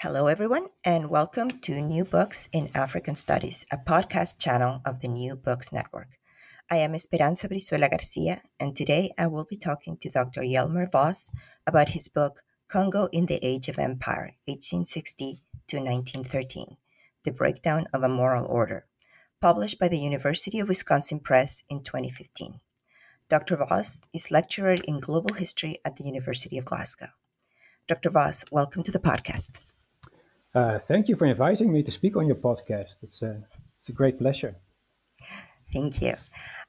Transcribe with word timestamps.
Hello, 0.00 0.28
everyone, 0.28 0.68
and 0.84 1.10
welcome 1.10 1.50
to 1.50 1.82
New 1.82 2.04
Books 2.04 2.48
in 2.52 2.68
African 2.72 3.16
Studies, 3.16 3.66
a 3.72 3.76
podcast 3.76 4.38
channel 4.38 4.80
of 4.86 5.00
the 5.00 5.08
New 5.08 5.34
Books 5.34 5.72
Network. 5.72 6.06
I 6.70 6.76
am 6.76 6.94
Esperanza 6.94 7.48
Brizuela 7.48 7.90
Garcia, 7.90 8.42
and 8.60 8.76
today 8.76 9.10
I 9.18 9.26
will 9.26 9.44
be 9.44 9.56
talking 9.56 9.96
to 9.96 10.08
Dr. 10.08 10.42
Jelmer 10.42 10.88
Vos 10.88 11.32
about 11.66 11.88
his 11.88 12.06
book, 12.06 12.44
Congo 12.68 13.08
in 13.10 13.26
the 13.26 13.40
Age 13.44 13.66
of 13.66 13.76
Empire, 13.76 14.34
1860 14.46 15.42
to 15.66 15.78
1913 15.78 16.76
The 17.24 17.32
Breakdown 17.32 17.86
of 17.92 18.04
a 18.04 18.08
Moral 18.08 18.46
Order, 18.46 18.86
published 19.40 19.80
by 19.80 19.88
the 19.88 19.98
University 19.98 20.60
of 20.60 20.68
Wisconsin 20.68 21.18
Press 21.18 21.64
in 21.68 21.82
2015. 21.82 22.60
Dr. 23.28 23.56
Vos 23.56 24.00
is 24.14 24.30
lecturer 24.30 24.76
in 24.84 25.00
global 25.00 25.34
history 25.34 25.78
at 25.84 25.96
the 25.96 26.04
University 26.04 26.56
of 26.56 26.66
Glasgow. 26.66 27.08
Dr. 27.88 28.10
Voss, 28.10 28.44
welcome 28.52 28.84
to 28.84 28.92
the 28.92 29.00
podcast. 29.00 29.58
Uh, 30.54 30.78
thank 30.88 31.08
you 31.08 31.16
for 31.16 31.26
inviting 31.26 31.72
me 31.72 31.82
to 31.82 31.90
speak 31.90 32.16
on 32.16 32.26
your 32.26 32.36
podcast. 32.36 32.94
It's 33.02 33.22
a, 33.22 33.42
it's 33.80 33.88
a 33.88 33.92
great 33.92 34.18
pleasure. 34.18 34.56
Thank 35.72 36.00
you. 36.00 36.14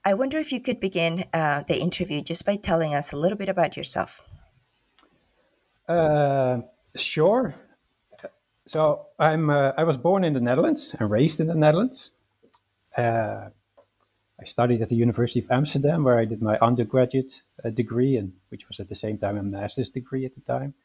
I 0.06 0.14
wonder 0.14 0.38
if 0.38 0.52
you 0.52 0.60
could 0.60 0.80
begin 0.80 1.26
uh, 1.34 1.64
the 1.68 1.80
interview 1.80 2.22
just 2.22 2.46
by 2.46 2.56
telling 2.56 2.94
us 2.94 3.12
a 3.12 3.18
little 3.18 3.38
bit 3.38 3.50
about 3.50 3.78
yourself. 3.78 4.22
Uh, 5.88 6.62
sure. 6.96 7.56
So 8.68 9.08
I'm 9.18 9.50
uh, 9.50 9.72
I 9.78 9.84
was 9.84 9.98
born 9.98 10.24
in 10.24 10.34
the 10.34 10.40
Netherlands 10.40 10.96
and 11.00 11.10
raised 11.10 11.40
in 11.40 11.48
the 11.48 11.56
Netherlands. 11.56 12.12
Uh, 12.96 13.50
I 14.40 14.46
studied 14.46 14.82
at 14.82 14.90
the 14.90 14.96
University 14.96 15.40
of 15.40 15.52
Amsterdam, 15.52 16.04
where 16.04 16.20
I 16.20 16.26
did 16.26 16.42
my 16.42 16.58
undergraduate 16.60 17.42
uh, 17.66 17.72
degree, 17.72 18.16
and 18.16 18.34
which 18.50 18.68
was 18.68 18.80
at 18.80 18.88
the 18.88 18.96
same 18.96 19.18
time 19.18 19.38
a 19.38 19.44
master's 19.44 19.90
degree 19.90 20.26
at 20.26 20.36
the 20.36 20.42
time 20.42 20.76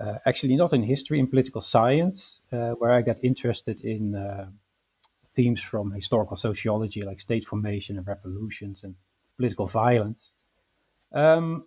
uh, 0.00 0.18
actually 0.26 0.56
not 0.56 0.72
in 0.72 0.82
history, 0.82 1.18
in 1.18 1.26
political 1.26 1.60
science, 1.60 2.40
uh, 2.52 2.70
where 2.70 2.92
I 2.92 3.02
got 3.02 3.22
interested 3.22 3.82
in 3.82 4.14
uh, 4.14 4.46
themes 5.36 5.60
from 5.60 5.92
historical 5.92 6.36
sociology 6.36 7.02
like 7.02 7.20
state 7.20 7.46
formation 7.46 7.98
and 7.98 8.06
revolutions 8.06 8.82
and 8.82 8.94
political 9.36 9.66
violence. 9.66 10.30
Um, 11.12 11.64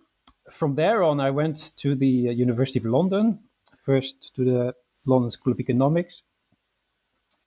from 0.52 0.76
there 0.76 1.04
on, 1.04 1.20
I 1.20 1.30
went 1.30 1.72
to 1.78 1.95
the 1.95 2.30
uh, 2.30 2.31
University 2.31 2.80
of 2.80 2.86
London, 2.86 3.39
first 3.86 4.34
to 4.36 4.44
the 4.44 4.76
London 5.06 5.31
School 5.31 5.54
of 5.54 5.59
Economics, 5.59 6.23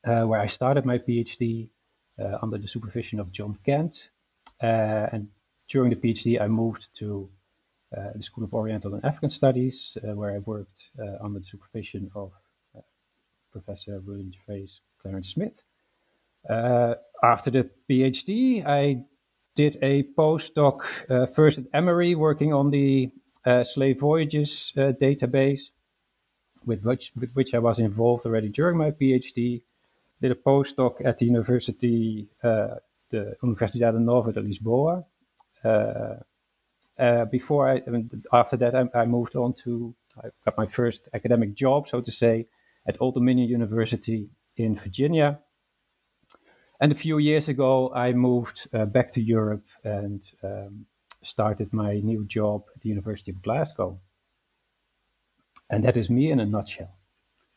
uh, 0.06 0.22
where 0.22 0.40
I 0.40 0.46
started 0.46 0.84
my 0.84 0.98
PhD 0.98 1.68
uh, 2.18 2.38
under 2.42 2.58
the 2.58 2.68
supervision 2.68 3.18
of 3.18 3.32
John 3.32 3.58
Kent. 3.64 4.08
and 4.60 5.28
during 5.68 5.90
the 5.90 5.96
PhD, 5.96 6.40
I 6.40 6.46
moved 6.46 6.86
to 6.98 7.28
the 8.14 8.22
School 8.22 8.44
of 8.44 8.54
Oriental 8.54 8.94
and 8.94 9.04
African 9.04 9.30
Studies, 9.30 9.96
uh, 10.02 10.14
where 10.14 10.32
I 10.34 10.38
worked 10.38 10.90
uh, 10.98 11.24
under 11.24 11.38
the 11.38 11.46
supervision 11.46 12.10
of 12.14 12.32
Professor 13.52 14.00
William 14.06 14.32
Gervase 14.32 14.80
Clarence 15.00 15.30
Smith. 15.30 15.62
after 17.22 17.50
the 17.50 17.70
PhD, 17.88 18.66
I 18.66 19.04
did 19.54 19.78
a 19.82 20.02
postdoc 20.18 20.82
first 21.34 21.58
at 21.58 21.64
Emory, 21.72 22.14
working 22.14 22.52
on 22.52 22.70
the 22.70 23.10
slave 23.64 24.00
voyages 24.00 24.72
database, 24.76 25.70
with 26.66 26.82
which, 26.82 27.12
with 27.18 27.32
which 27.32 27.54
I 27.54 27.58
was 27.58 27.78
involved 27.78 28.26
already 28.26 28.48
during 28.48 28.76
my 28.76 28.90
PhD. 28.90 29.62
Did 30.20 30.32
a 30.32 30.34
postdoc 30.34 31.04
at 31.04 31.18
the 31.18 31.26
University, 31.26 32.28
uh, 32.42 32.76
the 33.10 33.36
Universidade 33.42 34.00
Nova 34.00 34.32
de 34.32 34.40
Lisboa, 34.40 35.04
uh, 35.64 36.16
uh, 36.98 37.24
before 37.26 37.68
I, 37.68 37.82
after 38.32 38.56
that, 38.56 38.74
I, 38.74 38.84
I, 38.94 39.04
moved 39.04 39.36
on 39.36 39.54
to, 39.64 39.94
I 40.22 40.28
got 40.44 40.56
my 40.56 40.66
first 40.66 41.08
academic 41.12 41.54
job, 41.54 41.88
so 41.88 42.00
to 42.00 42.10
say, 42.10 42.46
at 42.88 42.96
Old 43.00 43.14
Dominion 43.14 43.48
University 43.48 44.30
in 44.56 44.76
Virginia. 44.76 45.38
And 46.80 46.92
a 46.92 46.94
few 46.94 47.18
years 47.18 47.48
ago, 47.48 47.92
I 47.94 48.12
moved 48.12 48.68
uh, 48.72 48.84
back 48.86 49.12
to 49.12 49.20
Europe 49.20 49.64
and 49.84 50.22
um, 50.42 50.86
started 51.22 51.72
my 51.72 51.94
new 52.00 52.24
job 52.24 52.64
at 52.74 52.82
the 52.82 52.88
University 52.88 53.30
of 53.30 53.42
Glasgow. 53.42 54.00
And 55.68 55.84
that 55.84 55.96
is 55.96 56.08
me 56.10 56.30
in 56.30 56.40
a 56.40 56.46
nutshell. 56.46 56.94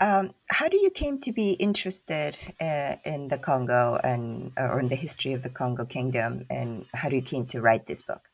Um, 0.00 0.32
how 0.50 0.68
do 0.68 0.76
you 0.76 0.90
came 0.90 1.20
to 1.20 1.32
be 1.32 1.52
interested 1.52 2.36
uh, 2.60 2.96
in 3.04 3.28
the 3.28 3.38
Congo 3.38 3.98
and 4.02 4.52
uh, 4.58 4.64
or 4.64 4.80
in 4.80 4.88
the 4.88 4.96
history 4.96 5.32
of 5.32 5.42
the 5.42 5.50
Congo 5.50 5.84
Kingdom, 5.84 6.46
and 6.50 6.86
how 6.94 7.08
do 7.08 7.16
you 7.16 7.22
came 7.22 7.46
to 7.46 7.60
write 7.60 7.86
this 7.86 8.02
book? 8.02 8.28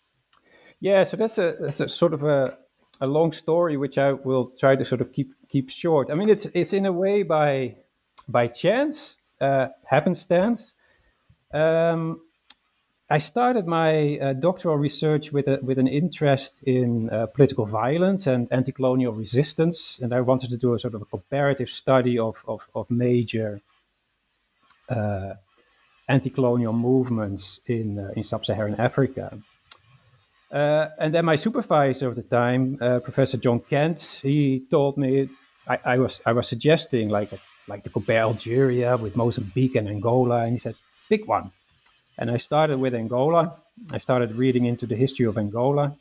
Yeah, 0.81 1.05
so 1.05 1.17
that's 1.17 1.37
a 1.37 1.57
that's 1.61 1.81
a 1.81 1.89
sort 1.89 2.15
of 2.15 2.23
a, 2.23 2.57
a 3.01 3.07
long 3.07 3.33
story, 3.33 3.77
which 3.77 3.99
I 3.99 4.13
will 4.13 4.53
try 4.59 4.75
to 4.75 4.85
sort 4.85 5.03
of 5.03 5.13
keep 5.13 5.35
keep 5.51 5.69
short. 5.69 6.11
I 6.11 6.15
mean, 6.15 6.31
it's 6.31 6.47
it's 6.55 6.73
in 6.73 6.87
a 6.87 6.93
way 6.93 7.23
by 7.23 7.77
by 8.27 8.47
chance, 8.47 9.17
uh, 9.41 9.69
happenstance. 9.85 10.73
Um, 11.53 12.21
I 13.13 13.19
started 13.19 13.67
my 13.67 14.19
uh, 14.19 14.33
doctoral 14.35 14.77
research 14.77 15.33
with 15.33 15.49
a, 15.49 15.59
with 15.63 15.81
an 15.81 15.89
interest 15.89 16.63
in 16.63 17.11
uh, 17.11 17.27
political 17.27 17.67
violence 17.67 18.29
and 18.29 18.47
anti-colonial 18.53 19.13
resistance, 19.13 19.99
and 20.01 20.15
I 20.15 20.21
wanted 20.21 20.51
to 20.51 20.57
do 20.57 20.75
a 20.75 20.79
sort 20.79 20.95
of 20.95 21.03
a 21.03 21.07
comparative 21.07 21.71
study 21.71 22.21
of 22.21 22.37
of, 22.47 22.61
of 22.73 22.89
major 22.89 23.61
uh, 24.89 25.35
anti-colonial 26.09 26.73
movements 26.73 27.59
in 27.67 27.99
uh, 27.99 28.13
in 28.15 28.23
sub-Saharan 28.23 28.77
Africa. 28.77 29.37
Uh, 30.53 30.87
and 31.01 31.13
then 31.13 31.25
my 31.25 31.37
supervisor 31.37 32.11
at 32.11 32.17
the 32.17 32.23
time, 32.23 32.79
uh, 32.81 33.01
Professor 33.01 33.39
John 33.39 33.59
Kent, 33.59 34.21
he 34.23 34.63
told 34.71 34.97
me 34.97 35.29
I, 35.67 35.79
I 35.85 35.99
was 35.99 36.21
I 36.25 36.33
was 36.33 36.47
suggesting 36.47 37.09
like 37.09 37.31
like 37.67 37.83
to 37.83 37.91
compare 37.91 38.21
Algeria 38.21 38.97
with 38.97 39.17
Mozambique 39.17 39.75
and 39.75 39.89
Angola, 39.89 40.45
and 40.45 40.53
he 40.53 40.59
said 40.59 40.77
pick 41.09 41.27
one 41.27 41.51
and 42.21 42.31
I 42.31 42.37
started 42.37 42.79
with 42.79 42.95
Angola. 42.95 43.57
I 43.91 43.99
started 43.99 44.37
reading 44.37 44.67
into 44.67 44.87
the 44.87 44.95
history 44.95 45.25
of 45.25 45.39
Angola. 45.39 45.97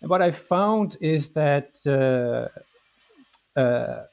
And 0.00 0.10
what 0.10 0.20
I 0.20 0.32
found 0.32 0.96
is 1.00 1.30
that 1.30 1.70
uh, 1.86 3.58
uh, 3.58 4.04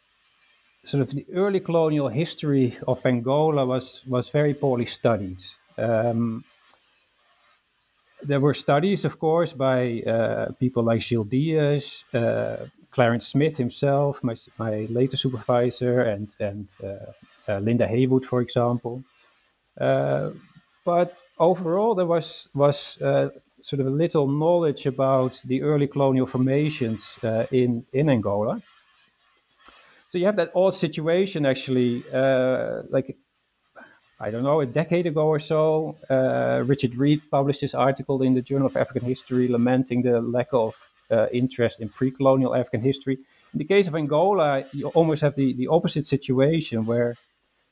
sort 0.86 1.02
of 1.02 1.10
the 1.10 1.26
early 1.34 1.60
colonial 1.60 2.10
history 2.10 2.78
of 2.88 3.04
Angola 3.06 3.66
was, 3.66 4.02
was 4.08 4.30
very 4.30 4.54
poorly 4.54 4.86
studied. 4.86 5.44
Um, 5.80 6.44
there 8.22 8.40
were 8.40 8.54
studies, 8.54 9.04
of 9.04 9.20
course, 9.20 9.52
by 9.52 10.02
uh, 10.02 10.52
people 10.60 10.84
like 10.84 11.02
Jill 11.02 11.24
Dias, 11.24 12.04
uh, 12.14 12.68
Clarence 12.92 13.28
Smith 13.28 13.58
himself, 13.58 14.24
my, 14.24 14.36
my 14.58 14.86
later 14.90 15.18
supervisor, 15.18 16.02
and, 16.02 16.28
and 16.40 16.68
uh, 16.84 17.52
uh, 17.52 17.60
Linda 17.60 17.88
Heywood, 17.88 18.26
for 18.26 18.42
example. 18.42 19.04
Uh, 19.80 20.31
but 20.84 21.18
overall, 21.40 21.96
there 21.96 22.06
was 22.06 22.47
was 22.53 23.02
uh, 23.02 23.30
sort 23.62 23.80
of 23.80 23.88
a 23.88 23.90
little 23.90 24.28
knowledge 24.28 24.86
about 24.86 25.41
the 25.46 25.62
early 25.62 25.88
colonial 25.88 26.28
formations 26.28 27.18
uh, 27.24 27.46
in 27.52 27.85
in 27.94 28.09
Angola. 28.09 28.61
So 30.09 30.17
you 30.17 30.26
have 30.26 30.38
that 30.38 30.52
odd 30.55 30.76
situation, 30.76 31.46
actually, 31.46 32.03
like 32.90 33.17
I 34.20 34.32
don't 34.32 34.44
know, 34.44 34.61
a 34.61 34.66
decade 34.66 35.08
ago 35.08 35.28
or 35.28 35.41
so, 35.41 35.97
uh, 36.09 36.64
Richard 36.66 36.96
Reid 36.96 37.22
published 37.29 37.61
this 37.61 37.76
article 37.76 38.22
in 38.22 38.34
the 38.34 38.41
Journal 38.41 38.67
of 38.67 38.78
African 38.78 39.03
History 39.03 39.50
lamenting 39.50 40.03
the 40.03 40.22
lack 40.22 40.47
of 40.53 40.73
uh, 41.11 41.28
interest 41.34 41.82
in 41.82 41.90
pre 41.90 42.11
colonial 42.11 42.55
African 42.55 42.82
history. 42.82 43.20
In 43.53 43.59
the 43.59 43.66
case 43.66 43.88
of 43.88 43.96
Angola, 43.96 44.66
you 44.72 44.88
almost 44.90 45.22
have 45.22 45.35
the, 45.35 45.53
the 45.53 45.67
opposite 45.67 46.05
situation 46.05 46.85
where 46.85 47.17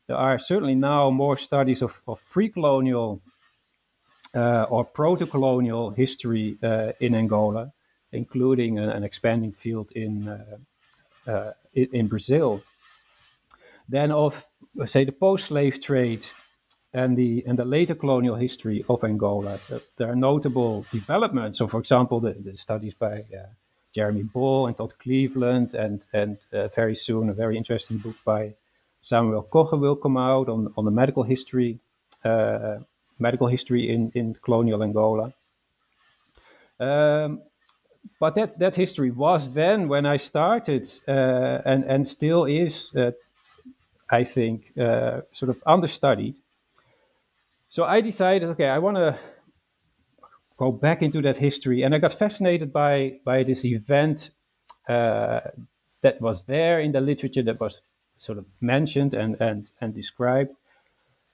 there 0.08 0.18
are 0.18 0.38
certainly 0.40 0.76
now 0.76 1.10
more 1.10 1.38
studies 1.38 1.82
of, 1.82 2.00
of 2.08 2.20
pre-colonial 2.32 3.22
uh, 4.36 4.64
or 4.64 4.84
proto-colonial 4.84 5.92
history 5.92 6.58
uh, 6.64 6.92
in 7.00 7.16
Angola, 7.16 7.72
including 8.12 8.80
an, 8.80 8.90
an 8.90 9.04
expanding 9.04 9.54
field 9.54 9.92
in, 9.92 10.28
uh, 10.28 10.58
uh 11.32 11.52
in, 11.74 11.88
in 11.94 12.08
Brazil. 12.08 12.62
than 13.88 14.12
of 14.12 14.46
say 14.86 15.06
the 15.06 15.12
post-slave 15.12 15.82
trade 15.82 16.26
and 16.94 17.18
the 17.18 17.44
and 17.48 17.58
the 17.58 17.66
later 17.66 17.96
colonial 17.96 18.36
history 18.36 18.86
of 18.88 19.04
Angola, 19.04 19.60
there 19.98 20.10
are 20.10 20.16
notable 20.16 20.86
developments. 20.92 21.58
So, 21.58 21.68
for 21.68 21.80
example, 21.80 22.20
the, 22.20 22.34
the 22.34 22.56
studies 22.56 22.94
by 22.94 23.20
uh, 23.22 23.48
Jeremy 23.96 24.24
Ball 24.24 24.68
and 24.68 24.78
Todd 24.78 24.94
Cleveland, 25.00 25.74
and 25.74 26.02
and 26.14 26.38
uh, 26.52 26.68
very 26.70 26.96
soon 26.96 27.30
a 27.30 27.34
very 27.34 27.58
interesting 27.58 27.98
book 27.98 28.16
by 28.24 28.54
Samuel 29.04 29.44
Coghe 29.44 29.80
will 29.80 29.96
come 29.96 30.18
out 30.18 30.50
on, 30.50 30.74
on 30.76 30.86
the 30.86 30.92
medical 30.92 31.24
history 31.24 31.80
uh, 32.24 32.78
medical 33.20 33.48
history 33.48 33.90
in, 33.94 34.12
in 34.16 34.36
colonial 34.44 34.84
Angola. 34.84 35.34
Um, 36.80 37.42
but 38.20 38.36
that, 38.36 38.60
that 38.60 38.76
history 38.76 39.12
was 39.12 39.52
then 39.52 39.88
when 39.88 40.06
I 40.06 40.18
started 40.18 40.92
uh, 41.08 41.12
and, 41.66 41.84
and 41.86 42.08
still 42.08 42.46
is, 42.46 42.94
uh, 42.96 43.12
I 44.10 44.24
think, 44.24 44.78
uh, 44.78 45.22
sort 45.32 45.50
of 45.50 45.62
understudied. 45.66 46.36
So 47.70 47.84
I 47.86 48.02
decided, 48.02 48.50
okay, 48.50 48.68
I 48.68 48.80
want 48.80 48.98
to 48.98 49.18
go 50.58 50.72
back 50.72 51.02
into 51.02 51.22
that 51.22 51.38
history. 51.38 51.84
And 51.84 51.96
I 51.96 52.00
got 52.00 52.14
fascinated 52.14 52.72
by, 52.72 53.20
by 53.26 53.44
this 53.44 53.66
event 53.66 54.32
uh, 54.88 55.40
that 56.02 56.22
was 56.22 56.44
there 56.44 56.82
in 56.82 56.92
the 56.92 57.02
literature 57.02 57.44
that 57.44 57.60
was 57.60 57.82
sort 58.24 58.38
of 58.38 58.46
mentioned 58.62 59.14
and, 59.14 59.36
and, 59.42 59.70
and 59.81 59.94
described, 59.94 60.56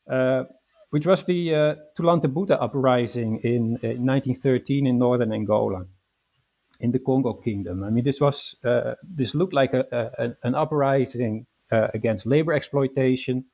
uh, 0.10 0.44
which 0.90 1.06
was 1.06 1.24
the 1.26 1.54
uh, 1.54 1.76
Tulante 1.96 2.58
uprising 2.60 3.40
in, 3.44 3.78
in 3.84 4.06
1913 4.06 4.88
in 4.88 4.98
northern 4.98 5.32
Angola 5.32 5.86
in 6.80 6.92
the 6.92 7.00
Congo 7.00 7.34
Kingdom. 7.34 7.84
I 7.84 7.90
mean, 7.90 8.04
this 8.04 8.20
was 8.20 8.56
uh, 8.64 8.96
this 9.04 9.36
looked 9.36 9.54
like 9.54 9.74
a, 9.74 9.86
a, 10.18 10.48
an 10.48 10.56
uprising 10.56 11.46
uh, 11.72 11.90
against 11.94 12.26
labor 12.26 12.54
exploitation. 12.54 13.46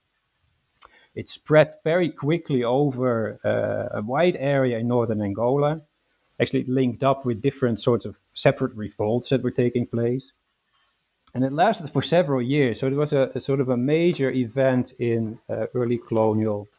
It 1.13 1.29
spread 1.29 1.73
very 1.83 2.09
quickly 2.09 2.63
over 2.63 3.39
uh, 3.43 3.99
a 3.99 4.01
wide 4.01 4.37
area 4.37 4.77
in 4.77 4.87
northern 4.87 5.21
Angola. 5.21 5.81
Actually, 6.39 6.65
linked 6.65 7.03
up 7.03 7.25
with 7.25 7.41
different 7.41 7.79
sorts 7.79 8.05
of 8.05 8.17
separate 8.33 8.75
revolts 8.75 9.29
that 9.29 9.41
were 9.41 9.51
taking 9.51 9.87
place, 9.87 10.33
and 11.35 11.43
it 11.43 11.51
lasted 11.51 11.91
for 11.91 12.01
several 12.01 12.41
years. 12.41 12.79
So 12.79 12.87
it 12.87 12.93
was 12.93 13.11
a, 13.11 13.29
a 13.35 13.41
sort 13.41 13.59
of 13.59 13.67
a 13.67 13.75
major 13.75 14.31
event 14.31 14.93
in 14.99 15.37
uh, 15.49 15.65
early 15.75 15.97
colonial 15.97 16.69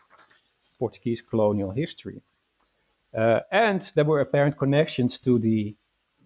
Portuguese 0.79 1.23
colonial 1.23 1.71
history. 1.71 2.23
Uh, 3.15 3.41
and 3.53 3.93
there 3.95 4.05
were 4.05 4.21
apparent 4.21 4.57
connections 4.57 5.19
to 5.19 5.39
the 5.39 5.77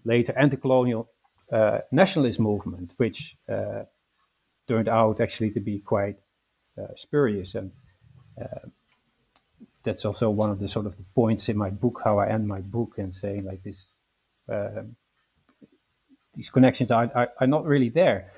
later 0.04 0.32
anti-colonial 0.38 1.08
uh, 1.52 1.80
nationalist 1.90 2.38
movement, 2.38 2.94
which 2.98 3.36
uh, 3.48 3.82
turned 4.68 4.88
out 4.88 5.20
actually 5.20 5.50
to 5.50 5.60
be 5.60 5.80
quite 5.80 6.16
uh, 6.80 6.94
spurious. 6.96 7.56
And 7.56 7.72
uh, 8.40 8.68
that's 9.82 10.04
also 10.04 10.30
one 10.30 10.50
of 10.50 10.60
the 10.60 10.68
sort 10.68 10.86
of 10.86 10.94
points 11.16 11.48
in 11.48 11.56
my 11.56 11.70
book, 11.70 12.00
how 12.04 12.20
I 12.20 12.28
end 12.28 12.46
my 12.46 12.60
book, 12.60 12.94
and 12.98 13.14
saying 13.14 13.44
like 13.44 13.64
this, 13.64 13.86
um, 14.48 14.94
these 16.34 16.50
connections 16.50 16.90
are, 16.90 17.10
are, 17.14 17.28
are, 17.40 17.46
not 17.46 17.64
really 17.64 17.88
there. 17.88 18.32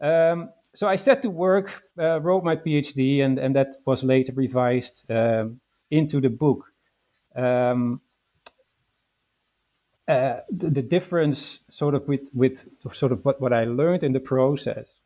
Um, 0.00 0.50
so 0.74 0.86
I 0.86 0.96
set 0.96 1.22
to 1.22 1.30
work, 1.30 1.82
uh, 1.98 2.20
wrote 2.20 2.44
my 2.44 2.56
PhD, 2.56 3.22
and, 3.24 3.38
and 3.38 3.56
that 3.56 3.76
was 3.84 4.04
later 4.04 4.32
revised 4.32 5.10
um, 5.10 5.60
into 5.90 6.20
the 6.20 6.28
book. 6.28 6.66
Um, 7.34 8.00
uh, 10.06 10.40
the, 10.50 10.70
the, 10.70 10.82
difference 10.82 11.60
sort 11.68 11.94
of 11.94 12.08
with, 12.08 12.22
with 12.32 12.60
sort 12.94 13.12
of 13.12 13.22
what, 13.24 13.40
what 13.42 13.52
I 13.52 13.64
learned 13.64 14.02
in 14.02 14.12
the 14.12 14.20
process 14.20 15.00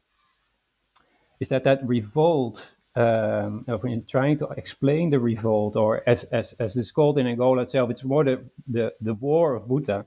is 1.40 1.48
that 1.48 1.64
that 1.64 1.84
revolt, 1.84 2.64
um, 2.94 3.64
in 3.84 4.04
trying 4.04 4.38
to 4.38 4.46
explain 4.50 5.10
the 5.10 5.18
revolt, 5.18 5.74
or 5.74 6.08
as, 6.08 6.22
as, 6.24 6.52
as 6.60 6.76
it's 6.76 6.92
called 6.92 7.18
in 7.18 7.26
Angola 7.26 7.62
itself, 7.62 7.90
it's 7.90 8.04
more 8.04 8.22
the, 8.22 8.44
the, 8.68 8.92
the 9.00 9.14
war 9.14 9.56
of 9.56 9.64
Buta. 9.64 10.04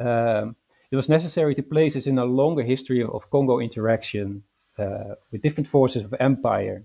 Um, 0.00 0.56
it 0.90 0.96
was 0.96 1.08
necessary 1.08 1.54
to 1.54 1.62
place 1.62 1.94
this 1.94 2.06
in 2.06 2.18
a 2.18 2.24
longer 2.24 2.62
history 2.62 3.00
of, 3.02 3.10
of 3.10 3.30
Congo 3.30 3.60
interaction 3.60 4.42
uh, 4.78 5.14
with 5.30 5.42
different 5.42 5.68
forces 5.68 6.04
of 6.04 6.14
empire 6.20 6.84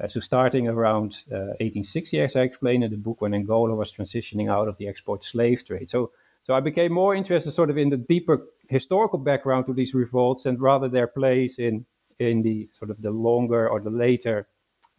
uh, 0.00 0.06
so 0.06 0.20
starting 0.20 0.68
around 0.68 1.16
1860, 1.28 2.20
uh, 2.20 2.24
as 2.24 2.36
I 2.36 2.42
explained 2.42 2.84
in 2.84 2.90
the 2.90 2.96
book, 2.96 3.20
when 3.20 3.34
Angola 3.34 3.74
was 3.74 3.92
transitioning 3.92 4.50
out 4.50 4.68
of 4.68 4.76
the 4.78 4.86
export 4.86 5.24
slave 5.24 5.64
trade. 5.66 5.90
So, 5.90 6.12
so 6.44 6.54
I 6.54 6.60
became 6.60 6.92
more 6.92 7.14
interested 7.14 7.50
sort 7.50 7.68
of 7.68 7.78
in 7.78 7.90
the 7.90 7.96
deeper 7.96 8.46
historical 8.68 9.18
background 9.18 9.66
to 9.66 9.72
these 9.72 9.94
revolts 9.94 10.46
and 10.46 10.60
rather 10.60 10.88
their 10.88 11.08
place 11.08 11.58
in, 11.58 11.84
in 12.20 12.42
the 12.42 12.68
sort 12.78 12.90
of 12.90 13.02
the 13.02 13.10
longer 13.10 13.68
or 13.68 13.80
the 13.80 13.90
later 13.90 14.46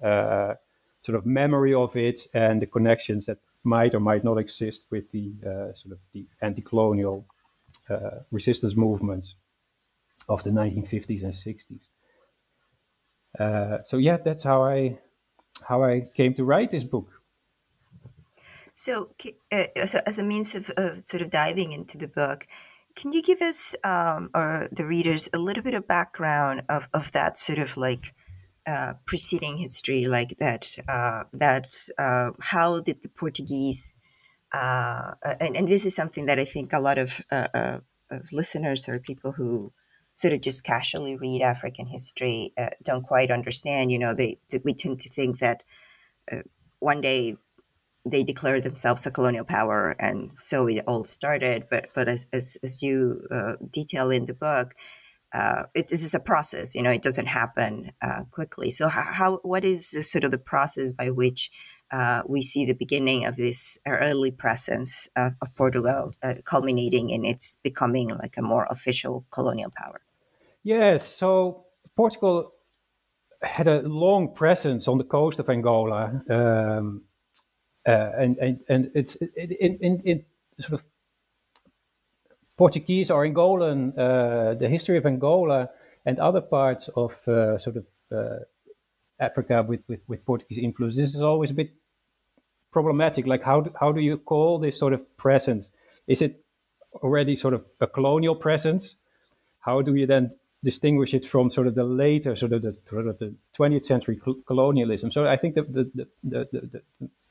uh, 0.03 0.55
sort 1.03 1.17
of 1.17 1.25
memory 1.25 1.73
of 1.73 1.95
it 1.95 2.27
and 2.33 2.61
the 2.61 2.65
connections 2.65 3.25
that 3.25 3.37
might 3.63 3.93
or 3.93 3.99
might 3.99 4.23
not 4.23 4.37
exist 4.37 4.85
with 4.89 5.09
the 5.11 5.31
uh, 5.43 5.73
sort 5.75 5.93
of 5.93 5.99
the 6.13 6.25
anti-colonial 6.41 7.25
uh, 7.89 8.21
resistance 8.31 8.75
movements 8.75 9.36
of 10.27 10.44
the 10.44 10.50
1950s 10.50 11.24
and 11.24 11.33
60s. 11.33 11.81
Uh, 13.39 13.83
so 13.86 13.97
yeah, 13.97 14.18
that's 14.18 14.44
how 14.44 14.63
I 14.63 14.97
how 15.68 15.83
I 15.83 16.07
came 16.15 16.33
to 16.36 16.44
write 16.44 16.71
this 16.71 16.83
book. 16.83 17.07
So, 18.75 19.09
uh, 19.51 19.65
as, 19.75 19.94
a, 19.94 20.07
as, 20.07 20.19
a, 20.19 20.24
means 20.24 20.56
of, 20.56 20.69
of, 20.77 21.03
sort 21.06 21.21
of 21.21 21.30
diving 21.30 21.74
into 21.74 21.97
the 21.97 22.07
book, 22.07 22.47
can 22.95 23.12
you 23.12 23.21
give 23.21 23.41
us 23.41 23.75
um, 23.83 24.30
or 24.33 24.69
the 24.71 24.85
readers 24.85 25.30
a 25.33 25.38
little 25.38 25.63
bit 25.63 25.74
of 25.74 25.85
background 25.85 26.63
of, 26.69 26.88
of 26.94 27.12
that 27.12 27.38
sort 27.38 27.59
of 27.59 27.75
like 27.75 28.13
uh, 28.65 28.94
preceding 29.06 29.57
history, 29.57 30.06
like 30.06 30.38
that 30.39 30.77
uh, 30.88 31.24
that 31.33 31.68
uh, 31.97 32.31
how 32.39 32.80
did 32.81 33.01
the 33.01 33.09
Portuguese 33.09 33.97
uh, 34.51 35.13
and, 35.39 35.55
and 35.55 35.67
this 35.67 35.85
is 35.85 35.95
something 35.95 36.25
that 36.25 36.39
I 36.39 36.45
think 36.45 36.73
a 36.73 36.79
lot 36.79 36.97
of, 36.97 37.21
of 37.31 38.31
listeners 38.31 38.89
or 38.89 38.99
people 38.99 39.33
who 39.33 39.71
sort 40.19 40.33
of 40.33 40.41
just 40.41 40.65
casually 40.65 41.15
read 41.15 41.41
African 41.41 41.87
history 41.87 42.51
uh, 42.57 42.69
don't 42.83 43.03
quite 43.03 43.31
understand. 43.31 43.89
You 43.89 43.99
know, 43.99 44.13
they, 44.13 44.37
they, 44.49 44.59
we 44.65 44.73
tend 44.73 44.99
to 44.99 45.09
think 45.09 45.39
that 45.39 45.63
uh, 46.29 46.41
one 46.79 46.99
day 46.99 47.37
they 48.05 48.23
declared 48.23 48.63
themselves 48.63 49.05
a 49.05 49.11
colonial 49.11 49.45
power, 49.45 49.95
and 49.97 50.31
so 50.35 50.67
it 50.67 50.83
all 50.87 51.05
started. 51.05 51.67
But 51.69 51.87
but 51.95 52.09
as 52.09 52.27
as, 52.33 52.57
as 52.63 52.83
you 52.83 53.25
uh, 53.31 53.53
detail 53.71 54.11
in 54.11 54.25
the 54.25 54.33
book. 54.33 54.75
Uh, 55.31 55.65
it, 55.75 55.87
this 55.89 56.03
is 56.03 56.15
a 56.15 56.19
process, 56.19 56.73
you 56.73 56.81
know. 56.81 56.89
It 56.89 57.03
doesn't 57.03 57.27
happen 57.27 57.91
uh, 58.01 58.23
quickly. 58.31 58.71
So, 58.71 58.87
how, 58.87 59.03
how, 59.03 59.39
what 59.43 59.63
is 59.63 59.91
the, 59.91 60.01
sort 60.01 60.23
of 60.23 60.31
the 60.31 60.39
process 60.39 60.91
by 60.91 61.11
which 61.11 61.51
uh, 61.91 62.24
we 62.27 62.41
see 62.41 62.65
the 62.65 62.74
beginning 62.74 63.25
of 63.25 63.36
this 63.36 63.77
early 63.88 64.31
presence 64.31 65.07
of 65.15 65.33
Portugal, 65.56 66.13
culminating 66.44 67.09
in 67.09 67.25
its 67.25 67.57
becoming 67.63 68.09
like 68.09 68.38
a 68.38 68.41
more 68.41 68.68
official 68.69 69.25
colonial 69.31 69.71
power? 69.75 70.01
Yes, 70.63 71.07
so 71.07 71.66
Portugal 71.95 72.54
had 73.42 73.68
a 73.68 73.81
long 73.81 74.33
presence 74.33 74.87
on 74.87 74.97
the 74.97 75.04
coast 75.04 75.40
of 75.40 75.49
Angola, 75.49 76.21
um, 76.30 77.04
uh, 77.87 78.11
and, 78.18 78.37
and 78.37 78.59
and 78.68 78.92
it's 78.94 79.16
in, 79.16 79.78
in, 79.81 80.02
in 80.04 80.25
sort 80.59 80.73
of 80.73 80.83
Portuguese 82.57 83.09
or 83.09 83.25
Angolan, 83.25 83.97
uh, 83.97 84.54
the 84.56 84.68
history 84.68 84.97
of 84.97 85.06
Angola 85.06 85.69
and 86.06 86.19
other 86.19 86.42
parts 86.42 86.90
of 86.95 87.11
uh, 87.28 87.57
sort 87.57 87.78
of 87.78 87.85
uh, 88.11 88.40
Africa 89.19 89.63
with, 89.66 89.80
with, 89.87 90.02
with 90.07 90.25
Portuguese 90.25 90.57
influence. 90.57 90.95
This 90.95 91.16
is 91.16 91.21
always 91.21 91.52
a 91.52 91.54
bit 91.54 91.71
problematic. 92.71 93.28
Like 93.28 93.44
how 93.44 93.61
do, 93.61 93.73
how 93.80 93.92
do 93.92 94.02
you 94.02 94.18
call 94.18 94.59
this 94.59 94.78
sort 94.78 94.94
of 94.94 95.18
presence? 95.18 95.69
Is 96.07 96.21
it 96.21 96.44
already 96.95 97.35
sort 97.35 97.54
of 97.54 97.66
a 97.80 97.88
colonial 97.88 98.35
presence? 98.35 98.95
How 99.59 99.81
do 99.81 99.95
you 99.95 100.07
then 100.07 100.31
distinguish 100.64 101.14
it 101.14 101.28
from 101.28 101.49
sort 101.49 101.68
of 101.68 101.76
the 101.76 101.83
later, 101.83 102.35
sort 102.35 102.54
of 102.54 102.61
the, 102.61 102.76
sort 102.90 103.07
of 103.07 103.18
the 103.19 103.33
20th 103.57 103.85
century 103.85 104.19
colonialism. 104.45 105.11
So 105.11 105.26
I 105.26 105.38
think 105.38 105.56
the, 105.56 105.61
the, 105.61 106.07
the, 106.23 106.47
the, 106.52 106.81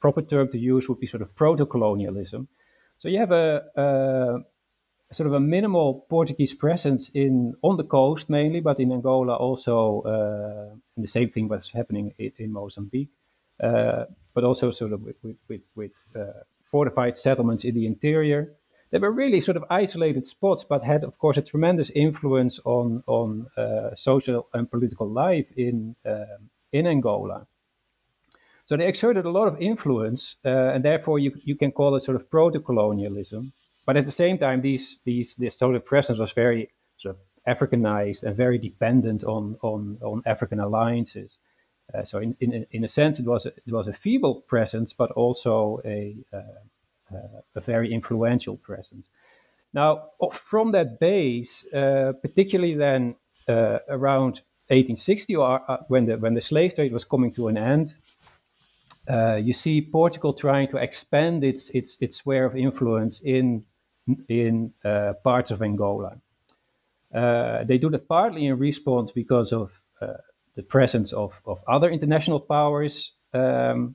proper 0.01 0.23
term 0.23 0.49
to 0.53 0.59
use 0.59 0.89
would 0.89 1.01
be 1.01 1.07
sort 1.07 1.23
of 1.23 1.35
proto-colonialism. 1.35 2.47
So 3.01 3.09
you 3.09 3.19
have 3.19 3.33
a, 3.33 3.65
a, 3.77 5.15
sort 5.15 5.27
of 5.27 5.33
a 5.35 5.41
minimal 5.41 6.07
Portuguese 6.09 6.55
presence 6.55 7.11
in 7.15 7.55
on 7.63 7.77
the 7.77 7.85
coast 7.85 8.31
mainly, 8.31 8.61
but 8.61 8.79
in 8.79 8.93
Angola 8.93 9.35
also, 9.35 10.03
uh, 10.03 10.75
and 10.97 11.05
the 11.05 11.09
same 11.09 11.31
thing 11.31 11.49
was 11.49 11.71
happening 11.71 12.15
in, 12.19 12.33
in 12.39 12.53
Mozambique, 12.53 13.11
uh, 13.61 14.05
but 14.39 14.45
also 14.45 14.71
sort 14.71 14.93
of 14.93 15.03
with, 15.03 15.17
with, 15.25 15.39
with, 15.49 15.65
with 15.75 15.97
uh, 16.15 16.45
fortified 16.71 17.19
settlements 17.19 17.65
in 17.65 17.75
the 17.75 17.87
interior 17.87 18.43
they 18.91 18.99
were 18.99 19.11
really 19.11 19.41
sort 19.41 19.57
of 19.57 19.65
isolated 19.69 20.27
spots, 20.27 20.65
but 20.65 20.83
had, 20.83 21.05
of 21.05 21.19
course, 21.19 21.37
a 21.37 21.43
tremendous 21.43 21.91
influence 21.91 22.59
on 22.65 23.03
on 23.07 23.47
uh, 23.57 23.95
social 23.95 24.49
and 24.55 24.71
political 24.71 25.09
life 25.09 25.47
in 25.57 25.95
uh, 26.07 26.39
in 26.73 26.87
Angola. 26.87 27.47
So 28.67 28.77
they 28.77 28.87
exerted 28.87 29.25
a 29.25 29.31
lot 29.31 29.49
of 29.49 29.61
influence, 29.61 30.37
uh, 30.45 30.73
and 30.75 30.85
therefore 30.85 31.19
you 31.19 31.33
you 31.45 31.57
can 31.57 31.73
call 31.73 31.97
it 31.97 32.03
sort 32.03 32.17
of 32.17 32.31
proto-colonialism. 32.31 33.53
But 33.87 33.97
at 33.97 34.07
the 34.07 34.13
same 34.13 34.39
time, 34.39 34.63
these 34.63 34.99
these 35.05 35.35
this 35.35 35.61
of 35.61 35.85
presence 35.85 36.19
was 36.19 36.33
very 36.33 36.71
sort 36.97 37.17
of 37.17 37.21
Africanized 37.47 38.23
and 38.23 38.37
very 38.37 38.59
dependent 38.59 39.23
on 39.25 39.59
on 39.63 39.99
on 40.01 40.23
African 40.25 40.61
alliances. 40.61 41.39
Uh, 41.95 42.05
so 42.05 42.19
in, 42.19 42.37
in 42.41 42.67
in 42.71 42.85
a 42.85 42.89
sense, 42.89 43.19
it 43.19 43.25
was 43.27 43.47
a, 43.47 43.49
it 43.49 43.73
was 43.73 43.89
a 43.89 43.93
feeble 43.93 44.43
presence, 44.47 44.93
but 44.93 45.11
also 45.13 45.81
a 45.85 46.17
uh, 46.33 46.37
uh, 47.15 47.41
a 47.55 47.61
very 47.61 47.93
influential 47.93 48.57
presence. 48.57 49.07
Now, 49.73 50.11
from 50.33 50.73
that 50.73 50.99
base, 50.99 51.65
uh, 51.73 52.13
particularly 52.21 52.75
then 52.75 53.17
uh, 53.49 53.79
around 53.89 54.43
1860, 54.69 55.37
or 55.37 55.63
uh, 55.71 55.79
when 55.89 56.07
the 56.07 56.19
when 56.19 56.35
the 56.35 56.41
slave 56.41 56.75
trade 56.75 56.93
was 56.93 57.05
coming 57.05 57.33
to 57.35 57.49
an 57.49 57.57
end, 57.57 57.95
uh, 59.09 59.37
you 59.37 59.55
see 59.55 59.81
Portugal 59.81 60.35
trying 60.35 60.69
to 60.69 60.77
expand 60.77 61.45
its 61.45 61.71
its 61.71 61.97
its 62.01 62.19
sphere 62.19 62.45
of 62.45 62.57
influence 62.57 63.21
in 63.21 63.65
in 64.29 64.73
uh, 64.85 65.15
parts 65.25 65.51
of 65.51 65.63
Angola. 65.63 66.19
Uh, 67.15 67.65
they 67.65 67.79
do 67.79 67.89
that 67.89 68.07
partly 68.07 68.47
in 68.47 68.59
response 68.59 69.11
because 69.11 69.53
of 69.53 69.73
the 70.59 70.65
presence 70.65 71.13
of, 71.13 71.33
of 71.47 71.61
other 71.69 71.89
international 71.89 72.41
powers 72.41 73.13
um, 73.33 73.95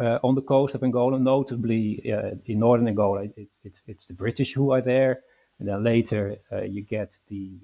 uh, 0.00 0.18
on 0.24 0.34
the 0.34 0.42
coast 0.42 0.74
of 0.74 0.82
Angola, 0.82 1.16
notably 1.16 2.12
uh, 2.12 2.32
in 2.46 2.58
northern 2.58 2.88
Angola. 2.88 3.20
It, 3.22 3.48
it, 3.62 3.74
it's 3.86 4.06
the 4.06 4.14
British 4.14 4.52
who 4.52 4.72
are 4.72 4.82
there, 4.82 5.20
and 5.60 5.68
then 5.68 5.84
later 5.84 6.38
uh, 6.50 6.62
you 6.62 6.82
get 6.82 7.16
the 7.28 7.60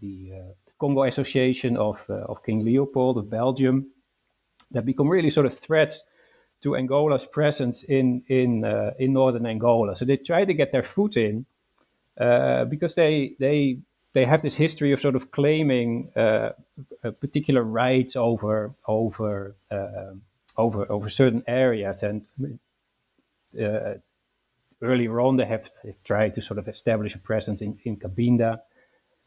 the, 0.00 0.32
Congo 0.80 1.04
Association 1.04 1.76
of 1.76 1.98
of 2.10 2.42
King 2.44 2.64
Leopold 2.64 3.16
of 3.16 3.30
Belgium 3.30 3.86
that 4.72 4.84
become 4.84 5.08
really 5.08 5.30
sort 5.30 5.46
of 5.46 5.56
threats 5.56 6.02
to 6.62 6.74
Angola's 6.74 7.26
presence 7.26 7.84
in 7.84 8.24
in 8.28 8.64
uh, 8.64 8.90
in 8.98 9.12
northern 9.12 9.46
Angola. 9.46 9.94
So 9.94 10.04
they 10.04 10.16
try 10.16 10.44
to 10.44 10.54
get 10.54 10.72
their 10.72 10.82
foot 10.82 11.16
in 11.16 11.46
uh, 12.20 12.64
because 12.64 12.96
they 12.96 13.36
they 13.38 13.78
they 14.14 14.24
have 14.24 14.42
this 14.42 14.54
history 14.54 14.92
of 14.92 15.00
sort 15.00 15.16
of 15.16 15.30
claiming 15.30 16.10
uh, 16.16 16.50
particular 17.20 17.62
rights 17.62 18.16
over 18.16 18.72
over 18.86 19.56
uh, 19.70 20.14
over 20.56 20.90
over 20.90 21.10
certain 21.10 21.42
areas, 21.46 22.02
and 22.02 22.22
uh, 23.60 23.94
earlier 24.80 25.20
on 25.20 25.36
they 25.36 25.44
have 25.44 25.68
tried 26.04 26.34
to 26.34 26.42
sort 26.42 26.58
of 26.58 26.68
establish 26.68 27.14
a 27.14 27.18
presence 27.18 27.60
in 27.60 27.78
in 27.84 27.96
Cabinda, 27.96 28.60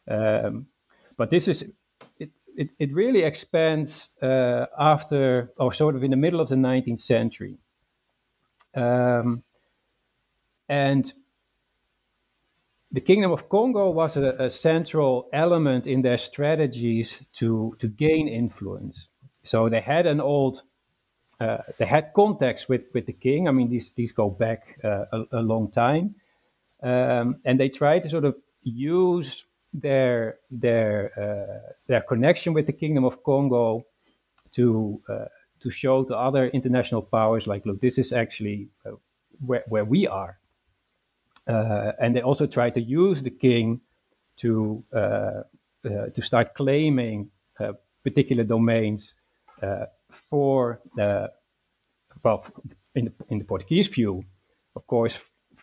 um, 0.07 0.67
but 1.17 1.29
this 1.29 1.47
is. 1.47 1.65
It, 2.19 2.31
it, 2.55 2.69
it 2.79 2.91
really 2.91 3.21
expands 3.21 4.09
uh, 4.19 4.65
after, 4.79 5.51
or 5.57 5.71
sort 5.71 5.95
of 5.95 6.03
in 6.03 6.09
the 6.09 6.17
middle 6.17 6.41
of 6.41 6.49
the 6.49 6.55
19th 6.55 7.01
century. 7.01 7.59
Um, 8.73 9.43
and 10.67 11.13
the 12.91 13.01
Kingdom 13.01 13.31
of 13.31 13.49
Congo 13.49 13.89
was 13.89 14.15
a, 14.15 14.35
a, 14.39 14.49
central 14.49 15.27
element 15.33 15.87
in 15.87 16.01
their 16.01 16.17
strategies 16.17 17.17
to, 17.33 17.75
to 17.79 17.87
gain 17.87 18.27
influence. 18.27 19.09
So 19.43 19.69
they 19.69 19.81
had 19.81 20.05
an 20.05 20.21
old, 20.21 20.61
uh, 21.39 21.57
they 21.77 21.85
had 21.85 22.13
contacts 22.15 22.69
with, 22.69 22.85
with 22.93 23.05
the 23.05 23.13
king. 23.13 23.47
I 23.47 23.51
mean, 23.51 23.69
these, 23.69 23.91
these 23.95 24.13
go 24.13 24.29
back 24.29 24.79
uh, 24.83 25.05
a, 25.11 25.23
a, 25.33 25.41
long 25.41 25.69
time. 25.69 26.15
Um, 26.81 27.37
and 27.43 27.59
they 27.59 27.69
tried 27.69 28.03
to 28.03 28.09
sort 28.09 28.25
of 28.25 28.35
use 28.63 29.45
their, 29.73 30.37
their, 30.49 31.11
uh, 31.17 31.73
their 31.87 32.01
connection 32.01 32.53
with 32.53 32.67
the 32.67 32.73
Kingdom 32.73 33.03
of 33.03 33.21
Congo 33.23 33.85
to, 34.53 35.01
uh, 35.09 35.25
to 35.61 35.69
show 35.69 36.05
to 36.05 36.15
other 36.15 36.47
international 36.47 37.01
powers, 37.01 37.47
like, 37.47 37.65
look, 37.65 37.81
this 37.81 37.97
is 37.97 38.13
actually 38.13 38.69
uh, 38.85 38.91
where, 39.45 39.63
where 39.67 39.85
we 39.85 40.07
are. 40.07 40.39
Uh, 41.47 41.93
and 41.99 42.15
they 42.15 42.21
also 42.21 42.45
tried 42.45 42.73
to 42.73 42.81
use 42.81 43.23
the 43.23 43.29
king 43.29 43.79
to 44.35 44.83
uh, 44.93 45.43
uh, 45.85 46.09
to 46.13 46.21
start 46.21 46.53
claiming 46.53 47.29
particular 48.03 48.43
domains 48.43 49.13
for 50.29 50.79
the 50.95 51.31
well 52.23 52.45
in 52.95 53.05
the, 53.05 53.13
in 53.29 53.39
the 53.39 53.45
Portuguese 53.45 53.87
view, 53.87 54.23
of 54.75 54.85
course, 54.87 55.17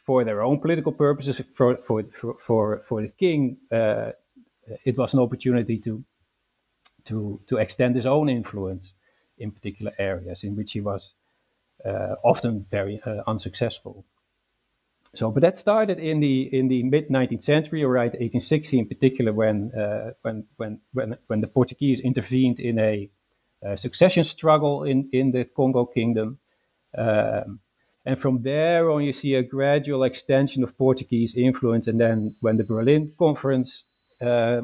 for 0.06 0.24
their 0.24 0.42
own 0.42 0.60
political 0.60 0.92
purposes, 0.92 1.40
for 1.54 1.76
for 1.76 2.04
for 2.46 2.82
for, 2.86 3.02
the 3.02 3.08
king, 3.08 3.56
uh, 3.72 4.12
it 4.84 4.96
was 4.96 5.14
an 5.14 5.20
opportunity 5.20 5.78
to 5.78 6.04
to 7.04 7.40
to 7.46 7.56
extend 7.58 7.96
his 7.96 8.06
own 8.06 8.28
influence 8.28 8.94
in 9.38 9.50
particular 9.50 9.92
areas 9.98 10.44
in 10.44 10.56
which 10.56 10.72
he 10.72 10.80
was 10.80 11.14
uh, 11.84 12.14
often 12.22 12.66
very 12.70 13.00
uh, 13.06 13.22
unsuccessful. 13.26 14.04
So, 15.14 15.30
but 15.30 15.42
that 15.42 15.58
started 15.58 15.98
in 15.98 16.20
the 16.20 16.42
in 16.52 16.68
the 16.68 16.82
mid 16.82 17.08
19th 17.08 17.44
century, 17.44 17.84
right 17.84 18.12
1860 18.12 18.78
in 18.78 18.86
particular, 18.86 19.32
when 19.32 19.72
uh, 19.72 20.12
when 20.22 20.44
when 20.56 20.80
when 20.92 21.16
when 21.28 21.40
the 21.40 21.46
Portuguese 21.46 22.00
intervened 22.00 22.58
in 22.58 22.78
a, 22.78 23.08
a 23.62 23.76
succession 23.78 24.24
struggle 24.24 24.84
in 24.84 25.08
in 25.12 25.30
the 25.30 25.44
Congo 25.44 25.84
Kingdom, 25.86 26.38
um, 26.98 27.60
and 28.04 28.20
from 28.20 28.42
there 28.42 28.90
on 28.90 29.04
you 29.04 29.12
see 29.12 29.34
a 29.34 29.42
gradual 29.42 30.02
extension 30.02 30.64
of 30.64 30.76
Portuguese 30.76 31.36
influence, 31.36 31.86
and 31.86 32.00
then 32.00 32.34
when 32.40 32.56
the 32.56 32.64
Berlin 32.64 33.14
Conference 33.16 33.84
uh, 34.20 34.62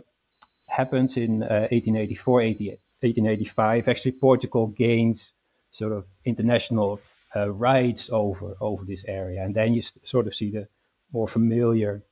happens 0.68 1.16
in 1.16 1.42
uh, 1.42 1.68
1884, 1.70 2.34
1885, 2.34 3.88
actually 3.88 4.12
Portugal 4.20 4.66
gains 4.66 5.32
sort 5.72 5.92
of 5.92 6.04
international 6.24 7.00
uh, 7.34 7.50
rights 7.50 8.10
over 8.10 8.56
over 8.60 8.84
this 8.84 9.04
area, 9.06 9.42
and 9.42 9.54
then 9.54 9.74
you 9.74 9.82
sort 10.04 10.26
of 10.26 10.34
see 10.34 10.50
the 10.50 10.68
more 11.12 11.28
familiar 11.28 12.02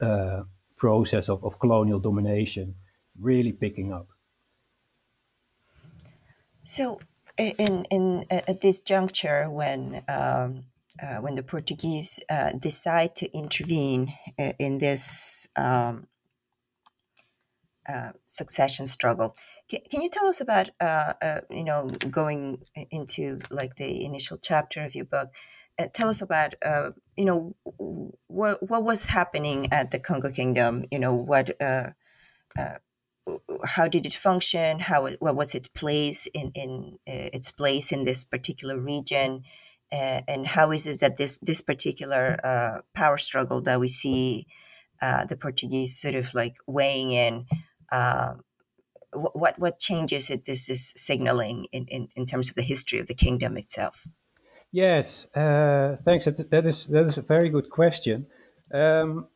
uh, 0.00 0.42
process 0.76 1.28
of, 1.28 1.44
of 1.44 1.58
colonial 1.58 1.98
domination 1.98 2.74
really 3.20 3.52
picking 3.52 3.92
up. 3.92 4.08
So, 6.64 7.00
in 7.36 7.84
in 7.90 8.24
at 8.30 8.60
this 8.60 8.80
juncture, 8.80 9.50
when 9.50 10.02
um, 10.08 10.64
uh, 11.02 11.16
when 11.16 11.34
the 11.34 11.42
Portuguese 11.42 12.20
uh, 12.30 12.52
decide 12.52 13.14
to 13.16 13.30
intervene 13.36 14.14
in 14.58 14.78
this 14.78 15.48
um, 15.56 16.06
uh, 17.88 18.12
succession 18.26 18.86
struggle, 18.86 19.34
can, 19.68 19.80
can 19.90 20.02
you 20.02 20.08
tell 20.08 20.26
us 20.26 20.40
about, 20.40 20.70
uh, 20.80 21.14
uh, 21.20 21.40
you 21.50 21.64
know, 21.64 21.90
going 22.10 22.62
into 22.90 23.40
like 23.50 23.76
the 23.76 24.04
initial 24.04 24.38
chapter 24.40 24.82
of 24.82 24.94
your 24.94 25.04
book? 25.04 25.30
Uh, 25.78 25.86
tell 25.92 26.08
us 26.08 26.20
about, 26.22 26.54
uh, 26.64 26.90
you 27.16 27.24
know, 27.24 27.54
what 28.26 28.68
what 28.68 28.82
was 28.82 29.06
happening 29.06 29.66
at 29.72 29.90
the 29.90 29.98
Congo 29.98 30.30
Kingdom. 30.30 30.84
You 30.90 30.98
know, 30.98 31.14
what, 31.14 31.60
uh, 31.60 31.90
uh, 32.58 32.78
how 33.64 33.86
did 33.86 34.06
it 34.06 34.14
function? 34.14 34.80
How 34.80 35.08
what 35.20 35.36
was 35.36 35.54
its 35.54 35.68
place 35.68 36.26
in 36.34 36.50
in 36.54 36.98
its 37.06 37.52
place 37.52 37.92
in 37.92 38.04
this 38.04 38.24
particular 38.24 38.78
region? 38.78 39.44
and 39.90 40.46
how 40.46 40.70
is 40.70 40.86
it 40.86 41.00
that 41.00 41.16
this 41.16 41.38
this 41.38 41.62
particular 41.62 42.82
power 42.94 43.16
struggle 43.16 43.62
that 43.62 43.80
we 43.80 43.88
see 43.88 44.46
the 45.00 45.38
Portuguese 45.40 45.98
sort 45.98 46.14
of 46.14 46.34
like 46.34 46.56
weighing 46.66 47.12
in 47.12 47.46
um, 47.90 48.42
what 49.12 49.58
what 49.58 49.78
changes 49.78 50.30
it 50.30 50.44
this 50.44 50.68
is 50.68 50.92
signaling 50.96 51.66
in, 51.72 51.86
in, 51.86 52.08
in 52.14 52.26
terms 52.26 52.48
of 52.48 52.54
the 52.54 52.62
history 52.62 52.98
of 52.98 53.06
the 53.06 53.14
kingdom 53.14 53.56
itself? 53.56 54.06
Yes, 54.70 55.26
uh, 55.34 55.96
thanks. 56.04 56.26
That, 56.26 56.66
is 56.66 56.86
that 56.86 57.06
is 57.06 57.16
a 57.16 57.22
very 57.22 57.48
good 57.48 57.70
question. 57.70 58.26
Um, 58.72 59.28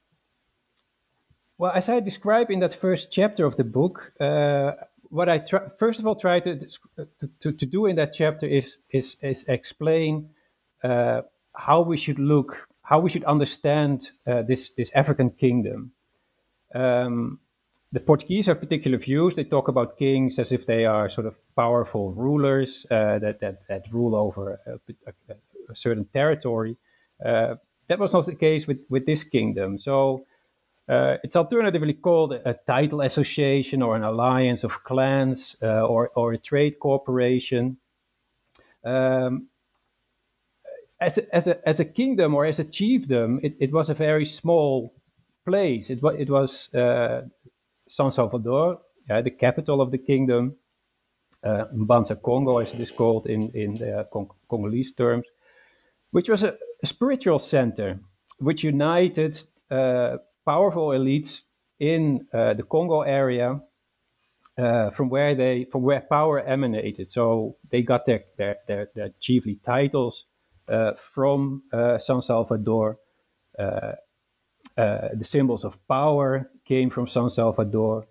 well, 1.57 1.73
as 1.75 1.89
I 1.89 2.01
describe 2.01 2.51
in 2.51 2.61
that 2.61 2.75
first 2.75 3.11
chapter 3.11 3.47
of 3.47 3.57
the 3.57 3.65
book, 3.65 4.13
uh, 4.21 4.73
what 5.05 5.29
I 5.29 5.39
try, 5.39 5.61
first 5.79 6.01
of 6.01 6.07
all 6.07 6.17
try 6.17 6.41
to, 6.41 6.67
to, 7.41 7.53
to 7.53 7.67
do 7.67 7.87
in 7.87 7.97
that 7.97 8.13
chapter 8.13 8.47
is 8.47 8.79
is, 8.91 9.17
is 9.23 9.45
explain 9.49 10.31
uh, 10.85 11.23
how 11.55 11.81
we 11.83 11.97
should 11.97 12.19
look, 12.19 12.69
how 12.83 13.01
we 13.01 13.09
should 13.09 13.25
understand 13.25 14.11
uh, 14.27 14.43
this 14.43 14.71
this 14.71 14.91
African 14.95 15.31
kingdom. 15.31 15.93
Um, 16.75 17.39
the 17.93 18.01
Portuguese 18.01 18.47
have 18.47 18.59
particular 18.59 18.97
views. 18.97 19.35
They 19.35 19.45
talk 19.45 19.69
about 19.69 19.99
kings 19.99 20.39
as 20.39 20.51
if 20.51 20.67
they 20.67 20.87
are 20.87 21.11
sort 21.11 21.27
of 21.27 21.35
powerful 21.55 22.13
rulers 22.13 22.87
uh, 22.91 23.19
that, 23.19 23.41
that, 23.41 23.63
that 23.69 23.85
rule 23.93 24.15
over 24.17 24.59
a, 24.67 24.73
a, 25.07 25.35
a 25.71 25.77
certain 25.77 26.07
territory. 26.07 26.77
Uh, 27.25 27.57
that 27.89 27.99
was 27.99 28.15
not 28.15 28.25
the 28.25 28.35
case 28.35 28.67
with, 28.67 28.79
with 28.89 29.05
this 29.05 29.25
kingdom. 29.25 29.79
So 29.79 30.25
uh, 30.89 31.17
it's 31.23 31.37
alternatively 31.37 31.93
called 31.93 32.33
a, 32.33 32.57
title 32.67 33.03
association 33.03 33.83
or 33.83 33.95
an 33.95 34.03
alliance 34.03 34.65
of 34.65 34.83
clans 34.85 35.57
uh, 35.63 35.83
or, 35.83 36.11
or 36.17 36.33
a 36.33 36.39
trade 36.39 36.79
corporation. 36.81 37.77
Um, 38.85 39.49
as, 40.99 41.19
a, 41.19 41.35
as, 41.35 41.47
a, 41.47 41.69
as 41.69 41.79
a 41.79 41.85
kingdom 41.85 42.35
or 42.35 42.47
as 42.47 42.59
a 42.59 42.65
chiefdom, 42.65 43.45
it, 43.45 43.55
it 43.61 43.73
was 43.73 43.91
a 43.91 43.95
very 43.95 44.25
small 44.25 44.95
place. 45.45 45.91
It, 45.91 46.01
it 46.19 46.31
was 46.31 46.73
uh, 46.75 47.23
San 47.93 48.11
Salvador, 48.11 48.81
yeah, 49.09 49.21
the 49.21 49.31
capital 49.31 49.83
of 49.83 49.91
the 49.91 49.99
kingdom, 49.99 50.57
uh, 51.45 51.67
Mbanza 51.77 52.23
Congo, 52.23 52.57
as 52.59 52.73
it 52.73 52.81
is 52.81 52.91
called 52.91 53.27
in, 53.27 53.51
in 53.51 53.75
the 53.75 54.09
Cong- 54.11 54.31
Congolese 54.49 54.95
terms, 54.95 55.27
which 56.11 56.31
was 56.31 56.43
a, 56.43 56.57
a, 56.83 56.87
spiritual 56.87 57.39
center 57.39 58.01
which 58.39 58.65
united 58.65 59.43
uh, 59.71 60.17
powerful 60.47 60.89
elites 60.89 61.43
in 61.81 62.27
uh, 62.33 62.55
the 62.55 62.63
Congo 62.63 63.03
area 63.03 63.61
uh, 64.57 64.91
from 64.91 65.11
where 65.11 65.35
they 65.35 65.67
from 65.71 65.83
where 65.83 66.01
power 66.01 66.41
emanated. 66.41 67.11
So 67.11 67.57
they 67.69 67.83
got 67.83 68.07
their 68.07 68.25
their, 68.39 68.57
their, 68.67 68.89
their 68.95 69.11
chiefly 69.21 69.59
titles 69.67 70.25
from 71.15 71.63
San 71.99 72.23
Salvador, 72.23 72.99
uh, 74.77 75.09
the 75.15 75.25
symbols 75.25 75.65
of 75.65 75.79
power 75.87 76.51
came 76.65 76.91
from 76.91 77.07
San 77.07 77.29
Salvador. 77.31 78.07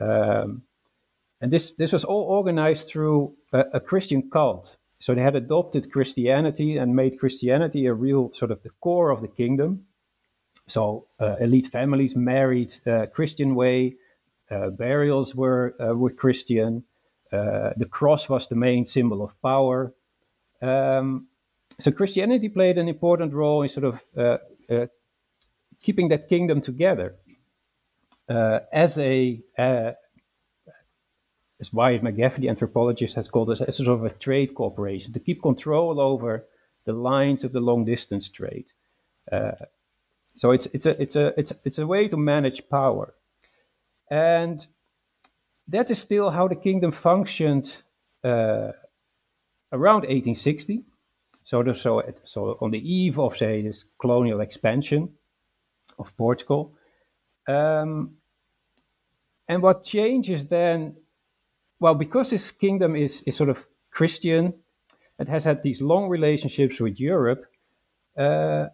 Um, 0.00 0.62
and 1.40 1.52
this, 1.52 1.72
this 1.72 1.92
was 1.92 2.04
all 2.04 2.22
organized 2.22 2.88
through 2.88 3.34
a, 3.52 3.64
a, 3.74 3.80
Christian 3.80 4.30
cult. 4.30 4.76
So 5.00 5.14
they 5.14 5.22
had 5.22 5.36
adopted 5.36 5.90
Christianity 5.90 6.76
and 6.76 6.94
made 6.94 7.18
Christianity 7.18 7.86
a 7.86 7.94
real 7.94 8.32
sort 8.34 8.50
of 8.50 8.62
the 8.62 8.70
core 8.80 9.10
of 9.10 9.20
the 9.20 9.28
kingdom. 9.28 9.86
So 10.68 11.06
uh, 11.18 11.36
elite 11.40 11.66
families 11.66 12.14
married 12.14 12.74
uh, 12.86 13.06
Christian 13.06 13.54
way, 13.54 13.96
uh, 14.50 14.70
burials 14.70 15.34
were 15.34 15.74
uh, 15.80 15.94
were 15.94 16.10
Christian. 16.10 16.84
Uh, 17.32 17.70
the 17.76 17.86
cross 17.86 18.28
was 18.28 18.46
the 18.46 18.54
main 18.54 18.86
symbol 18.86 19.24
of 19.24 19.32
power. 19.42 19.92
Um, 20.60 21.26
so 21.80 21.90
Christianity 21.90 22.48
played 22.48 22.78
an 22.78 22.88
important 22.88 23.32
role 23.32 23.62
in 23.62 23.68
sort 23.70 23.86
of 23.86 24.90
keeping 25.82 26.08
that 26.08 26.28
kingdom 26.28 26.60
together 26.60 27.16
as 28.28 28.98
a 28.98 29.40
as 31.62 31.72
Wyatt 31.72 32.02
MacGaffey, 32.02 32.40
the 32.40 32.48
anthropologist, 32.48 33.14
has 33.14 33.28
called 33.28 33.52
it 33.52 33.60
as 33.60 33.76
sort 33.76 33.88
of 33.88 34.04
a 34.04 34.10
trade 34.10 34.52
cooperation 34.52 35.12
to 35.12 35.20
keep 35.20 35.40
control 35.40 36.00
over 36.00 36.44
the 36.84 36.92
lines 36.92 37.44
of 37.44 37.52
the 37.52 37.60
long 37.60 37.84
distance 37.84 38.28
trade. 38.28 38.66
Uh, 39.30 39.52
so 40.36 40.50
it's 40.50 40.66
it's 40.72 40.86
a 40.86 41.00
it's 41.00 41.14
a 41.14 41.26
it's 41.38 41.52
it's 41.64 41.78
a 41.78 41.86
way 41.86 42.08
to 42.08 42.16
manage 42.16 42.68
power. 42.68 43.14
And 44.10 44.66
that 45.68 45.88
is 45.90 46.00
still 46.00 46.30
how 46.30 46.48
the 46.48 46.56
kingdom 46.56 46.90
functioned 46.90 47.76
uh, 48.24 48.72
around 49.70 50.02
1860. 50.02 50.82
So, 51.44 51.72
so, 51.74 52.02
so 52.24 52.58
on 52.60 52.70
the 52.70 52.78
eve 52.78 53.18
of, 53.18 53.36
say, 53.36 53.62
this 53.62 53.84
colonial 54.00 54.40
expansion 54.40 55.10
of 56.02 56.16
Portugal. 56.16 56.72
Um, 57.48 58.16
and 59.48 59.62
what 59.62 59.84
changes 59.84 60.46
then, 60.46 60.96
well, 61.80 61.94
because 61.94 62.30
this 62.30 62.50
kingdom 62.52 62.96
is, 62.96 63.22
is 63.26 63.36
sort 63.36 63.50
of 63.50 63.58
Christian, 63.90 64.54
it 65.18 65.28
has 65.28 65.44
had 65.44 65.62
these 65.62 65.80
long 65.80 66.08
relationships 66.08 66.80
with 66.80 66.98
Europe, 66.98 67.44
uh, 68.18 68.66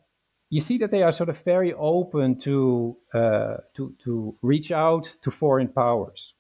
you 0.50 0.60
see 0.60 0.78
that 0.78 0.90
they 0.90 1.02
are 1.02 1.12
sort 1.12 1.28
of 1.28 1.38
very 1.44 1.72
open 1.74 2.38
to 2.40 2.96
uh, 3.12 3.56
to 3.74 3.94
to 4.04 4.34
reach 4.42 4.72
out 4.72 5.04
to 5.22 5.30
foreign 5.30 5.68
powers. 5.68 6.34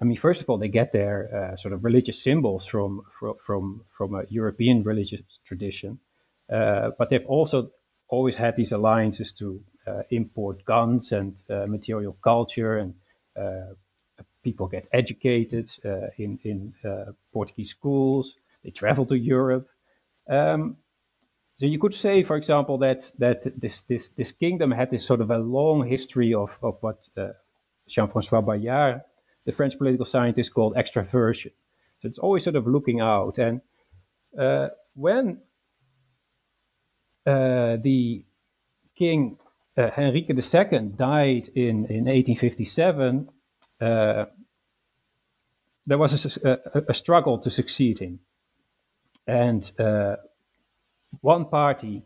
I 0.00 0.04
mean, 0.04 0.16
first 0.16 0.40
of 0.40 0.48
all, 0.48 0.58
they 0.58 0.68
get 0.68 0.92
their 0.92 1.52
uh, 1.52 1.56
sort 1.56 1.74
of 1.74 1.84
religious 1.84 2.22
symbols 2.22 2.66
from 2.66 3.02
from 3.18 3.34
from, 3.44 3.84
from 3.96 4.14
a 4.14 4.24
European 4.28 4.82
religious 4.82 5.40
tradition, 5.44 5.98
uh, 6.50 6.90
but 6.98 7.10
they've 7.10 7.26
also 7.26 7.70
always 8.08 8.36
had 8.36 8.56
these 8.56 8.72
alliances 8.72 9.32
to 9.32 9.62
import 10.10 10.64
guns 10.64 11.12
and 11.12 11.36
uh, 11.50 11.66
material 11.66 12.16
culture, 12.22 12.78
and 12.78 12.94
uh, 13.36 13.74
people 14.42 14.66
get 14.66 14.88
educated 14.92 15.70
in 16.18 16.38
in 16.44 16.74
Portuguese 17.32 17.70
schools. 17.70 18.36
They 18.62 18.70
travel 18.70 19.06
to 19.06 19.16
Europe. 19.16 19.68
Um, 20.28 20.76
so 21.56 21.66
you 21.66 21.78
could 21.78 21.94
say, 21.94 22.22
for 22.22 22.36
example, 22.36 22.78
that 22.78 23.12
that 23.18 23.60
this 23.60 23.82
this 23.82 24.08
this 24.08 24.32
kingdom 24.32 24.70
had 24.70 24.90
this 24.90 25.04
sort 25.04 25.20
of 25.20 25.30
a 25.30 25.38
long 25.38 25.86
history 25.86 26.34
of 26.34 26.56
of 26.62 26.78
what 26.80 27.08
uh, 27.16 27.28
Jean-François 27.88 28.44
Bayart, 28.44 29.02
the 29.44 29.52
French 29.52 29.76
political 29.78 30.06
scientist, 30.06 30.54
called 30.54 30.74
extraversion. 30.74 31.52
So 32.00 32.08
it's 32.08 32.18
always 32.18 32.44
sort 32.44 32.56
of 32.56 32.66
looking 32.66 33.00
out. 33.00 33.38
And 33.38 33.60
uh, 34.36 34.68
when 34.94 35.38
uh, 37.26 37.76
the 37.76 38.24
king 38.96 39.38
uh, 39.76 39.90
Henrique 39.96 40.30
II 40.30 40.78
died 40.96 41.48
in 41.54 41.86
in 41.86 42.04
1857, 42.06 43.28
uh, 43.80 44.26
there 45.86 45.98
was 45.98 46.36
a, 46.36 46.60
a, 46.74 46.82
a, 46.88 46.94
struggle 46.94 47.38
to 47.38 47.50
succeed 47.50 47.98
him, 47.98 48.20
and 49.26 49.72
uh, 49.80 50.16
one 51.20 51.46
party 51.46 52.02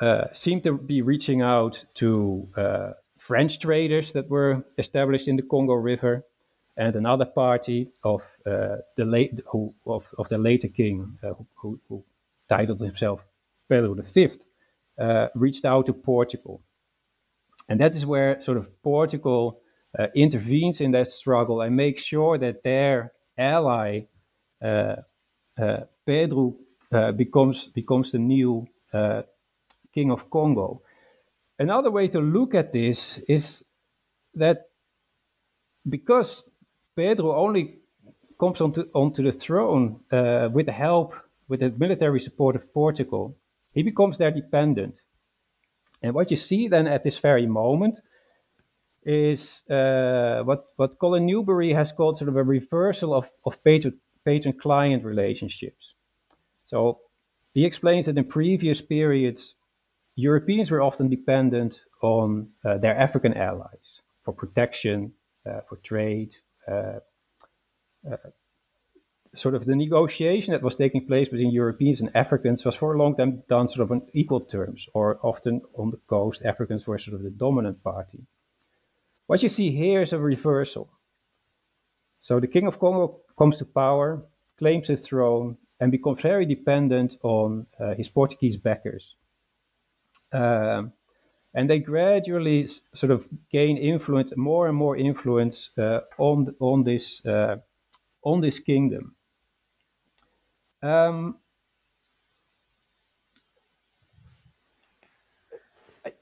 uh, 0.00 0.24
seemed 0.32 0.62
to 0.62 0.78
be 0.78 1.02
reaching 1.02 1.42
out 1.42 1.84
to 1.94 2.48
uh, 2.56 2.92
French 3.18 3.58
traders 3.58 4.12
that 4.12 4.30
were 4.30 4.64
established 4.78 5.28
in 5.28 5.36
the 5.36 5.42
Congo 5.42 5.74
River, 5.74 6.24
and 6.76 6.94
another 6.94 7.26
party 7.26 7.88
of 8.04 8.22
uh, 8.46 8.76
the 8.96 9.04
late 9.04 9.40
who 9.46 9.74
of, 9.84 10.06
of 10.16 10.28
the 10.28 10.38
later 10.38 10.68
king 10.68 11.18
who, 11.56 11.80
who, 11.88 12.04
titled 12.48 12.80
himself 12.80 13.20
Pedro 13.68 13.94
V, 14.14 14.30
uh, 14.98 15.28
reached 15.34 15.64
out 15.64 15.86
to 15.86 15.92
Portugal, 15.92 16.62
and 17.68 17.80
that 17.80 17.94
is 17.94 18.04
where 18.04 18.40
sort 18.40 18.58
of 18.58 18.82
Portugal 18.82 19.60
uh, 19.98 20.06
intervenes 20.14 20.80
in 20.80 20.92
that 20.92 21.08
struggle 21.08 21.60
and 21.60 21.76
makes 21.76 22.02
sure 22.02 22.38
that 22.38 22.62
their 22.62 23.12
ally 23.36 24.06
Pedro 26.08 26.56
uh, 26.90 27.12
becomes 27.12 27.66
becomes 27.66 28.12
the 28.12 28.18
new 28.18 28.66
uh, 28.94 29.22
king 29.92 30.10
of 30.10 30.30
Congo. 30.30 30.80
Another 31.58 31.90
way 31.90 32.08
to 32.08 32.18
look 32.18 32.54
at 32.54 32.72
this 32.72 33.18
is 33.28 33.62
that 34.34 34.70
because 35.86 36.44
Pedro 36.96 37.36
only 37.36 37.80
comes 38.40 38.62
onto, 38.62 38.88
onto 38.94 39.22
the 39.22 39.32
throne 39.32 40.00
uh, 40.10 40.48
with 40.50 40.64
the 40.64 40.72
help, 40.72 41.14
with 41.48 41.60
the 41.60 41.70
military 41.70 42.20
support 42.20 42.56
of 42.56 42.72
Portugal, 42.72 43.36
he 43.72 43.82
becomes 43.82 44.18
their 44.18 44.30
dependent. 44.30 44.96
And 46.02 46.14
what 46.14 46.30
you 46.30 46.36
see 46.36 46.68
then 46.68 46.86
at 46.86 47.04
this 47.04 47.18
very 47.18 47.46
moment 47.46 47.98
is 49.04 49.62
uh, 49.70 50.42
what, 50.44 50.66
what 50.76 50.98
Colin 50.98 51.26
Newbury 51.26 51.72
has 51.72 51.92
called 51.92 52.18
sort 52.18 52.28
of 52.28 52.36
a 52.36 52.42
reversal 52.42 53.14
of, 53.14 53.30
of 53.44 53.62
patron, 53.64 53.98
patron 54.24 54.54
client 54.58 55.04
relationships. 55.04 55.94
So 56.66 57.00
he 57.54 57.64
explains 57.64 58.06
that 58.06 58.18
in 58.18 58.24
previous 58.24 58.80
periods, 58.80 59.54
Europeans 60.16 60.70
were 60.70 60.82
often 60.82 61.08
dependent 61.08 61.80
on 62.02 62.48
uh, 62.64 62.78
their 62.78 62.96
African 62.96 63.34
allies 63.34 64.02
for 64.24 64.32
protection, 64.32 65.12
uh, 65.46 65.60
for 65.68 65.76
trade. 65.76 66.32
Uh, 66.70 67.00
uh, 68.10 68.16
sort 69.34 69.54
of 69.54 69.64
the 69.64 69.76
negotiation 69.76 70.52
that 70.52 70.62
was 70.62 70.76
taking 70.76 71.06
place 71.06 71.28
between 71.28 71.52
Europeans 71.52 72.00
and 72.00 72.10
Africans 72.14 72.64
was 72.64 72.74
for 72.74 72.94
a 72.94 72.98
long 72.98 73.16
time 73.16 73.42
done 73.48 73.68
sort 73.68 73.84
of 73.84 73.92
on 73.92 74.02
equal 74.12 74.40
terms, 74.40 74.86
or 74.94 75.18
often 75.22 75.62
on 75.74 75.90
the 75.90 76.00
coast, 76.08 76.42
Africans 76.44 76.86
were 76.86 76.98
sort 76.98 77.16
of 77.16 77.22
the 77.22 77.30
dominant 77.30 77.82
party. 77.82 78.26
What 79.26 79.42
you 79.42 79.48
see 79.48 79.70
here 79.70 80.02
is 80.02 80.12
a 80.12 80.18
reversal. 80.18 80.90
So 82.22 82.40
the 82.40 82.46
king 82.46 82.66
of 82.66 82.78
Congo 82.78 83.20
comes 83.38 83.58
to 83.58 83.64
power, 83.64 84.22
claims 84.58 84.88
the 84.88 84.96
throne, 84.96 85.56
and 85.80 85.92
becomes 85.92 86.20
very 86.22 86.46
dependent 86.46 87.16
on 87.22 87.66
uh, 87.78 87.94
his 87.94 88.08
Portuguese 88.08 88.56
backers. 88.56 89.14
Um, 90.32 90.92
and 91.54 91.68
they 91.70 91.78
gradually 91.78 92.68
sort 92.94 93.10
of 93.10 93.26
gain 93.50 93.76
influence, 93.76 94.32
more 94.36 94.68
and 94.68 94.76
more 94.76 94.96
influence 94.96 95.70
uh, 95.78 96.00
on 96.18 96.54
on 96.60 96.84
this 96.84 97.24
uh, 97.24 97.56
on 98.22 98.40
this 98.40 98.58
kingdom. 98.58 99.14
Um, 100.82 101.38
I 106.04 106.12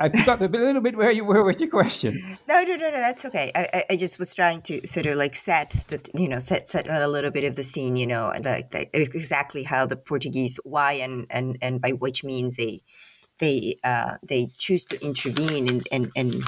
I 0.00 0.08
forgot 0.08 0.42
a 0.42 0.48
little 0.48 0.80
bit 0.82 0.96
where 0.96 1.10
you 1.10 1.24
were 1.24 1.44
with 1.44 1.60
your 1.60 1.70
question. 1.70 2.38
No, 2.48 2.62
no, 2.62 2.76
no, 2.76 2.90
no. 2.90 2.96
That's 2.96 3.24
okay. 3.26 3.52
I, 3.54 3.84
I 3.90 3.96
just 3.96 4.18
was 4.18 4.34
trying 4.34 4.62
to 4.62 4.86
sort 4.86 5.06
of 5.06 5.16
like 5.16 5.36
set 5.36 5.70
that, 5.88 6.08
you 6.14 6.28
know, 6.28 6.38
set 6.38 6.68
set 6.68 6.88
a 6.88 7.06
little 7.08 7.30
bit 7.30 7.44
of 7.44 7.56
the 7.56 7.62
scene, 7.62 7.96
you 7.96 8.06
know, 8.06 8.32
like, 8.44 8.72
like 8.74 8.90
exactly 8.92 9.62
how 9.62 9.86
the 9.86 9.96
Portuguese, 9.96 10.58
why 10.64 10.92
and 10.94 11.26
and 11.30 11.58
and 11.62 11.80
by 11.80 11.90
which 11.92 12.24
means 12.24 12.56
they 12.56 12.80
they 13.38 13.76
uh, 13.84 14.16
they 14.26 14.48
choose 14.56 14.84
to 14.86 15.04
intervene 15.04 15.68
in 15.68 15.82
and 15.92 16.10
and. 16.16 16.44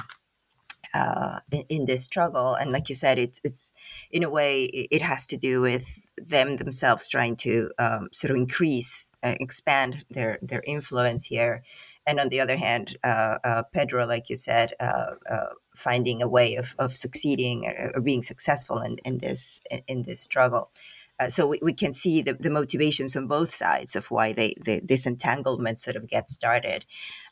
Uh, 0.95 1.41
in, 1.51 1.63
in, 1.71 1.85
this 1.87 2.05
struggle, 2.05 2.55
and 2.55 2.71
like 2.71 2.91
you 2.91 2.95
said, 2.95 3.19
it's 3.19 3.41
it's 3.45 3.73
in 4.11 4.23
a 4.23 4.29
way 4.29 4.65
it 4.65 5.01
has 5.01 5.27
to 5.27 5.39
do 5.39 5.63
with 5.63 6.07
them 6.19 6.57
themselves 6.57 7.09
trying 7.09 7.35
to 7.35 7.71
um, 7.79 8.09
sort 8.13 8.31
of 8.31 8.37
increase, 8.37 9.11
uh, 9.23 9.35
expand 9.41 10.05
their 10.11 10.39
their 10.43 10.63
influence 10.67 11.25
here, 11.25 11.63
and 12.07 12.19
on 12.19 12.29
the 12.29 12.41
other 12.41 12.57
hand, 12.57 12.97
uh, 13.05 13.39
uh, 13.45 13.63
Pedro, 13.73 14.07
like 14.07 14.29
you 14.29 14.37
said, 14.37 14.73
uh, 14.81 15.15
uh 15.31 15.47
finding 15.75 16.21
a 16.21 16.29
way 16.29 16.57
of, 16.57 16.75
of 16.79 16.93
succeeding 16.93 17.65
or, 17.95 18.01
being 18.03 18.23
successful 18.23 18.81
in, 18.81 18.99
in 19.05 19.19
this 19.19 19.63
in 19.89 20.03
this 20.03 20.21
struggle. 20.21 20.71
Uh, 21.19 21.29
so 21.29 21.47
we, 21.47 21.59
we 21.63 21.73
can 21.73 21.93
see 21.93 22.21
the, 22.21 22.35
the 22.35 22.51
motivations 22.51 23.15
on 23.17 23.27
both 23.27 23.51
sides 23.51 23.95
of 23.95 24.11
why 24.11 24.33
they, 24.33 24.55
they 24.65 24.81
this 24.81 25.07
entanglement 25.07 25.79
sort 25.79 25.97
of 25.97 26.09
gets 26.09 26.33
started, 26.33 26.85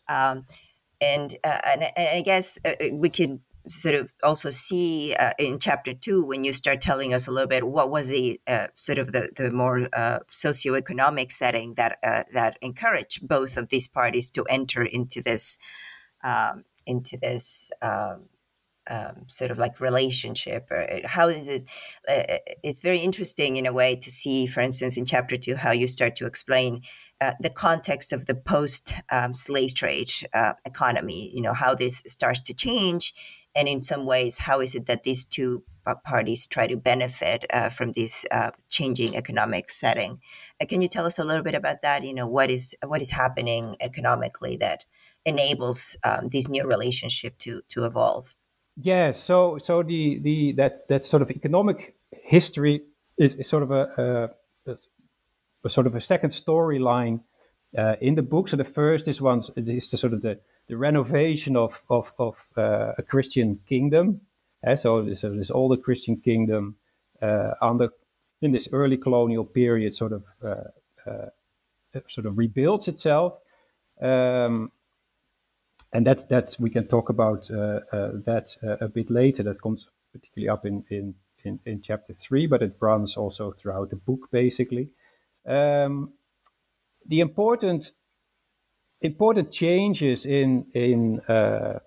um, 0.08 0.46
and, 1.00 1.38
uh, 1.42 1.60
and, 1.64 1.82
and 1.96 2.08
I 2.08 2.20
guess 2.20 2.58
we 2.92 3.08
can 3.08 3.40
sort 3.70 3.94
of 3.94 4.12
also 4.22 4.50
see 4.50 5.14
uh, 5.18 5.32
in 5.38 5.58
chapter 5.58 5.94
two 5.94 6.24
when 6.24 6.44
you 6.44 6.52
start 6.52 6.80
telling 6.80 7.14
us 7.14 7.26
a 7.26 7.30
little 7.30 7.48
bit 7.48 7.68
what 7.68 7.90
was 7.90 8.08
the 8.08 8.40
uh, 8.46 8.66
sort 8.74 8.98
of 8.98 9.12
the, 9.12 9.30
the 9.36 9.50
more 9.50 9.88
uh, 9.92 10.20
socioeconomic 10.30 11.32
setting 11.32 11.74
that 11.74 11.98
uh, 12.02 12.24
that 12.34 12.58
encouraged 12.60 13.26
both 13.26 13.56
of 13.56 13.68
these 13.68 13.88
parties 13.88 14.30
to 14.30 14.44
enter 14.50 14.82
into 14.82 15.22
this 15.22 15.58
um, 16.22 16.64
into 16.86 17.16
this 17.16 17.70
um, 17.82 18.28
um, 18.90 19.24
sort 19.28 19.50
of 19.50 19.58
like 19.58 19.80
relationship? 19.80 20.66
Uh, 20.70 21.06
how 21.06 21.28
is 21.28 21.48
it 21.48 21.62
uh, 22.08 22.38
it's 22.62 22.80
very 22.80 22.98
interesting 22.98 23.56
in 23.56 23.66
a 23.66 23.72
way 23.72 23.96
to 23.96 24.10
see 24.10 24.46
for 24.46 24.60
instance 24.60 24.96
in 24.96 25.04
chapter 25.04 25.36
two 25.36 25.56
how 25.56 25.70
you 25.70 25.86
start 25.86 26.16
to 26.16 26.26
explain 26.26 26.82
uh, 27.20 27.32
the 27.40 27.50
context 27.50 28.12
of 28.12 28.26
the 28.26 28.34
post 28.34 28.94
um, 29.10 29.32
slave 29.32 29.74
trade 29.74 30.10
uh, 30.34 30.54
economy 30.64 31.30
you 31.32 31.42
know 31.42 31.54
how 31.54 31.74
this 31.74 32.02
starts 32.06 32.40
to 32.40 32.54
change 32.54 33.14
and 33.54 33.68
in 33.68 33.82
some 33.82 34.06
ways 34.06 34.38
how 34.38 34.60
is 34.60 34.74
it 34.74 34.86
that 34.86 35.02
these 35.02 35.24
two 35.24 35.62
parties 36.04 36.46
try 36.46 36.66
to 36.66 36.76
benefit 36.76 37.44
uh, 37.52 37.68
from 37.68 37.92
this 37.92 38.24
uh, 38.30 38.50
changing 38.68 39.16
economic 39.16 39.70
setting? 39.70 40.20
Can 40.68 40.82
you 40.82 40.88
tell 40.88 41.06
us 41.06 41.18
a 41.18 41.24
little 41.24 41.42
bit 41.42 41.54
about 41.54 41.82
that? 41.82 42.04
You 42.04 42.14
know 42.14 42.28
what 42.28 42.50
is 42.50 42.76
what 42.86 43.02
is 43.02 43.10
happening 43.10 43.76
economically 43.80 44.56
that 44.58 44.84
enables 45.24 45.96
um, 46.04 46.28
this 46.28 46.48
new 46.48 46.66
relationship 46.66 47.38
to 47.38 47.62
to 47.70 47.84
evolve? 47.84 48.34
Yeah, 48.76 49.12
so 49.12 49.58
so 49.62 49.82
the 49.82 50.20
the 50.20 50.52
that 50.52 50.88
that 50.88 51.06
sort 51.06 51.22
of 51.22 51.30
economic 51.30 51.94
history 52.12 52.82
is, 53.18 53.34
is 53.34 53.48
sort 53.48 53.62
of 53.62 53.70
a, 53.70 54.30
a, 54.66 54.72
a, 55.64 55.70
sort 55.70 55.86
of 55.86 55.94
a 55.94 56.00
second 56.00 56.30
storyline 56.30 57.20
uh, 57.76 57.96
in 58.00 58.14
the 58.14 58.22
book. 58.22 58.48
So 58.48 58.56
the 58.56 58.64
first 58.64 59.08
is 59.08 59.20
one 59.20 59.42
is 59.56 59.90
the 59.90 59.98
sort 59.98 60.12
of 60.12 60.22
the, 60.22 60.40
the 60.70 60.76
renovation 60.76 61.56
of 61.56 61.82
of, 61.90 62.12
of 62.18 62.36
uh, 62.56 62.92
a 62.96 63.02
Christian 63.02 63.60
kingdom. 63.68 64.20
Uh, 64.66 64.76
so 64.76 65.02
this, 65.02 65.24
uh, 65.24 65.30
this 65.30 65.50
older 65.50 65.76
Christian 65.76 66.16
kingdom 66.16 66.76
uh, 67.20 67.54
under 67.60 67.88
in 68.40 68.52
this 68.52 68.68
early 68.72 68.96
colonial 68.96 69.44
period 69.44 69.94
sort 69.94 70.12
of 70.12 70.24
uh, 70.42 71.26
sort 72.08 72.26
of 72.26 72.38
rebuilds 72.38 72.88
itself. 72.88 73.34
Um, 74.00 74.70
and 75.92 76.06
that's 76.06 76.24
that's 76.24 76.60
we 76.60 76.70
can 76.70 76.86
talk 76.86 77.08
about 77.08 77.48
that 77.48 78.56
a 78.62 78.88
bit 78.88 79.10
later. 79.10 79.42
That 79.42 79.60
comes 79.60 79.88
particularly 80.12 80.48
up 80.48 80.64
in, 80.64 80.84
in 80.88 81.14
in, 81.44 81.58
in 81.66 81.82
chapter 81.82 82.14
three, 82.14 82.46
but 82.46 82.62
it 82.62 82.76
runs 82.80 83.16
also 83.16 83.52
throughout 83.52 83.90
the 83.90 83.96
book 83.96 84.28
basically. 84.30 84.90
Um, 85.44 86.12
the 87.06 87.20
important 87.20 87.92
important 89.02 89.52
changes 89.52 90.26
in 90.26 90.66
in 90.74 91.20
uh, 91.20 91.78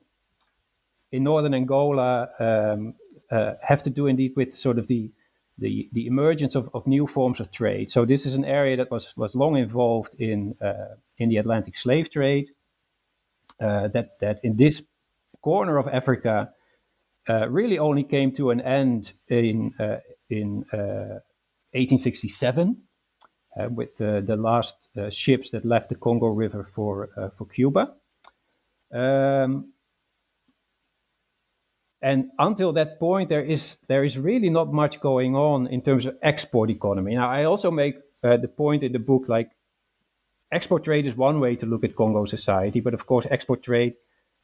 in 1.11 1.23
northern 1.23 1.53
Angola 1.53 2.29
um, 2.39 2.95
uh, 3.31 3.53
have 3.61 3.83
to 3.83 3.89
do 3.89 4.07
indeed 4.07 4.33
with 4.35 4.57
sort 4.57 4.79
of 4.79 4.87
the 4.87 5.11
the, 5.59 5.87
the 5.93 6.07
emergence 6.07 6.55
of, 6.55 6.67
of 6.73 6.87
new 6.87 7.05
forms 7.05 7.39
of 7.39 7.51
trade. 7.51 7.91
So 7.91 8.05
this 8.05 8.25
is 8.25 8.33
an 8.33 8.43
area 8.43 8.75
that 8.77 8.89
was 8.89 9.15
was 9.15 9.35
long 9.35 9.57
involved 9.57 10.15
in 10.19 10.55
uh, 10.61 10.95
in 11.17 11.29
the 11.29 11.37
Atlantic 11.37 11.75
slave 11.75 12.09
trade 12.09 12.49
uh, 13.59 13.87
that 13.89 14.19
that 14.19 14.39
in 14.43 14.57
this 14.57 14.81
corner 15.41 15.77
of 15.77 15.87
Africa 15.87 16.49
uh, 17.29 17.47
really 17.49 17.77
only 17.77 18.03
came 18.03 18.33
to 18.35 18.49
an 18.49 18.61
end 18.61 19.13
in 19.27 19.73
uh, 19.79 19.99
in 20.29 20.65
1867 20.71 22.82
with 23.69 23.97
the, 23.97 24.35
last 24.37 24.75
ships 25.09 25.51
that 25.51 25.65
left 25.65 25.89
the 25.89 25.95
Congo 25.95 26.27
River 26.27 26.67
for 26.73 27.31
for 27.37 27.45
Cuba. 27.45 27.93
Um, 28.93 29.73
and 32.03 32.31
until 32.37 32.73
that 32.73 32.99
point, 32.99 33.29
there 33.29 33.41
is 33.41 33.77
there 33.87 34.03
is 34.03 34.17
really 34.17 34.49
not 34.49 34.73
much 34.73 34.99
going 34.99 35.35
on 35.35 35.67
in 35.67 35.81
terms 35.81 36.05
of 36.05 36.17
export 36.21 36.69
economy. 36.69 37.15
Now, 37.15 37.29
I 37.29 37.45
also 37.45 37.71
make 37.71 37.95
uh, 38.21 38.37
the 38.37 38.49
point 38.49 38.83
in 38.83 38.91
the 38.91 38.99
book, 38.99 39.29
like 39.29 39.51
export 40.51 40.83
trade 40.83 41.05
is 41.05 41.15
one 41.15 41.39
way 41.39 41.55
to 41.55 41.65
look 41.65 41.85
at 41.85 41.95
Congo 41.95 42.25
society, 42.25 42.81
but 42.81 42.93
of 42.93 43.05
course, 43.05 43.25
export 43.31 43.63
trade 43.63 43.93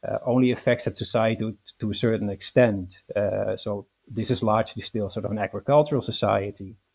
uh, 0.08 0.18
only 0.24 0.52
affects 0.52 0.86
that 0.86 0.96
society 0.96 1.36
to, 1.36 1.56
to 1.80 1.90
a 1.90 1.94
certain 1.94 2.30
extent. 2.30 2.96
Uh, 3.14 3.56
so 3.58 3.86
this 4.08 4.30
is 4.30 4.42
largely 4.42 4.82
still 4.82 5.10
sort 5.10 5.26
of 5.26 5.30
an 5.30 5.38
agricultural 5.38 6.00
society 6.00 6.76
uh, 6.76 6.89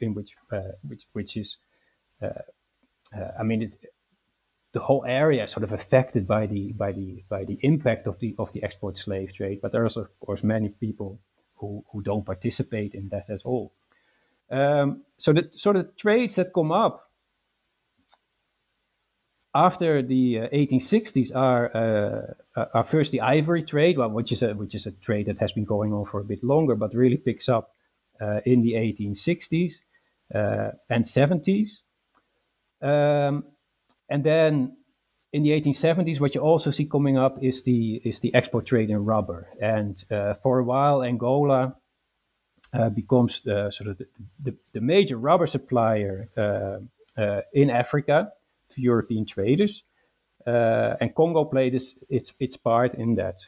in 0.00 0.14
which, 0.14 0.34
uh, 0.52 0.72
which, 0.86 1.06
which 1.12 1.36
is, 1.36 1.56
uh, 2.22 2.26
uh, 3.16 3.30
I 3.38 3.42
mean, 3.42 3.62
it, 3.62 3.72
the 4.72 4.80
whole 4.80 5.04
area 5.06 5.44
is 5.44 5.52
sort 5.52 5.64
of 5.64 5.72
affected 5.72 6.26
by 6.26 6.46
the 6.46 6.72
by 6.72 6.92
the 6.92 7.24
by 7.30 7.44
the 7.44 7.58
impact 7.62 8.06
of 8.06 8.18
the 8.18 8.34
of 8.38 8.52
the 8.52 8.62
export 8.62 8.98
slave 8.98 9.32
trade. 9.32 9.60
But 9.62 9.72
there's 9.72 9.96
of 9.96 10.08
course 10.20 10.42
many 10.42 10.68
people 10.68 11.18
who 11.54 11.82
who 11.90 12.02
don't 12.02 12.26
participate 12.26 12.94
in 12.94 13.08
that 13.08 13.30
at 13.30 13.40
all. 13.44 13.72
Um, 14.50 15.04
so 15.16 15.32
the 15.32 15.48
sort 15.52 15.76
of 15.76 15.96
trades 15.96 16.36
that 16.36 16.52
come 16.52 16.72
up 16.72 17.10
after 19.54 20.02
the 20.02 20.40
uh, 20.40 20.48
1860s 20.48 21.34
are 21.34 21.64
uh, 22.54 22.64
are 22.74 22.84
first 22.84 23.12
the 23.12 23.22
ivory 23.22 23.62
trade, 23.62 23.96
well, 23.96 24.10
which 24.10 24.30
is 24.30 24.42
a 24.42 24.52
which 24.54 24.74
is 24.74 24.86
a 24.86 24.92
trade 24.92 25.26
that 25.26 25.38
has 25.38 25.52
been 25.52 25.64
going 25.64 25.92
on 25.94 26.04
for 26.04 26.20
a 26.20 26.24
bit 26.24 26.44
longer, 26.44 26.76
but 26.76 26.94
really 26.94 27.16
picks 27.16 27.48
up 27.48 27.70
uh, 27.70 27.75
in 28.44 28.62
the 28.62 28.72
1860s 28.72 29.72
uh, 30.34 30.70
and 30.90 31.04
70s, 31.04 31.82
um, 32.82 33.44
and 34.08 34.24
then 34.24 34.76
in 35.32 35.42
the 35.42 35.50
1870s, 35.50 36.20
what 36.20 36.34
you 36.34 36.40
also 36.40 36.70
see 36.70 36.86
coming 36.86 37.18
up 37.18 37.42
is 37.42 37.62
the 37.62 38.00
is 38.04 38.20
the 38.20 38.34
export 38.34 38.66
trade 38.66 38.90
in 38.90 39.04
rubber, 39.04 39.48
and 39.60 40.04
uh, 40.10 40.34
for 40.42 40.58
a 40.58 40.64
while 40.64 41.02
Angola. 41.02 41.76
Uh, 42.74 42.90
becomes 42.90 43.40
the, 43.42 43.70
sort 43.70 43.88
of 43.88 43.96
the, 43.96 44.06
the, 44.42 44.54
the 44.72 44.80
major 44.80 45.16
rubber 45.16 45.46
supplier 45.46 46.28
in 47.54 47.70
Africa, 47.70 48.32
to 48.70 48.80
European 48.80 49.26
traders. 49.26 49.82
Uh, 50.46 50.94
and 51.00 51.14
Congo 51.14 51.44
played 51.44 51.74
its, 51.74 51.94
its, 52.08 52.32
its 52.38 52.56
part 52.56 52.94
in 52.94 53.16
that. 53.16 53.38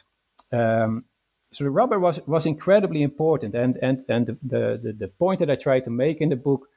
Um, 0.51 1.05
so 1.51 1.63
the 1.63 1.69
rubber 1.69 1.99
was, 1.99 2.19
was 2.27 2.45
incredibly 2.45 3.01
important. 3.01 3.55
And, 3.55 3.77
and, 3.81 4.05
and 4.07 4.27
the, 4.27 4.37
the, 4.81 4.93
the, 4.97 5.07
point 5.07 5.39
that 5.39 5.49
I 5.49 5.55
try 5.55 5.79
to 5.79 5.89
make 5.89 6.21
in 6.21 6.29
the 6.29 6.35
book 6.35 6.67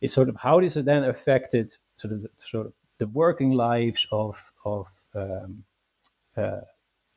is 0.00 0.12
sort 0.12 0.28
of 0.28 0.36
how 0.36 0.60
this 0.60 0.74
then 0.74 1.04
affected 1.04 1.74
sort 1.96 2.12
of 2.12 2.22
the, 2.22 2.30
sort 2.50 2.66
of 2.66 2.72
the 2.98 3.06
working 3.06 3.52
lives 3.52 4.06
of, 4.10 4.36
of 4.64 4.86
um, 5.14 5.64
uh, 6.36 6.60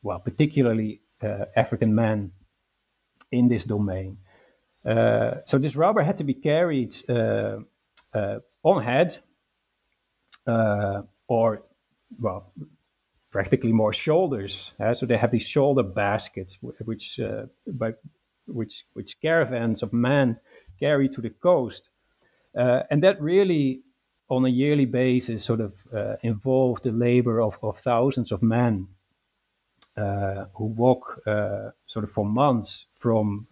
well, 0.03 0.19
particularly 0.19 1.01
uh, 1.23 1.45
African 1.55 1.93
men 1.95 2.31
in 3.31 3.47
this 3.47 3.65
domain. 3.65 4.17
Uh, 4.85 5.35
so 5.45 5.57
this 5.57 5.75
rubber 5.75 6.01
had 6.01 6.17
to 6.17 6.23
be 6.23 6.33
carried 6.33 6.95
uh, 7.07 7.57
uh, 8.13 8.39
on 8.63 8.83
head 8.83 9.17
uh, 10.47 11.01
or 11.27 11.63
well, 12.19 12.51
practically 13.31 13.71
more 13.71 13.93
shoulders. 13.93 14.73
Uh, 14.79 14.93
so 14.93 15.05
they 15.05 15.17
have 15.17 15.31
these 15.31 15.47
shoulder 15.47 15.83
baskets, 15.83 16.59
which 16.61 17.19
uh, 17.19 17.45
by, 17.67 17.93
which 18.45 18.85
which 18.93 19.19
caravans 19.21 19.83
of 19.83 19.93
men 19.93 20.37
carry 20.79 21.09
to 21.09 21.21
the 21.21 21.29
coast, 21.29 21.89
uh, 22.57 22.81
and 22.89 23.03
that 23.03 23.21
really, 23.21 23.81
on 24.29 24.45
a 24.45 24.49
yearly 24.49 24.85
basis, 24.85 25.43
sort 25.43 25.61
of 25.61 25.73
uh, 25.93 26.15
involved 26.23 26.83
the 26.83 26.91
labor 26.91 27.41
of, 27.41 27.57
of 27.61 27.79
thousands 27.79 28.31
of 28.31 28.41
men 28.41 28.87
uh, 29.97 30.45
who 30.53 30.65
walk 30.65 31.21
sort 31.85 32.03
of 32.03 32.11
for 32.11 32.25
months 32.25 32.85
from 32.99 33.47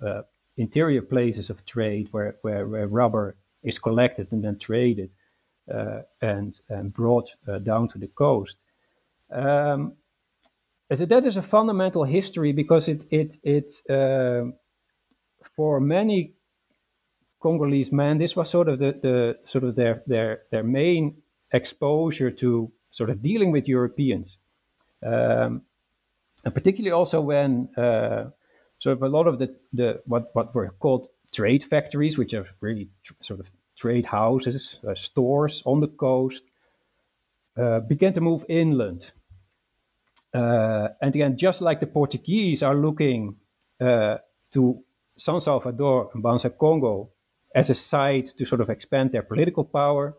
interior 0.58 1.02
places 1.02 1.50
of 1.50 1.66
trade 1.66 2.10
where, 2.12 2.36
where, 2.42 2.68
where 2.68 2.88
rubber 2.88 3.36
is 3.64 3.80
collected 3.80 4.28
and 4.32 4.44
then 4.44 4.58
traded 4.60 5.10
uh, 5.74 6.02
and, 6.22 6.60
and 6.70 6.94
brought 6.94 7.30
uh, 7.48 7.60
down 7.60 7.88
to 7.88 7.98
the 7.98 8.08
coast. 8.08 8.58
Um, 9.32 9.94
so 10.96 11.06
that 11.06 11.26
is 11.26 11.38
a 11.38 11.42
fundamental 11.44 12.04
history 12.04 12.52
because 12.52 12.88
it 12.88 13.02
it 13.12 13.38
it 13.44 13.74
uh, 13.90 14.52
for 15.56 15.80
many 15.80 16.34
Congolese 17.40 17.92
men 17.92 18.18
this 18.18 18.36
was 18.36 18.50
sort 18.50 18.68
of 18.68 18.80
the, 18.80 18.98
the 19.02 19.38
sort 19.46 19.64
of 19.64 19.76
their 19.76 20.02
their 20.08 20.42
their 20.52 20.64
main 20.64 21.22
exposure 21.52 22.32
to 22.32 22.72
sort 22.92 23.10
of 23.10 23.22
dealing 23.22 23.52
with 23.52 23.68
Europeans, 23.68 24.38
um, 25.06 25.62
and 26.44 26.54
particularly 26.54 26.92
also 26.92 27.22
when 27.22 27.70
uh, 27.78 28.30
sort 28.80 28.98
of 28.98 29.04
a 29.04 29.10
lot 29.10 29.28
of 29.28 29.38
the 29.38 29.56
the 29.74 30.02
what 30.06 30.34
what 30.34 30.56
were 30.56 30.74
called 30.80 31.08
trade 31.32 31.64
factories, 31.64 32.18
which 32.18 32.34
are 32.34 32.48
really 32.62 32.90
tr- 33.04 33.14
sort 33.22 33.40
of 33.40 33.48
trade 33.76 34.06
houses, 34.06 34.80
uh, 34.88 34.96
stores 34.96 35.62
on 35.66 35.80
the 35.80 35.88
coast, 35.88 36.44
uh, 37.58 37.80
began 37.80 38.14
to 38.14 38.22
move 38.22 38.44
inland. 38.50 39.12
Uh, 40.34 40.90
and 41.02 41.16
again, 41.16 41.38
just 41.38 41.62
like 41.62 41.80
the 41.80 41.88
Portuguese 41.88 42.62
are 42.64 42.76
looking 42.76 43.36
to 43.80 44.84
San 45.18 45.40
Salvador 45.42 46.10
and 46.14 46.24
Banza 46.24 46.50
Congo 46.58 47.10
as 47.56 47.70
a 47.70 47.76
site 47.76 48.34
to 48.38 48.46
sort 48.46 48.62
of 48.62 48.70
expand 48.70 49.12
their 49.12 49.24
political 49.24 49.64
power, 49.64 50.16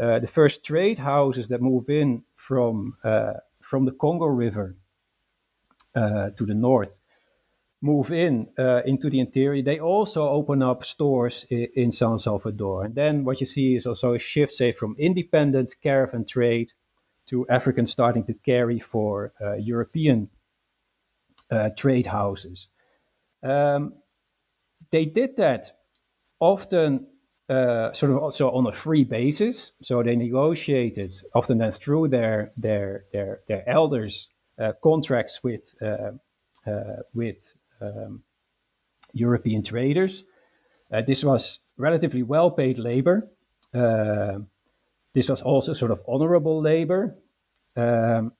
uh, 0.00 0.18
the 0.18 0.26
first 0.26 0.64
trade 0.64 0.98
houses 0.98 1.48
that 1.48 1.62
move 1.62 1.88
in 1.88 2.22
from 2.36 2.96
uh, 3.04 3.34
from 3.62 3.84
the 3.84 3.92
Congo 3.92 4.26
River 4.26 4.76
uh, 5.94 6.30
to 6.30 6.44
the 6.44 6.54
north 6.54 6.90
move 7.84 8.10
in 8.10 8.48
uh, 8.58 8.80
into 8.86 9.10
the 9.10 9.20
interior, 9.20 9.62
they 9.62 9.78
also 9.78 10.26
open 10.26 10.62
up 10.62 10.84
stores 10.84 11.44
in, 11.50 11.68
in, 11.76 11.92
San 11.92 12.18
Salvador. 12.18 12.84
And 12.84 12.94
then 12.94 13.24
what 13.24 13.40
you 13.40 13.46
see 13.46 13.76
is 13.76 13.86
also 13.86 14.14
a 14.14 14.18
shift, 14.18 14.54
say, 14.54 14.72
from 14.72 14.96
independent 14.98 15.74
caravan 15.82 16.24
trade 16.24 16.72
to 17.26 17.46
Africans 17.48 17.90
starting 17.90 18.24
to 18.24 18.34
carry 18.34 18.78
for 18.78 19.32
uh, 19.40 19.54
European 19.54 20.28
uh, 21.50 21.70
trade 21.76 22.06
houses. 22.06 22.68
Um, 23.42 23.94
they 24.90 25.04
did 25.04 25.36
that 25.36 25.72
often 26.40 27.06
uh, 27.48 27.92
sort 27.92 28.12
of 28.12 28.18
also 28.18 28.50
on 28.50 28.66
a 28.66 28.72
free 28.72 29.04
basis. 29.04 29.72
So 29.82 30.02
they 30.02 30.16
negotiated 30.16 31.14
often 31.34 31.58
then 31.58 31.72
through 31.72 32.08
their 32.08 32.52
their 32.56 33.04
their 33.12 33.40
their 33.48 33.68
elders 33.68 34.28
uh, 34.58 34.72
contracts 34.82 35.42
with 35.42 35.62
uh, 35.82 36.12
uh 36.66 37.02
with 37.12 37.36
um, 37.80 38.22
European 39.12 39.62
traders. 39.62 40.24
This 41.06 41.24
was 41.24 41.58
relatively 41.76 42.22
well 42.22 42.52
paid 42.52 42.78
labor. 42.78 43.28
This 45.14 45.28
was 45.28 45.42
also 45.42 45.74
sort 45.74 45.90
of 45.90 46.00
honorable 46.06 46.60
labor. 46.60 47.16
Um, 47.76 48.32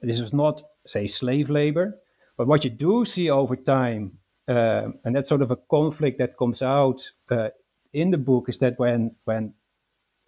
this 0.00 0.20
was 0.20 0.32
not, 0.32 0.62
say, 0.86 1.06
slave 1.06 1.50
labor. 1.50 1.98
But 2.36 2.46
what 2.46 2.64
you 2.64 2.70
do 2.70 3.04
see 3.04 3.30
over 3.30 3.56
time, 3.56 4.18
um, 4.46 4.98
and 5.04 5.16
that's 5.16 5.28
sort 5.28 5.42
of 5.42 5.50
a 5.50 5.56
conflict 5.56 6.18
that 6.18 6.36
comes 6.36 6.62
out 6.62 7.02
uh, 7.30 7.48
in 7.92 8.10
the 8.10 8.18
book, 8.18 8.48
is 8.48 8.58
that 8.58 8.78
when 8.78 9.16
when 9.24 9.54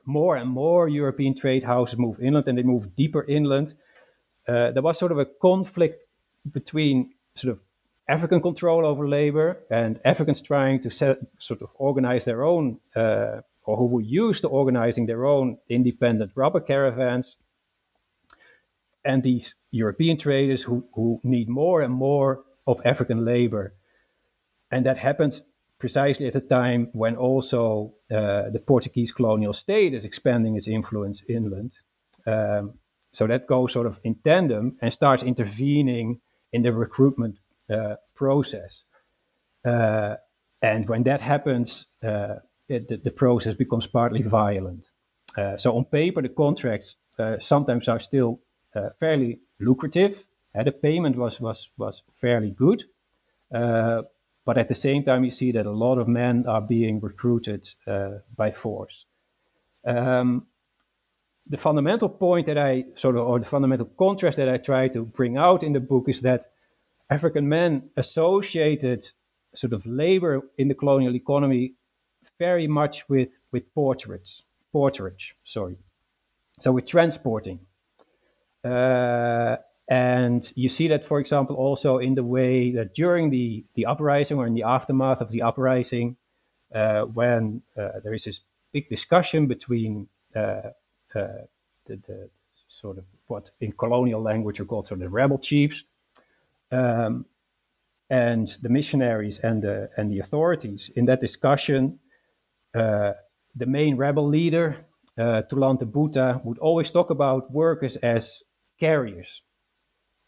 more 0.05 0.37
and 0.37 0.51
more 0.51 0.89
European 0.89 1.35
trade 1.35 1.63
houses 1.63 1.99
move 1.99 2.21
inland 2.21 2.49
and 2.49 2.59
they 2.59 2.63
move 2.63 2.97
deeper 2.97 3.25
inland, 3.25 3.75
uh, 4.49 4.73
there 4.73 4.83
was 4.83 4.99
sort 4.99 5.13
of 5.13 5.19
a 5.19 5.25
conflict 5.25 6.03
between 6.51 7.13
sort 7.37 7.53
of 7.53 7.61
African 8.09 8.41
control 8.41 8.85
over 8.85 9.07
labor 9.07 9.59
and 9.71 10.01
Africans 10.05 10.43
trying 10.43 10.83
to 10.83 10.91
set, 10.91 11.19
sort 11.39 11.63
of 11.63 11.69
organize 11.75 12.25
their 12.25 12.43
own, 12.43 12.81
uh, 12.97 13.43
or 13.71 13.77
who 13.77 13.87
were 13.87 14.01
used 14.25 14.41
to 14.43 14.49
organizing 14.49 15.07
their 15.07 15.25
own 15.25 15.59
independent 15.69 16.33
rubber 16.35 16.61
caravans, 16.61 17.37
and 19.05 19.23
these 19.23 19.55
European 19.71 20.19
traders 20.19 20.63
who, 20.63 20.85
who 20.95 21.21
need 21.23 21.49
more 21.49 21.81
and 21.85 21.95
more 21.95 22.43
of 22.67 22.81
African 22.85 23.25
labor. 23.25 23.75
And 24.71 24.85
that 24.87 24.99
happens 24.99 25.43
precisely 25.79 26.27
at 26.27 26.35
a 26.35 26.41
time 26.41 26.89
when 26.93 27.17
also 27.17 27.95
uh, 28.11 28.51
the 28.51 28.63
Portuguese 28.67 29.13
colonial 29.13 29.53
state 29.53 29.95
is 29.95 30.05
expanding 30.05 30.57
its 30.57 30.69
influence 30.69 31.23
inland. 31.29 31.73
Um, 32.27 32.75
so 33.13 33.27
that 33.27 33.47
goes 33.47 33.73
sort 33.73 33.87
of 33.87 33.99
in 34.03 34.17
tandem 34.25 34.77
and 34.83 34.93
starts 34.93 35.23
intervening 35.23 36.21
in 36.53 36.63
the 36.63 36.73
recruitment 36.73 37.39
uh, 37.71 37.95
process. 38.15 38.85
Uh, 39.65 40.17
and 40.61 40.89
when 40.89 41.05
that 41.05 41.21
happens, 41.21 41.87
uh, 42.03 42.37
the, 42.79 43.01
the, 43.03 43.11
process 43.11 43.55
becomes 43.55 43.87
partly 43.87 44.23
violent. 44.23 44.87
Uh, 45.37 45.57
so 45.57 45.77
on 45.77 45.85
paper, 45.85 46.23
the 46.23 46.29
contracts 46.29 46.97
uh, 47.19 47.39
sometimes 47.41 47.89
are 47.89 48.01
still 48.01 48.41
uh, 48.75 48.91
fairly 48.99 49.41
lucrative. 49.59 50.25
the 50.55 50.73
payment 50.73 51.17
was 51.17 51.41
was 51.41 51.71
was 51.77 52.03
fairly 52.21 52.51
good, 52.51 52.85
but 53.51 54.59
at 54.59 54.69
the 54.69 54.75
same 54.75 55.05
time, 55.05 55.25
you 55.25 55.31
see 55.31 55.53
that 55.53 55.67
a 55.67 55.71
lot 55.71 55.99
of 55.99 56.09
men 56.09 56.45
are 56.47 56.61
being 56.61 57.01
recruited 57.01 57.69
uh, 57.87 58.19
by 58.37 58.51
force. 58.51 59.05
Um, 59.85 60.47
the 61.47 61.59
fundamental 61.59 62.09
point 62.09 62.47
that 62.47 62.59
I 62.59 62.85
sort 62.95 63.17
of, 63.17 63.27
or 63.27 63.39
the 63.41 63.47
fundamental 63.47 63.87
contrast 63.99 64.37
that 64.37 64.49
I 64.49 64.59
try 64.59 64.89
to 64.89 65.05
bring 65.05 65.37
out 65.37 65.63
in 65.63 65.73
the 65.73 65.81
book 65.81 66.09
is 66.09 66.21
that 66.23 66.53
African 67.11 67.49
men 67.49 67.91
associated 67.97 69.11
sort 69.55 69.73
of 69.73 69.85
labor 69.85 70.43
in 70.59 70.69
the 70.69 70.75
colonial 70.75 71.15
economy 71.17 71.75
very 72.41 72.67
much 72.67 73.09
with, 73.09 73.39
with 73.53 73.73
portraits, 73.75 74.43
porterage, 74.73 75.37
sorry. 75.45 75.77
So 76.61 76.73
with 76.73 76.87
transporting. 76.87 77.61
Uh, 78.65 79.57
and 79.89 80.51
you 80.55 80.69
see 80.69 80.89
that, 80.89 81.05
for 81.05 81.21
example, 81.21 81.57
also 81.57 81.99
in 81.99 82.15
the 82.15 82.25
way 82.25 82.73
that 82.73 82.95
during 82.95 83.31
the, 83.31 83.65
the 83.75 83.87
uprising 83.87 84.39
or 84.39 84.47
in 84.47 84.55
the 84.55 84.63
aftermath 84.63 85.21
of 85.21 85.31
the 85.31 85.43
uprising, 85.43 86.17
uh, 86.75 87.03
when 87.03 87.63
uh, 87.77 88.01
there 88.03 88.15
is 88.15 88.25
this 88.25 88.41
big 88.73 88.89
discussion 88.89 89.47
between 89.47 90.09
uh, 90.37 90.71
uh 91.15 91.45
the, 91.87 91.97
the, 92.07 92.31
sort 92.69 92.99
of 92.99 93.05
what 93.27 93.51
in 93.61 93.73
colonial 93.73 94.23
language 94.23 94.61
are 94.61 94.65
called 94.65 94.87
sort 94.87 94.99
of 95.01 95.03
the 95.03 95.09
rebel 95.09 95.39
chiefs 95.39 95.83
um, 96.71 97.27
and 98.09 98.57
the 98.63 98.69
missionaries 98.69 99.41
and 99.41 99.61
the 99.63 99.91
and 99.97 100.09
the 100.09 100.21
authorities 100.21 100.91
in 100.95 101.05
that 101.07 101.21
discussion, 101.21 101.99
the 102.75 103.67
main 103.67 103.97
rebel 103.97 104.29
leader, 104.29 104.87
uh, 105.19 105.43
Tulante 105.51 105.85
would 106.45 106.59
always 106.59 106.91
talk 106.91 107.11
about 107.11 107.51
workers 107.51 107.97
as 107.97 108.43
carriers. 108.79 109.43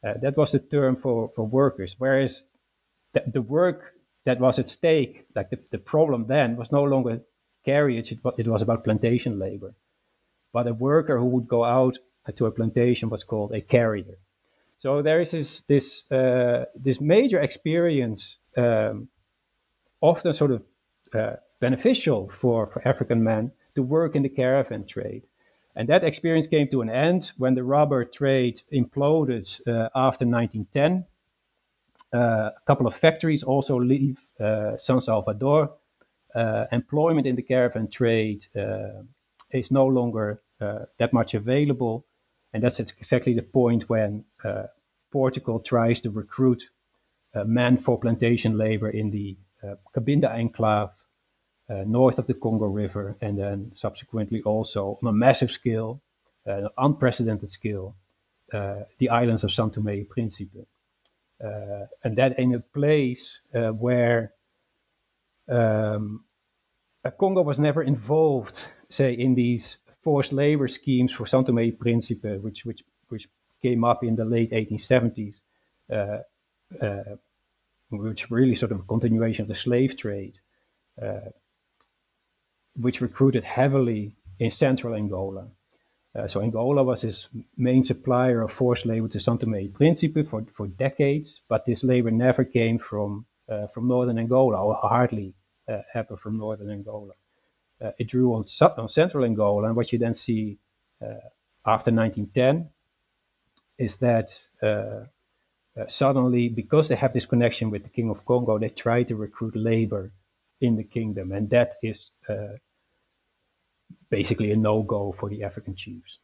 Uh, 0.07 0.15
that 0.21 0.37
was 0.37 0.53
the 0.53 0.59
term 0.59 0.97
for, 0.97 1.31
for 1.35 1.47
workers. 1.47 1.95
Whereas 1.99 2.43
the, 3.15 3.23
the 3.27 3.43
work 3.43 3.95
that 4.25 4.41
was 4.41 4.59
at 4.59 4.69
stake, 4.69 5.27
like 5.35 5.51
the, 5.51 5.59
the 5.71 5.79
problem 5.79 6.27
then, 6.27 6.57
was 6.57 6.73
no 6.73 6.83
longer 6.83 7.21
carriage, 7.65 8.13
it, 8.13 8.19
it 8.39 8.49
was 8.49 8.63
about 8.63 8.85
plantation 8.85 9.39
labor. 9.39 9.75
But 10.53 10.67
a 10.67 10.75
worker 10.75 11.19
who 11.19 11.27
would 11.27 11.49
go 11.49 11.65
out 11.65 11.99
to 12.37 12.47
a 12.47 12.51
plantation 12.51 13.09
was 13.09 13.25
called 13.25 13.53
a 13.53 13.61
carrier. 13.61 14.19
So 14.79 15.01
there 15.01 15.21
is 15.21 15.31
this 15.31 15.63
this 15.69 16.11
uh, 16.11 16.65
this 16.75 17.01
major 17.01 17.41
experience, 17.41 18.39
um, 18.57 19.09
often 20.01 20.35
sort 20.35 20.51
of 20.51 20.63
uh, 21.15 21.37
beneficial 21.63 22.29
for, 22.41 22.67
for 22.67 22.87
African 22.87 23.23
men 23.23 23.53
to 23.77 23.83
work 23.83 24.17
in 24.17 24.23
the 24.23 24.29
caravan 24.29 24.85
trade. 24.85 25.23
And 25.77 25.89
that 25.89 26.05
experience 26.05 26.47
came 26.47 26.69
to 26.69 26.83
an 26.83 26.91
end 26.91 27.33
when 27.39 27.55
the 27.55 27.65
rubber 27.65 28.05
trade 28.05 28.61
imploded 28.71 29.47
uh, 29.67 29.89
after 29.95 30.27
1910. 30.27 31.07
Uh, 32.13 32.19
a 32.19 32.53
couple 32.67 32.87
of 32.87 32.95
factories 32.95 33.43
also 33.43 33.81
leave 33.81 34.19
uh, 34.39 34.77
San 34.77 35.01
Salvador. 35.01 35.73
Uh, 36.35 36.67
employment 36.73 37.27
in 37.27 37.37
the 37.37 37.43
caravan 37.43 37.89
trade 37.89 38.47
is 39.53 39.71
no 39.71 39.87
longer 39.87 40.43
that 40.99 41.13
much 41.13 41.35
available. 41.35 42.05
And 42.53 42.63
that's 42.63 42.81
exactly 42.81 43.35
the 43.35 43.43
point 43.43 43.89
when 43.89 44.25
uh, 44.45 44.65
Portugal 45.11 45.61
tries 45.61 46.01
to 46.03 46.11
recruit 46.11 46.65
uh, 47.35 47.45
men 47.45 47.79
for 47.79 47.99
plantation 47.99 48.59
labor 48.59 48.91
in 48.91 49.11
the 49.11 49.37
uh, 49.63 49.75
Cabinda 49.95 50.31
enclave 50.31 50.89
uh, 50.89 51.02
north 51.69 52.19
of 52.19 52.27
the 52.27 52.35
Congo 52.35 52.67
River, 52.67 53.17
and 53.21 53.39
then 53.39 53.73
subsequently 53.75 54.43
also 54.43 54.99
on 55.03 55.09
a 55.09 55.13
massive 55.13 55.51
scale, 55.51 56.01
uh, 56.47 56.53
an 56.53 56.69
unprecedented 56.77 57.53
scale, 57.53 57.95
uh, 58.53 58.81
the 58.99 59.09
islands 59.09 59.45
of 59.45 59.53
Santo 59.53 59.81
Tomé 59.81 60.09
Principe. 60.09 60.67
and 61.41 62.17
that 62.17 62.39
in 62.39 62.55
a 62.55 62.61
place 62.61 63.41
where 63.53 64.33
um, 65.49 66.25
Congo 67.19 67.43
was 67.43 67.59
never 67.59 67.83
involved, 67.83 68.59
say, 68.89 69.13
in 69.13 69.35
these 69.35 69.79
forced 70.03 70.33
labor 70.33 70.69
schemes 70.69 71.13
for 71.13 71.27
Santo 71.27 71.53
Tomé 71.53 71.77
Principe, 71.79 72.39
which 72.39 72.65
which 72.65 72.83
which 73.09 73.29
came 73.63 73.85
up 73.85 74.03
in 74.03 74.17
the 74.17 74.25
late 74.25 74.51
1870s, 74.51 75.37
uh, 75.93 76.19
uh, 76.81 77.17
which 77.91 78.31
really 78.31 78.57
sort 78.57 78.73
of 78.73 78.81
a 78.81 78.85
continuation 78.85 79.43
of 79.43 79.49
the 79.49 79.55
slave 79.55 79.97
trade, 79.97 80.39
uh, 81.01 81.31
which 82.75 83.01
recruited 83.01 83.45
heavily 83.45 84.17
in 84.39 84.51
central 84.51 84.95
Angola. 84.95 85.49
Uh, 86.15 86.29
so 86.29 86.43
Angola 86.43 86.83
was 86.83 87.03
his 87.03 87.29
main 87.57 87.85
supplier 87.85 88.43
of 88.43 88.53
forced 88.53 88.85
labor 88.85 89.09
to 89.09 89.21
Santo 89.21 89.47
Tomé 89.47 89.73
Principe 89.73 90.23
for, 90.23 90.45
for 90.55 90.67
decades, 90.67 91.41
but 91.49 91.65
this 91.65 91.83
labor 91.83 92.11
never 92.11 92.45
came 92.45 92.79
from 92.79 93.27
uh, 93.49 93.67
from 93.69 93.89
northern 93.89 94.19
Angola, 94.19 94.63
or 94.63 94.75
hardly 94.75 95.35
uh, 95.69 95.83
ever 95.95 96.17
from 96.17 96.39
northern 96.39 96.71
Angola. 96.71 97.15
it 97.99 98.07
drew 98.09 98.35
on, 98.35 98.45
on 98.79 98.89
central 98.89 99.25
Angola, 99.25 99.67
and 99.67 99.77
what 99.77 99.93
you 99.93 99.99
then 99.99 100.15
see 100.15 100.59
after 101.65 101.91
1910 101.91 102.71
is 103.79 103.97
that 103.97 104.39
uh, 104.63 105.05
uh, 105.75 105.87
suddenly, 105.89 106.49
because 106.49 106.89
they 106.89 106.97
have 106.97 107.13
this 107.13 107.27
connection 107.27 107.71
with 107.71 107.83
the 107.83 107.89
King 107.89 108.11
of 108.11 108.25
Congo, 108.25 108.59
they 108.59 108.69
try 108.69 109.03
to 109.05 109.17
recruit 109.17 109.57
labor 109.57 110.13
in 110.63 110.77
the 110.77 110.85
kingdom, 110.85 111.33
and 111.33 111.51
that 111.51 111.75
is 111.83 112.11
uh, 112.29 112.57
basically 114.11 114.53
a 114.53 114.57
no-go 114.57 115.15
for 115.19 115.29
the 115.29 115.43
African 115.43 115.75
chiefs. 115.75 116.19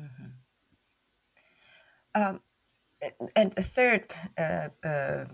Mm-hmm. 0.00 0.30
Um, 2.14 2.40
and 3.34 3.52
the 3.52 3.62
third 3.62 4.14
uh, 4.38 4.68
uh, 4.86 5.24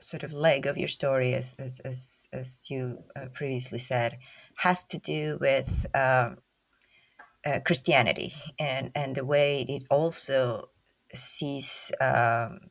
sort 0.00 0.22
of 0.22 0.32
leg 0.32 0.66
of 0.66 0.78
your 0.78 0.88
story, 0.88 1.34
as 1.34 1.54
as 1.58 1.80
as, 1.80 2.28
as 2.32 2.70
you 2.70 3.04
uh, 3.14 3.26
previously 3.32 3.78
said, 3.78 4.18
has 4.56 4.84
to 4.86 4.98
do 4.98 5.38
with 5.40 5.86
um, 5.94 6.38
uh, 7.46 7.60
Christianity 7.64 8.32
and 8.58 8.90
and 8.94 9.14
the 9.14 9.24
way 9.24 9.64
it 9.68 9.84
also 9.90 10.70
sees 11.12 11.92
um, 12.00 12.70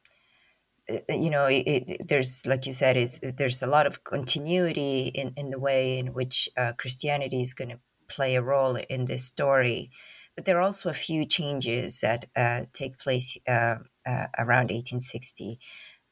you 1.10 1.30
know, 1.30 1.48
it, 1.48 1.64
it, 1.68 2.08
there's 2.08 2.46
like 2.46 2.66
you 2.66 2.74
said, 2.74 2.98
is 2.98 3.20
there's 3.20 3.62
a 3.62 3.68
lot 3.68 3.88
of 3.88 4.04
continuity 4.04 5.12
in, 5.14 5.34
in 5.36 5.50
the 5.50 5.60
way 5.60 5.98
in 6.00 6.14
which 6.14 6.50
uh, 6.58 6.74
Christianity 6.78 7.42
is 7.42 7.54
going 7.54 7.70
to 7.70 7.80
play 8.08 8.36
a 8.36 8.42
role 8.42 8.78
in 8.90 9.06
this 9.06 9.26
story, 9.26 9.92
but 10.36 10.46
there 10.46 10.58
are 10.58 10.62
also 10.62 10.90
a 10.90 10.94
few 10.94 11.26
changes 11.26 12.00
that 12.00 12.26
uh, 12.36 12.62
take 12.74 12.98
place 13.00 13.38
uh, 13.48 13.76
uh 14.06 14.28
around 14.40 14.72
1860. 14.72 15.60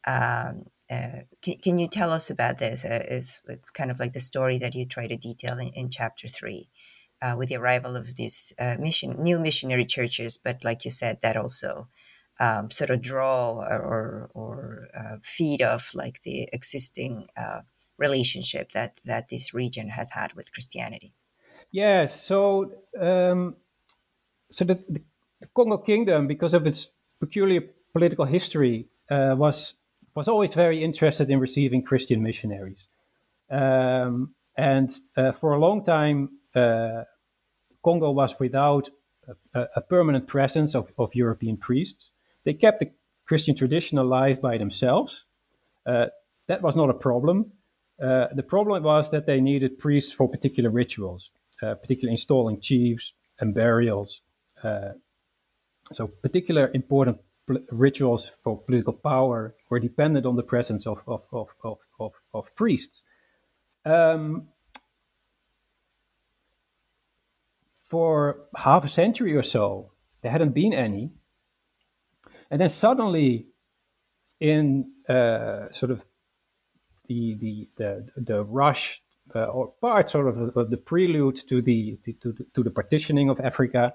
Um, 0.06 0.66
uh, 0.92 1.22
can, 1.42 1.58
can, 1.64 1.80
you 1.80 1.88
tell 1.88 2.12
us 2.12 2.30
about 2.30 2.60
this? 2.60 2.86
Uh, 2.86 3.04
it's 3.10 3.42
kind 3.74 3.90
of 3.90 4.00
like 4.00 4.14
the 4.14 4.20
story 4.20 4.60
that 4.60 4.76
you 4.76 4.86
try 4.86 5.08
to 5.08 5.18
detail 5.18 5.58
in, 5.58 5.70
in 5.70 5.90
chapter 5.90 6.28
three, 6.28 6.70
with 7.38 7.50
the 7.50 7.56
arrival 7.56 7.96
of 7.96 8.16
these 8.16 8.54
mission 8.78 9.16
new 9.24 9.40
missionary 9.40 9.86
churches. 9.86 10.38
But 10.38 10.64
like 10.64 10.86
you 10.86 10.92
said, 10.92 11.20
that 11.22 11.38
also 11.38 11.88
um, 12.40 12.70
sort 12.72 12.90
of 12.90 13.02
draw 13.02 13.54
or 13.54 14.30
or 14.34 14.88
uh, 14.98 15.18
feed 15.24 15.62
off 15.62 15.94
like 15.94 16.22
the 16.22 16.48
existing 16.52 17.28
uh, 17.38 17.62
relationship 17.98 18.72
that 18.72 19.00
that 19.06 19.30
this 19.30 19.54
region 19.54 19.90
has 19.90 20.10
had 20.12 20.34
with 20.34 20.52
Christianity. 20.54 21.14
Yes, 21.72 22.22
so 22.22 22.72
um, 23.00 23.56
so 24.52 24.66
the, 24.66 24.80
the, 24.90 25.02
Congo 25.56 25.78
Kingdom, 25.78 26.28
because 26.28 26.54
of 26.54 26.66
its 26.66 26.90
peculiar 27.20 27.62
political 27.94 28.26
history, 28.26 28.88
uh, 29.10 29.36
was 29.38 29.74
was 30.16 30.28
always 30.28 30.54
very 30.54 30.84
interested 30.84 31.30
in 31.30 31.40
receiving 31.40 31.84
Christian 31.84 32.22
missionaries, 32.24 32.88
um, 33.50 34.36
and 34.58 34.98
uh, 35.18 35.32
for 35.32 35.54
a 35.54 35.60
long 35.60 35.84
time, 35.84 36.30
uh, 36.56 37.04
Congo 37.84 38.12
was 38.12 38.36
without 38.40 38.90
a, 39.54 39.66
a 39.76 39.82
permanent 39.82 40.28
presence 40.28 40.76
of, 40.76 40.92
of 40.98 41.14
European 41.14 41.58
priests. 41.58 42.12
They 42.46 42.54
kept 42.54 42.80
the 42.80 42.92
Christian 43.28 43.56
tradition 43.56 43.98
alive 43.98 44.42
by 44.42 44.58
themselves. 44.58 45.26
Uh, 45.86 46.08
that 46.48 46.62
was 46.62 46.76
not 46.76 46.90
a 46.90 46.94
problem. 46.94 47.52
Uh, 48.02 48.28
the 48.36 48.44
problem 48.44 48.84
was 48.84 49.10
that 49.12 49.26
they 49.26 49.42
needed 49.42 49.80
priests 49.80 50.14
for 50.14 50.30
particular 50.30 50.70
rituals, 50.70 51.32
uh, 51.62 51.76
particularly 51.76 52.14
installing 52.14 52.62
chiefs 52.62 53.14
and 53.40 53.54
burials. 53.54 54.22
Uh, 54.64 54.92
so, 55.92 56.08
particular 56.08 56.72
important 56.74 57.18
rituals 57.72 58.32
for 58.44 58.60
political 58.60 58.94
power 58.94 59.56
were 59.70 59.80
dependent 59.80 60.26
on 60.26 60.36
the 60.36 60.44
presence 60.44 60.88
of, 60.88 61.02
of, 61.08 61.22
of, 61.32 61.48
of, 61.64 61.78
of, 62.00 62.12
of 62.34 62.56
priests. 62.56 63.04
Um, 63.86 64.48
for 67.88 68.48
half 68.56 68.84
a 68.84 68.90
century 68.90 69.36
or 69.36 69.44
so, 69.44 69.92
there 70.22 70.32
hadn't 70.32 70.54
been 70.54 70.74
any. 70.74 71.12
And 72.56 72.62
then 72.62 72.70
suddenly, 72.70 73.48
in 74.40 74.90
uh, 75.10 75.74
sort 75.74 75.92
of 75.92 76.02
the 77.10 77.36
the 77.36 77.70
the, 77.76 78.08
the 78.16 78.46
rush 78.46 79.02
uh, 79.36 79.48
or 79.48 79.74
part 79.82 80.10
sort 80.10 80.30
of, 80.30 80.56
of 80.56 80.70
the 80.70 80.78
prelude 80.78 81.36
to 81.50 81.62
the 81.62 82.00
to, 82.22 82.32
the, 82.32 82.46
to 82.54 82.64
the 82.64 82.70
partitioning 82.70 83.30
of 83.30 83.42
Africa 83.42 83.94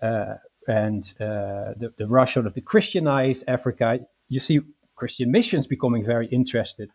uh, 0.00 0.34
and 0.68 1.14
uh, 1.18 1.74
the, 1.80 1.92
the 1.98 2.06
rush 2.06 2.34
sort 2.34 2.46
of 2.46 2.54
the 2.54 2.60
Christianize 2.60 3.42
Africa, 3.48 3.98
you 4.28 4.38
see 4.38 4.60
Christian 4.94 5.32
missions 5.32 5.66
becoming 5.66 6.04
very 6.04 6.28
interested 6.28 6.90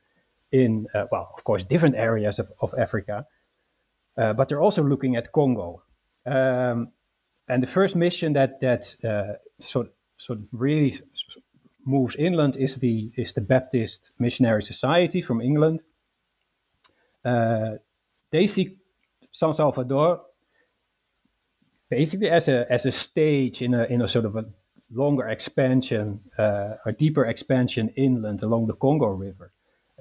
in 0.54 0.88
uh, 0.95 1.08
well, 1.12 1.34
of 1.36 1.43
course, 1.43 1.65
different 1.65 1.95
areas 1.95 2.39
of, 2.39 2.54
of 2.62 2.74
Africa, 2.78 3.26
uh, 4.17 4.32
but 4.32 4.47
they're 4.47 4.62
also 4.62 4.82
looking 4.82 5.17
at 5.17 5.34
Congo. 5.34 5.84
Um, 6.26 6.93
and 7.50 7.62
the 7.62 7.67
first 7.67 7.97
mission 7.97 8.32
that 8.32 8.62
that 8.62 8.95
sort 9.60 9.91
of 10.29 10.45
really 10.51 10.99
moves 11.86 12.15
inland 12.15 12.55
is 12.55 12.75
the 12.75 13.12
is 13.15 13.34
the 13.34 13.41
Baptist 13.41 14.12
Missionary 14.19 14.63
Society 14.63 15.21
from 15.21 15.41
England. 15.41 15.81
Uh, 17.25 17.77
they 18.31 18.47
see 18.47 18.77
San 19.31 19.53
Salvador 19.53 20.21
basically 21.89 22.29
as 22.29 22.47
a 22.47 22.71
as 22.71 22.86
a 22.86 22.91
stage 22.91 23.62
in 23.62 23.73
a 23.73 23.84
in 23.86 24.01
a 24.01 24.07
sort 24.07 24.25
of 24.25 24.36
a 24.36 24.45
longer 24.93 25.27
expansion, 25.29 26.19
uh, 26.38 26.75
a 26.86 26.91
deeper 26.91 27.25
expansion 27.25 27.89
inland 27.95 28.43
along 28.43 28.67
the 28.67 28.73
Congo 28.73 29.07
River. 29.07 29.51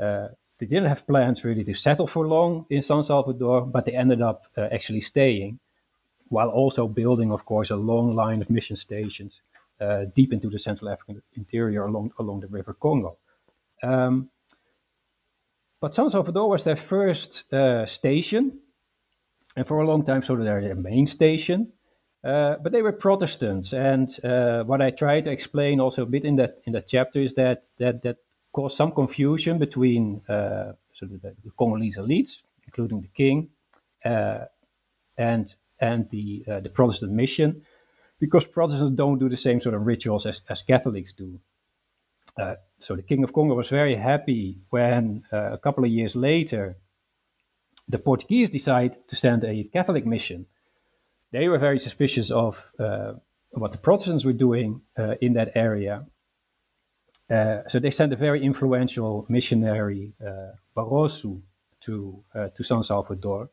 Uh, 0.01 0.29
they 0.59 0.67
didn't 0.67 0.89
have 0.89 1.07
plans 1.07 1.45
really 1.45 1.65
to 1.65 1.75
settle 1.75 2.07
for 2.07 2.27
long 2.27 2.67
in 2.71 2.83
San 2.83 3.03
Salvador, 3.05 3.63
but 3.63 3.85
they 3.85 3.93
ended 3.93 4.21
up 4.21 4.47
uh, 4.57 4.69
actually 4.73 5.01
staying, 5.01 5.59
while 6.29 6.51
also 6.51 6.89
building, 6.89 7.33
of 7.33 7.45
course, 7.45 7.71
a 7.71 7.77
long 7.77 8.15
line 8.15 8.43
of 8.43 8.51
mission 8.51 8.77
stations 8.77 9.41
uh, 9.81 10.05
deep 10.15 10.33
into 10.33 10.51
the 10.51 10.59
Central 10.59 10.91
African 10.91 11.23
interior 11.35 11.85
along, 11.85 12.13
along 12.19 12.41
the 12.41 12.49
River 12.49 12.75
Congo. 12.75 13.17
Um, 13.83 14.31
but 15.81 15.95
San 15.95 16.11
Salvador 16.11 16.49
was 16.51 16.65
their 16.65 16.77
first 16.77 17.51
uh, 17.53 17.87
station, 17.87 18.61
and 19.57 19.67
for 19.67 19.81
a 19.81 19.87
long 19.87 20.05
time, 20.05 20.23
sort 20.23 20.41
of 20.41 20.45
their, 20.45 20.75
main 20.75 21.07
station. 21.07 21.73
Uh, 22.23 22.57
but 22.63 22.73
they 22.73 22.83
were 22.83 22.93
Protestants, 22.93 23.73
and 23.73 24.23
uh, 24.23 24.63
what 24.65 24.83
I 24.83 24.91
try 24.91 25.23
to 25.23 25.31
explain 25.31 25.81
also 25.81 26.03
a 26.03 26.07
bit 26.07 26.27
in 26.27 26.37
that 26.37 26.59
in 26.67 26.75
that 26.75 26.87
chapter 26.87 27.19
is 27.19 27.33
that 27.35 27.65
that 27.79 28.03
that 28.03 28.19
caused 28.53 28.77
some 28.77 28.93
confusion 28.93 29.59
between 29.59 30.21
uh, 30.29 30.73
sort 30.93 31.13
of 31.13 31.23
the, 31.23 31.35
the, 31.43 31.51
Congolese 31.59 31.97
elites, 31.97 32.43
including 32.67 33.01
the 33.01 33.09
king, 33.09 33.49
uh, 34.05 34.45
and 35.17 35.55
and 35.81 36.11
the 36.11 36.45
the 36.47 36.69
Protestant 36.69 37.13
mission, 37.13 37.65
because 38.21 38.47
Protestants 38.47 38.95
don't 38.95 39.19
do 39.19 39.29
the 39.29 39.37
same 39.37 39.61
sort 39.61 39.75
of 39.75 39.87
rituals 39.87 40.27
as, 40.27 40.43
as 40.49 40.63
Catholics 40.63 41.13
do. 41.13 41.41
Uh, 42.39 42.55
so 42.79 42.95
the 42.95 43.03
King 43.03 43.25
of 43.25 43.33
Congo 43.33 43.55
was 43.55 43.71
very 43.71 43.97
happy 43.97 44.59
when 44.69 45.25
uh, 45.33 45.53
a 45.53 45.59
couple 45.59 45.85
of 45.85 45.91
years 45.91 46.15
later 46.15 46.77
the 47.89 47.99
Portuguese 47.99 48.51
decided 48.51 48.97
to 49.09 49.17
send 49.17 49.43
a 49.43 49.65
Catholic 49.65 50.07
mission. 50.07 50.47
They 51.33 51.49
were 51.49 51.59
very 51.59 51.81
suspicious 51.81 52.31
of 52.31 52.57
uh, 52.79 53.15
what 53.51 53.73
the 53.73 53.79
Protestants 53.79 54.25
were 54.25 54.33
doing 54.33 54.83
uh, 54.97 55.15
in 55.21 55.33
that 55.33 55.53
area. 55.57 56.05
Uh, 57.29 57.63
so 57.69 57.79
they 57.79 57.91
sent 57.91 58.13
a 58.13 58.17
very 58.17 58.45
influential 58.45 59.27
missionary, 59.29 60.13
uh, 60.25 60.53
Barroso, 60.77 61.41
to, 61.81 62.23
to 62.55 62.63
San 62.63 62.83
Salvador, 62.83 63.49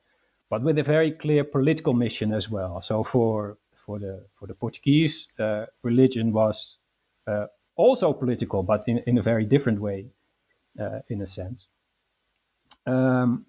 but 0.49 0.61
with 0.61 0.77
a 0.77 0.83
very 0.83 1.11
clear 1.11 1.45
political 1.45 1.93
mission 1.93 2.33
as 2.33 2.49
well. 2.49 2.81
So 2.81 3.01
for 3.01 3.57
for 3.87 3.97
the 3.99 4.25
for 4.37 4.47
the 4.47 4.53
Portuguese, 4.53 5.27
uh, 5.39 5.65
religion 5.81 6.31
was 6.33 6.77
uh, 7.25 7.47
also 7.75 8.13
political, 8.13 8.61
but 8.61 8.83
in, 8.87 8.99
in 9.07 9.17
a 9.17 9.21
very 9.21 9.45
different 9.45 9.79
way, 9.79 10.05
uh, 10.79 10.99
in 11.09 11.21
a 11.21 11.27
sense. 11.27 11.67
Um, 12.85 13.45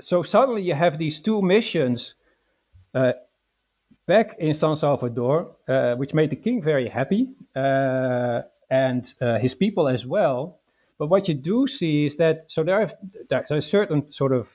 so 0.00 0.22
suddenly 0.22 0.62
you 0.62 0.74
have 0.74 0.98
these 0.98 1.20
two 1.20 1.42
missions 1.42 2.14
uh, 2.94 3.12
back 4.06 4.36
in 4.38 4.54
San 4.54 4.76
Salvador, 4.76 5.56
uh, 5.68 5.94
which 5.96 6.14
made 6.14 6.30
the 6.30 6.36
king 6.36 6.62
very 6.62 6.88
happy 6.88 7.28
uh, 7.54 8.42
and 8.70 9.12
his 9.40 9.54
people 9.54 9.88
as 9.88 10.06
well. 10.06 10.60
But 10.98 11.08
what 11.08 11.28
you 11.28 11.34
do 11.34 11.66
see 11.66 12.06
is 12.06 12.16
that 12.16 12.44
so 12.46 12.62
there 12.62 12.80
are 12.80 12.90
there's 13.28 13.50
a 13.50 13.60
certain 13.60 14.12
sort 14.12 14.32
of 14.32 14.46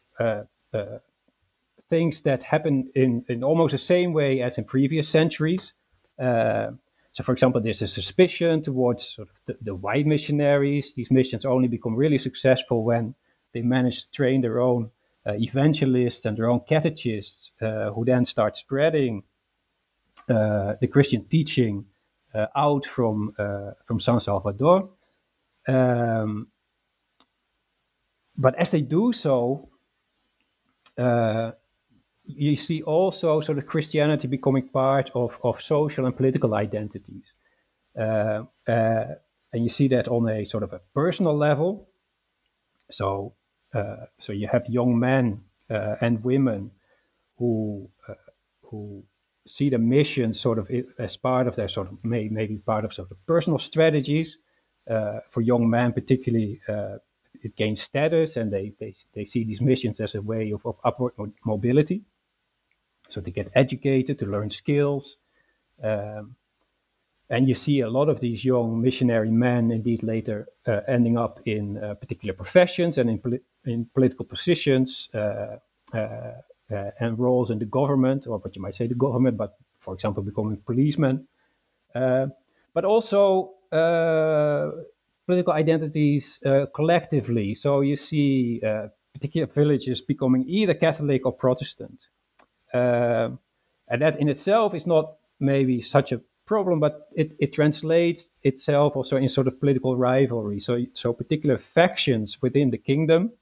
things 1.89 2.21
that 2.21 2.43
happen 2.43 2.89
in, 2.95 3.23
in 3.27 3.43
almost 3.43 3.71
the 3.71 3.77
same 3.77 4.13
way 4.13 4.41
as 4.41 4.57
in 4.57 4.65
previous 4.65 5.07
centuries. 5.07 5.73
Uh, 6.19 6.71
so, 7.11 7.23
for 7.23 7.31
example, 7.31 7.61
there's 7.61 7.81
a 7.81 7.87
suspicion 7.87 8.61
towards 8.61 9.09
sort 9.09 9.29
of 9.29 9.35
the, 9.45 9.57
the, 9.61 9.75
white 9.75 10.05
missionaries. 10.05 10.93
These 10.93 11.09
missions 11.09 11.45
only 11.45 11.67
become 11.67 11.95
really 11.95 12.19
successful 12.19 12.83
when 12.83 13.15
they 13.53 13.61
manage 13.61 14.03
to 14.03 14.11
train 14.11 14.41
their 14.41 14.59
own 14.59 14.91
uh, 15.25 15.33
evangelists 15.33 16.25
and 16.25 16.37
their 16.37 16.49
own 16.49 16.61
catechists, 16.67 17.51
uh, 17.61 17.91
who 17.91 18.05
then 18.05 18.25
start 18.25 18.55
spreading 18.55 19.23
uh, 20.29 20.75
the 20.79 20.87
Christian 20.87 21.25
teaching 21.25 21.85
uh, 22.33 22.47
out 22.55 22.85
from 22.85 23.33
uh, 23.39 23.71
from 23.85 23.99
San 23.99 24.19
Salvador. 24.19 24.89
Um, 25.67 26.47
but 28.37 28.55
as 28.55 28.69
they 28.69 28.81
do 28.81 29.11
so, 29.11 29.69
you 32.27 32.57
see 32.57 32.81
also 32.81 33.41
sort 33.41 33.57
of 33.57 33.65
Christianity 33.65 34.27
becoming 34.27 34.67
part 34.67 35.11
of, 35.15 35.37
of 35.43 35.61
social 35.61 36.05
and 36.05 36.15
political 36.15 36.53
identities. 36.53 37.33
Uh, 37.97 38.43
uh, 38.67 39.05
and 39.53 39.63
you 39.63 39.69
see 39.69 39.87
that 39.87 40.07
on 40.07 40.29
a 40.29 40.45
sort 40.45 40.63
of 40.63 40.73
a 40.73 40.81
personal 40.93 41.35
level. 41.35 41.87
So, 42.91 43.33
uh, 43.73 44.05
so 44.19 44.33
you 44.33 44.47
have 44.47 44.65
young 44.67 44.99
men 44.99 45.41
uh, 45.69 45.95
and 46.01 46.23
women 46.23 46.71
who 47.37 47.89
uh, 48.07 48.13
who 48.63 49.03
see 49.45 49.69
the 49.69 49.77
mission 49.77 50.33
sort 50.33 50.59
of 50.59 50.69
as 50.99 51.15
part 51.15 51.47
of 51.47 51.55
their 51.55 51.69
sort 51.69 51.87
of 51.87 52.03
may, 52.03 52.27
maybe 52.27 52.57
part 52.57 52.83
of 52.83 52.93
sort 52.93 53.09
of 53.11 53.25
personal 53.25 53.59
strategies. 53.59 54.37
Uh, 54.89 55.19
for 55.31 55.41
young 55.41 55.69
men, 55.69 55.91
particularly, 55.91 56.61
it 57.43 57.55
gains 57.57 57.81
status, 57.81 58.37
and 58.37 58.51
they, 58.51 58.73
they 58.79 58.93
they 59.13 59.25
see 59.25 59.43
these 59.43 59.59
missions 59.61 59.99
as 59.99 60.15
a 60.15 60.21
way 60.21 60.51
of, 60.51 60.65
of 60.65 60.75
upward 60.83 61.13
mobility. 61.45 62.03
So 63.09 63.21
to 63.21 63.31
get 63.31 63.51
educated, 63.55 64.19
to 64.19 64.25
learn 64.25 64.51
skills. 64.51 65.17
Um, 65.81 66.35
and 67.29 67.47
you 67.47 67.55
see 67.55 67.81
a 67.81 67.89
lot 67.89 68.07
of 68.09 68.19
these 68.19 68.45
young 68.45 68.81
missionary 68.81 69.31
men 69.31 69.71
indeed 69.71 70.01
later 70.01 70.47
uh, 70.65 70.79
ending 70.87 71.17
up 71.17 71.41
in 71.45 71.77
uh, 71.77 71.93
particular 71.95 72.33
professions 72.33 72.97
and 72.97 73.09
in, 73.09 73.19
poli- 73.19 73.41
in 73.65 73.85
political 73.93 74.25
positions 74.25 75.09
uh, 75.13 75.57
uh, 75.93 75.97
uh, 76.71 76.91
and 76.99 77.19
roles 77.19 77.49
in 77.49 77.59
the 77.59 77.65
government, 77.65 78.27
or 78.27 78.37
what 78.39 78.55
you 78.55 78.61
might 78.61 78.75
say 78.75 78.87
the 78.87 78.95
government, 78.95 79.37
but 79.37 79.57
for 79.79 79.93
example, 79.93 80.23
becoming 80.23 80.57
policemen. 80.65 81.27
but 81.93 82.85
also 82.85 83.53
political 85.25 85.53
identities 85.53 86.39
collectively. 86.73 87.55
So 87.55 87.81
you 87.81 87.95
see 87.95 88.61
particular 89.13 89.47
villages 89.47 90.01
becoming 90.01 90.43
either 90.47 90.73
Catholic 90.73 91.25
or 91.25 91.33
Protestant. 91.33 92.07
And 92.73 94.01
that 94.01 94.19
in 94.19 94.29
itself 94.29 94.73
is 94.73 94.85
not 94.85 95.15
maybe 95.39 95.81
such 95.81 96.11
a 96.11 96.21
problem, 96.47 96.79
but 96.79 97.09
it, 97.15 97.35
it 97.39 97.53
translates 97.53 98.25
itself 98.41 98.95
also 98.95 99.17
in 99.17 99.29
sort 99.29 99.47
of 99.47 99.59
political 99.59 99.95
rivalry. 99.95 100.59
So, 100.59 100.85
so 100.93 101.13
particular 101.13 101.57
factions 101.57 102.41
within 102.41 102.71
the 102.71 102.77
kingdom 102.77 103.33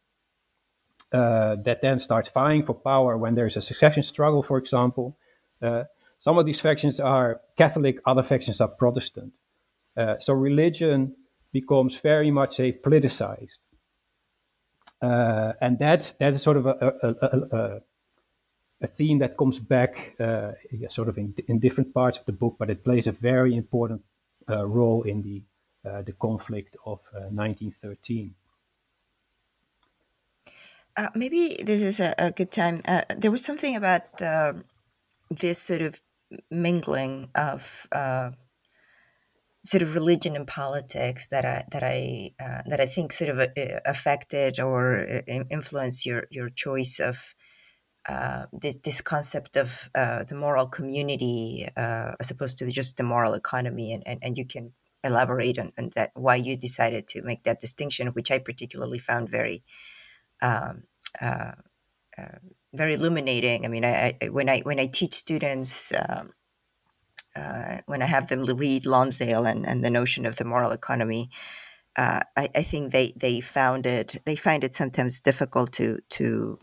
uh, 1.14 1.56
that 1.64 1.82
then 1.82 2.00
start 2.00 2.30
vying 2.34 2.66
for 2.66 2.74
power 2.74 3.18
when 3.18 3.36
there's 3.36 3.56
a 3.56 3.62
succession 3.62 4.04
struggle, 4.04 4.44
for 4.44 4.58
example. 4.58 5.18
Uh, 5.62 5.84
some 6.20 6.38
of 6.38 6.46
these 6.46 6.60
factions 6.60 7.00
are 7.00 7.42
Catholic, 7.58 8.00
other 8.06 8.24
factions 8.24 8.60
are 8.60 8.68
Protestant. 8.68 9.32
Uh, 9.96 10.16
so 10.20 10.34
religion 10.34 11.16
becomes 11.54 11.96
very 11.98 12.32
much 12.32 12.60
a 12.60 12.74
politicized. 12.74 13.60
Uh, 15.02 15.54
and 15.62 15.78
that, 15.80 16.14
that 16.20 16.34
is 16.34 16.42
sort 16.42 16.58
of 16.58 16.66
a, 16.66 16.72
a, 16.72 17.10
a, 17.22 17.58
a 17.58 17.82
theme 18.88 19.20
that 19.20 19.38
comes 19.38 19.60
back 19.60 20.16
uh, 20.20 20.52
sort 20.90 21.10
of 21.10 21.18
in, 21.18 21.34
in 21.48 21.60
different 21.60 21.94
parts 21.94 22.18
of 22.18 22.26
the 22.26 22.32
book, 22.32 22.56
but 22.60 22.70
it 22.70 22.84
plays 22.84 23.08
a 23.08 23.12
very 23.12 23.56
important 23.56 24.02
uh, 24.50 24.66
role 24.66 25.04
in 25.04 25.22
the 25.22 25.42
uh, 25.86 26.02
the 26.02 26.14
conflict 26.14 26.76
of 26.86 27.00
1913. 27.14 28.34
Uh, 30.98 31.02
uh, 31.02 31.10
maybe 31.14 31.58
this 31.64 31.82
is 31.82 32.00
a, 32.00 32.16
a 32.18 32.32
good 32.32 32.52
time. 32.52 32.82
Uh, 32.88 33.04
there 33.16 33.30
was 33.30 33.44
something 33.44 33.76
about 33.76 34.02
this 35.30 35.62
sort 35.62 35.82
of 35.82 36.02
mingling 36.50 37.30
of 37.36 37.88
sort 39.64 39.82
of 39.84 39.94
religion 39.94 40.36
and 40.36 40.48
politics 40.48 41.28
that 41.28 41.46
I 41.46 41.66
that 41.72 41.84
I 41.84 42.32
that 42.66 42.82
I 42.82 42.88
think 42.88 43.12
sort 43.12 43.30
of 43.30 43.48
affected 43.86 44.60
or 44.60 45.06
influenced 45.28 46.04
your 46.04 46.26
your 46.32 46.50
choice 46.50 47.00
of 47.00 47.36
uh, 48.08 48.46
this 48.54 48.78
this 48.78 49.02
concept 49.02 49.56
of 49.56 49.90
uh, 49.96 50.24
the 50.24 50.36
moral 50.36 50.68
community 50.68 51.68
uh, 51.76 52.14
as 52.20 52.30
opposed 52.32 52.58
to 52.58 52.70
just 52.72 52.98
the 52.98 53.04
moral 53.04 53.34
economy, 53.34 53.94
and, 53.94 54.04
and, 54.06 54.20
and 54.22 54.38
you 54.38 54.46
can 54.46 54.74
elaborate 55.04 55.58
on, 55.58 55.72
on 55.78 55.92
that 55.96 56.12
why 56.14 56.36
you 56.36 56.56
decided 56.56 57.08
to 57.08 57.24
make 57.24 57.44
that 57.44 57.60
distinction, 57.60 58.08
which 58.10 58.32
I 58.32 58.40
particularly 58.40 59.00
found 59.00 59.30
very 59.30 59.64
um, 60.42 60.84
uh, 61.20 61.54
uh, 62.18 62.38
very 62.74 62.94
illuminating. 62.94 63.66
I 63.66 63.70
mean, 63.70 63.86
I, 63.86 64.18
I, 64.22 64.30
when 64.30 64.50
I 64.50 64.60
when 64.62 64.80
I 64.80 64.88
teach 64.88 65.14
students. 65.14 65.92
Um, 65.92 66.34
when 67.86 68.02
I 68.02 68.06
have 68.06 68.30
them 68.30 68.44
read 68.46 68.86
Lonsdale 68.86 69.46
and, 69.46 69.68
and 69.68 69.84
the 69.84 69.90
notion 69.90 70.26
of 70.26 70.38
the 70.38 70.46
moral 70.46 70.72
economy, 70.72 71.30
I, 71.98 72.24
I 72.38 72.64
think 72.64 72.94
they, 72.94 73.14
they 73.16 73.42
found 73.42 73.86
it 73.86 74.16
they 74.26 74.38
find 74.38 74.64
it 74.64 74.74
sometimes 74.74 75.20
difficult 75.20 75.74
to 75.74 76.00
to 76.12 76.60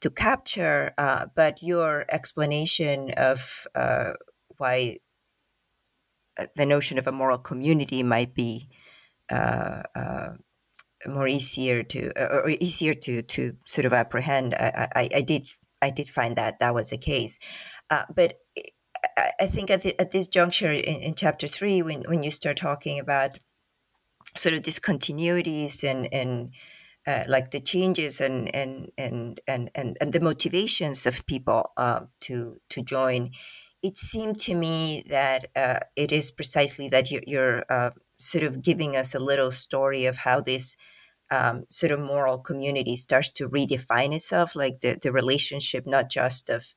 to 0.00 0.10
capture, 0.10 0.92
uh, 0.98 1.26
but 1.34 1.62
your 1.62 2.04
explanation 2.08 3.10
of 3.16 3.66
uh, 3.74 4.12
why 4.56 4.98
uh, 6.38 6.46
the 6.56 6.66
notion 6.66 6.98
of 6.98 7.06
a 7.06 7.12
moral 7.12 7.38
community 7.38 8.02
might 8.02 8.34
be 8.34 8.68
uh, 9.30 9.82
uh, 9.94 10.28
more 11.06 11.28
easier 11.28 11.82
to 11.82 12.12
or 12.16 12.50
easier 12.60 12.94
to 12.94 13.22
to 13.22 13.56
sort 13.64 13.84
of 13.84 13.92
apprehend. 13.92 14.54
I, 14.54 14.88
I, 14.94 15.08
I 15.16 15.20
did 15.22 15.46
I 15.82 15.90
did 15.90 16.08
find 16.08 16.36
that 16.36 16.58
that 16.60 16.74
was 16.74 16.90
the 16.90 16.98
case, 16.98 17.38
but 17.88 18.34
I, 19.16 19.32
I 19.40 19.46
think 19.46 19.70
at 19.70 19.82
the, 19.82 20.00
at 20.00 20.10
this 20.10 20.28
juncture 20.28 20.72
in, 20.72 20.96
in 21.02 21.14
chapter 21.14 21.46
three, 21.46 21.82
when 21.82 22.02
when 22.02 22.22
you 22.22 22.30
start 22.30 22.56
talking 22.56 22.98
about 22.98 23.38
sort 24.36 24.54
of 24.54 24.62
discontinuities 24.62 25.82
and 25.82 26.08
and 26.12 26.50
uh, 27.08 27.24
like 27.26 27.50
the 27.52 27.60
changes 27.60 28.20
and 28.20 28.54
and, 28.54 28.90
and 28.98 29.40
and 29.48 29.70
and 29.74 29.96
and 30.00 30.12
the 30.12 30.20
motivations 30.20 31.06
of 31.06 31.24
people 31.26 31.72
uh, 31.78 32.02
to 32.20 32.60
to 32.68 32.82
join, 32.82 33.30
it 33.82 33.96
seemed 33.96 34.38
to 34.40 34.54
me 34.54 35.02
that 35.08 35.46
uh, 35.56 35.80
it 35.96 36.12
is 36.12 36.30
precisely 36.30 36.88
that 36.90 37.10
you're, 37.10 37.22
you're 37.26 37.64
uh, 37.70 37.90
sort 38.18 38.44
of 38.44 38.62
giving 38.62 38.94
us 38.94 39.14
a 39.14 39.18
little 39.18 39.50
story 39.50 40.04
of 40.04 40.18
how 40.18 40.42
this 40.42 40.76
um, 41.30 41.64
sort 41.70 41.92
of 41.92 42.00
moral 42.00 42.38
community 42.38 42.96
starts 42.96 43.32
to 43.32 43.48
redefine 43.48 44.14
itself, 44.14 44.54
like 44.54 44.80
the 44.80 44.98
the 45.02 45.12
relationship 45.12 45.86
not 45.86 46.10
just 46.10 46.50
of 46.50 46.74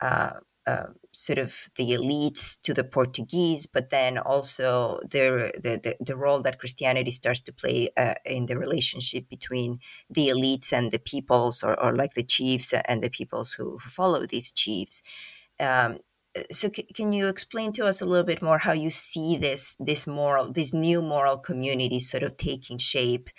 uh, 0.00 0.40
um, 0.66 0.94
sort 1.16 1.38
of 1.38 1.70
the 1.76 1.92
elites 1.92 2.60
to 2.62 2.74
the 2.74 2.84
Portuguese, 2.84 3.66
but 3.66 3.88
then 3.88 4.18
also 4.18 5.00
the, 5.02 5.50
the, 5.54 5.96
the 5.98 6.14
role 6.14 6.42
that 6.42 6.58
Christianity 6.58 7.10
starts 7.10 7.40
to 7.40 7.54
play 7.54 7.88
uh, 7.96 8.14
in 8.26 8.46
the 8.46 8.58
relationship 8.58 9.26
between 9.30 9.78
the 10.10 10.28
elites 10.28 10.74
and 10.74 10.92
the 10.92 10.98
peoples, 10.98 11.62
or, 11.62 11.80
or 11.82 11.94
like 11.94 12.12
the 12.12 12.22
chiefs 12.22 12.74
and 12.86 13.02
the 13.02 13.08
peoples 13.08 13.52
who, 13.52 13.78
follow 13.78 14.26
these 14.26 14.52
chiefs. 14.52 15.02
Um, 15.58 15.98
so, 16.50 16.68
c- 16.74 16.88
can 16.94 17.12
you 17.12 17.28
explain 17.28 17.72
to 17.72 17.86
us 17.86 18.02
a 18.02 18.04
little 18.04 18.26
bit 18.26 18.42
more 18.42 18.58
how 18.58 18.72
you 18.72 18.90
see 18.90 19.38
this 19.38 19.76
this 19.80 20.06
moral, 20.06 20.52
this 20.52 20.74
new 20.74 21.00
moral 21.00 21.38
community 21.38 22.00
sort 22.00 22.22
of 22.22 22.36
taking 22.36 22.78
shape 22.78 23.30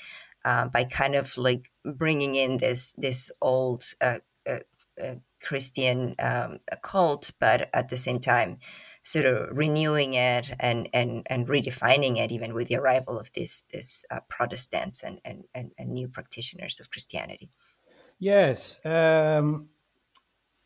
uh, 0.45 0.67
by 0.67 0.83
kind 0.83 1.15
of 1.15 1.37
like 1.37 1.69
bringing 1.85 2.33
in 2.35 2.57
this 2.57 2.93
this 2.97 3.29
old 3.41 3.83
uh, 4.01 4.19
uh, 4.49 4.59
uh 5.03 5.15
Christian 5.41 6.15
um, 6.19 6.59
cult, 6.81 7.31
but 7.39 7.69
at 7.73 7.89
the 7.89 7.97
same 7.97 8.19
time, 8.19 8.57
sort 9.03 9.25
of 9.25 9.57
renewing 9.57 10.13
it 10.13 10.51
and 10.59 10.89
and 10.93 11.25
and 11.29 11.47
redefining 11.47 12.17
it, 12.17 12.31
even 12.31 12.53
with 12.53 12.67
the 12.67 12.75
arrival 12.75 13.19
of 13.19 13.31
this 13.33 13.63
this 13.73 14.05
uh, 14.11 14.19
Protestants 14.29 15.03
and, 15.03 15.19
and, 15.23 15.45
and 15.55 15.71
and 15.77 15.91
new 15.91 16.07
practitioners 16.07 16.79
of 16.79 16.89
Christianity. 16.89 17.49
Yes. 18.19 18.79
Um, 18.83 19.69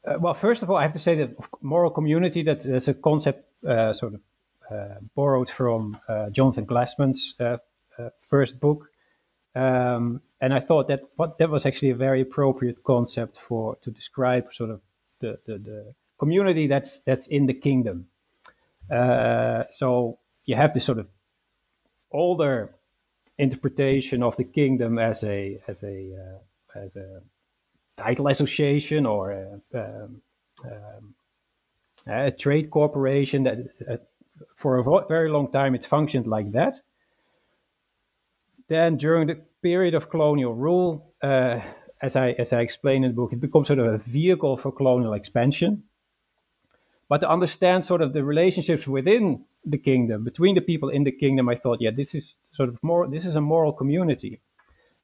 uh, 0.05 0.15
well, 0.19 0.33
first 0.33 0.63
of 0.63 0.69
all, 0.69 0.77
I 0.77 0.83
have 0.83 0.93
to 0.93 0.99
say 0.99 1.15
that 1.15 1.35
moral 1.61 1.91
community 1.91 2.43
that 2.43 2.63
that's 2.63 2.87
a 2.87 2.93
concept 2.93 3.45
uh, 3.67 3.93
sort 3.93 4.15
of 4.15 4.21
uh, 4.71 4.95
borrowed 5.15 5.49
from 5.49 5.97
uh, 6.07 6.29
Jonathan 6.29 6.65
Glassman's 6.65 7.35
uh, 7.39 7.57
first 8.29 8.59
book. 8.59 8.90
Um, 9.55 10.21
and 10.39 10.53
I 10.53 10.59
thought 10.59 10.87
that 10.87 11.03
what, 11.15 11.37
that 11.37 11.49
was 11.49 11.65
actually 11.65 11.91
a 11.91 11.95
very 11.95 12.21
appropriate 12.21 12.83
concept 12.83 13.37
for 13.37 13.75
to 13.83 13.91
describe 13.91 14.53
sort 14.53 14.69
of 14.69 14.81
the, 15.19 15.39
the, 15.45 15.57
the 15.57 15.93
community 16.17 16.67
that's 16.67 16.99
that's 16.99 17.27
in 17.27 17.45
the 17.45 17.53
kingdom. 17.53 18.07
Uh, 18.89 19.63
so 19.71 20.19
you 20.45 20.55
have 20.55 20.73
this 20.73 20.85
sort 20.85 20.99
of 20.99 21.07
older 22.11 22.75
interpretation 23.37 24.23
of 24.23 24.35
the 24.37 24.43
kingdom 24.43 24.99
as 24.99 25.23
a 25.23 25.59
as 25.67 25.83
a 25.83 26.11
uh, 26.23 26.79
as 26.79 26.95
a 26.95 27.21
title 27.97 28.27
association 28.27 29.05
or 29.05 29.31
a, 29.31 29.61
um, 29.75 30.21
um, 30.65 31.13
a 32.07 32.31
trade 32.31 32.69
corporation 32.69 33.43
that 33.43 33.57
uh, 33.89 33.97
for 34.55 34.77
a 34.77 35.07
very 35.07 35.29
long 35.29 35.51
time 35.51 35.75
it 35.75 35.85
functioned 35.85 36.25
like 36.25 36.51
that 36.51 36.79
then 38.71 38.95
during 38.95 39.27
the 39.27 39.35
period 39.61 39.93
of 39.93 40.09
colonial 40.09 40.55
rule, 40.55 41.13
uh, 41.21 41.59
as 42.01 42.15
I 42.15 42.29
as 42.39 42.53
I 42.53 42.61
explain 42.61 43.03
in 43.03 43.11
the 43.11 43.15
book, 43.15 43.33
it 43.33 43.41
becomes 43.41 43.67
sort 43.67 43.79
of 43.79 43.87
a 43.93 43.97
vehicle 43.97 44.55
for 44.57 44.71
colonial 44.71 45.13
expansion. 45.13 45.83
But 47.09 47.19
to 47.19 47.29
understand 47.29 47.85
sort 47.85 48.01
of 48.01 48.13
the 48.13 48.23
relationships 48.23 48.87
within 48.87 49.43
the 49.65 49.77
kingdom, 49.77 50.23
between 50.23 50.55
the 50.55 50.61
people 50.61 50.87
in 50.87 51.03
the 51.03 51.11
kingdom, 51.11 51.49
I 51.49 51.55
thought, 51.55 51.81
yeah, 51.81 51.91
this 51.91 52.15
is 52.15 52.37
sort 52.53 52.69
of 52.69 52.81
more. 52.81 53.07
This 53.07 53.25
is 53.25 53.35
a 53.35 53.41
moral 53.41 53.73
community, 53.73 54.39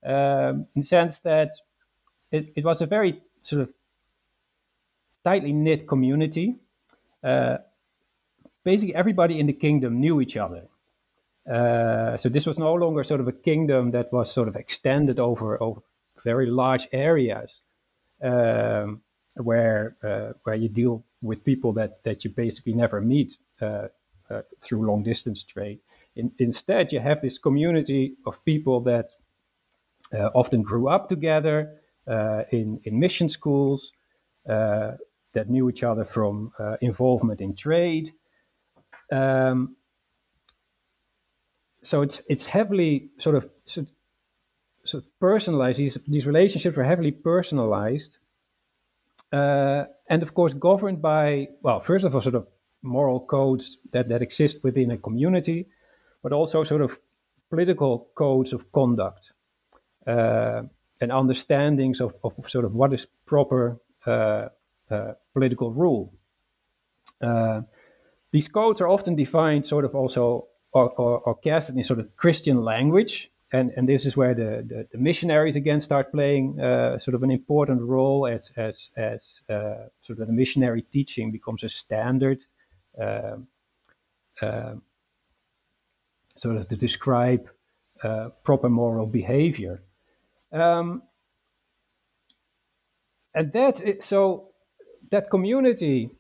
um, 0.05 0.67
in 0.73 0.81
the 0.81 0.87
sense 0.87 1.19
that 1.19 1.51
it, 2.31 2.53
it 2.55 2.63
was 2.63 2.81
a 2.81 2.85
very 2.85 3.21
sort 3.41 3.63
of 3.63 3.69
tightly 5.25 5.51
knit 5.51 5.87
community. 5.87 6.55
Uh, 7.21 7.57
basically, 8.63 8.95
everybody 8.95 9.41
in 9.41 9.47
the 9.47 9.53
kingdom 9.53 9.99
knew 9.99 10.21
each 10.21 10.37
other. 10.37 10.63
Uh, 11.49 12.17
so 12.17 12.27
this 12.27 12.45
was 12.45 12.59
no 12.59 12.73
longer 12.73 13.03
sort 13.03 13.21
of 13.21 13.27
a 13.27 13.31
kingdom 13.31 13.91
that 13.91 14.11
was 14.11 14.31
sort 14.31 14.47
of 14.47 14.55
extended 14.55 15.19
over, 15.19 15.61
over 15.63 15.81
very 16.23 16.45
large 16.47 16.87
areas, 16.91 17.61
um, 18.21 19.01
where 19.35 19.95
uh, 20.03 20.33
where 20.43 20.55
you 20.55 20.67
deal 20.67 21.03
with 21.21 21.45
people 21.45 21.71
that 21.71 22.03
that 22.03 22.25
you 22.25 22.31
basically 22.31 22.73
never 22.73 22.99
meet 22.99 23.37
uh, 23.61 23.87
uh 24.29 24.41
through 24.61 24.85
long 24.85 25.03
distance 25.03 25.43
trade. 25.43 25.79
In, 26.15 26.31
instead, 26.39 26.91
you 26.91 26.99
have 26.99 27.21
this 27.21 27.37
community 27.37 28.15
of 28.25 28.43
people 28.43 28.81
that 28.81 29.11
uh, 30.13 30.29
often 30.33 30.63
grew 30.63 30.89
up 30.89 31.07
together 31.07 31.73
in 32.51 32.79
in 32.83 32.99
mission 32.99 33.29
schools 33.29 33.93
that 34.45 35.49
knew 35.49 35.69
each 35.69 35.83
other 35.83 36.03
from 36.03 36.51
involvement 36.81 37.39
in 37.41 37.55
trade. 37.55 38.11
Um, 39.11 39.77
so 41.87 42.01
it's 42.01 42.21
it's 42.27 42.45
heavily 42.45 43.09
sort 43.17 43.35
of 43.35 43.49
sort, 43.65 43.87
sort 44.83 45.03
of 45.03 45.19
personalized. 45.19 45.79
These 45.79 45.97
these 46.05 46.25
relationships 46.25 46.77
are 46.77 46.83
heavily 46.83 47.11
personalized, 47.11 48.17
uh, 49.31 49.85
and 50.09 50.21
of 50.21 50.33
course 50.33 50.53
governed 50.53 51.01
by 51.01 51.47
well, 51.61 51.79
first 51.79 52.03
of 52.05 52.13
all, 52.13 52.21
sort 52.21 52.35
of 52.35 52.45
moral 52.81 53.21
codes 53.21 53.77
that 53.91 54.09
that 54.09 54.21
exist 54.21 54.63
within 54.65 54.91
a 54.91 54.97
community, 54.97 55.65
but 56.21 56.33
also 56.33 56.65
sort 56.65 56.81
of 56.81 56.99
political 57.49 58.09
codes 58.15 58.51
of 58.51 58.69
conduct 58.73 59.31
uh, 60.05 60.63
and 60.99 61.11
understandings 61.11 62.01
of, 62.01 62.13
of 62.21 62.33
sort 62.49 62.65
of 62.65 62.75
what 62.75 62.93
is 62.93 63.07
proper 63.25 63.79
uh, 64.05 64.49
uh, 64.91 65.13
political 65.33 65.71
rule. 65.71 66.13
Uh, 67.21 67.61
these 68.31 68.49
codes 68.49 68.81
are 68.81 68.89
often 68.89 69.15
defined 69.15 69.65
sort 69.65 69.85
of 69.85 69.95
also 69.95 70.47
or, 70.71 70.89
or, 70.91 71.19
or 71.19 71.35
casted 71.35 71.75
in 71.77 71.83
sort 71.83 71.99
of 71.99 72.15
Christian 72.15 72.63
language. 72.63 73.31
And, 73.51 73.71
and 73.77 73.87
this 73.87 74.05
is 74.05 74.17
where 74.17 74.33
the, 74.33 74.65
the, 74.67 74.87
the 74.91 74.97
missionaries 74.97 75.55
again 75.55 75.79
start 75.79 76.11
playing 76.11 76.59
uh, 76.59 76.99
sort 76.99 77.15
of 77.15 77.23
an 77.23 77.31
important 77.31 77.81
role 77.81 78.27
as, 78.27 78.51
as, 78.57 78.91
as 78.97 79.41
uh, 79.49 79.87
sort 80.01 80.19
of 80.19 80.27
the 80.27 80.33
missionary 80.33 80.81
teaching 80.81 81.31
becomes 81.31 81.63
a 81.63 81.69
standard 81.69 82.43
um, 83.01 83.47
um, 84.41 84.81
sort 86.35 86.57
of 86.57 86.67
to 86.67 86.75
describe 86.75 87.49
uh, 88.03 88.29
proper 88.43 88.69
moral 88.69 89.07
behavior. 89.07 89.81
Um, 90.51 91.03
and 93.33 93.53
that, 93.53 94.03
so 94.03 94.49
that 95.09 95.29
community 95.29 96.11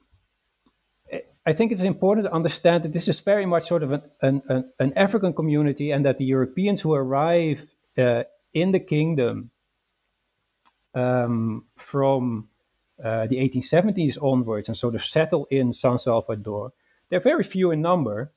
I 1.47 1.53
think 1.53 1.71
it's 1.71 1.81
important 1.81 2.27
to 2.27 2.33
understand 2.33 2.83
that 2.83 2.91
this 2.91 3.07
is 3.07 3.21
very 3.21 3.45
much 3.45 3.69
sort 3.69 3.81
of 3.81 3.93
an, 3.93 4.01
an, 4.21 4.69
an 4.79 4.91
African 4.97 5.31
community 5.31 5.91
and 5.91 6.05
that 6.05 6.17
the 6.17 6.25
Europeans 6.25 6.81
who 6.81 6.93
arrive 6.93 7.65
uh, 7.97 8.23
in 8.53 8.73
the 8.73 8.81
kingdom 8.81 9.51
um, 10.93 11.63
from 11.77 12.49
uh, 13.01 13.27
the 13.27 13.37
1870s 13.37 14.21
onwards 14.21 14.67
and 14.67 14.75
sort 14.75 14.93
of 14.93 15.05
settle 15.05 15.47
in 15.49 15.71
San 15.71 15.97
Salvador, 15.97 16.73
they're 17.09 17.21
very 17.21 17.45
few 17.45 17.71
in 17.71 17.81
number. 17.81 18.33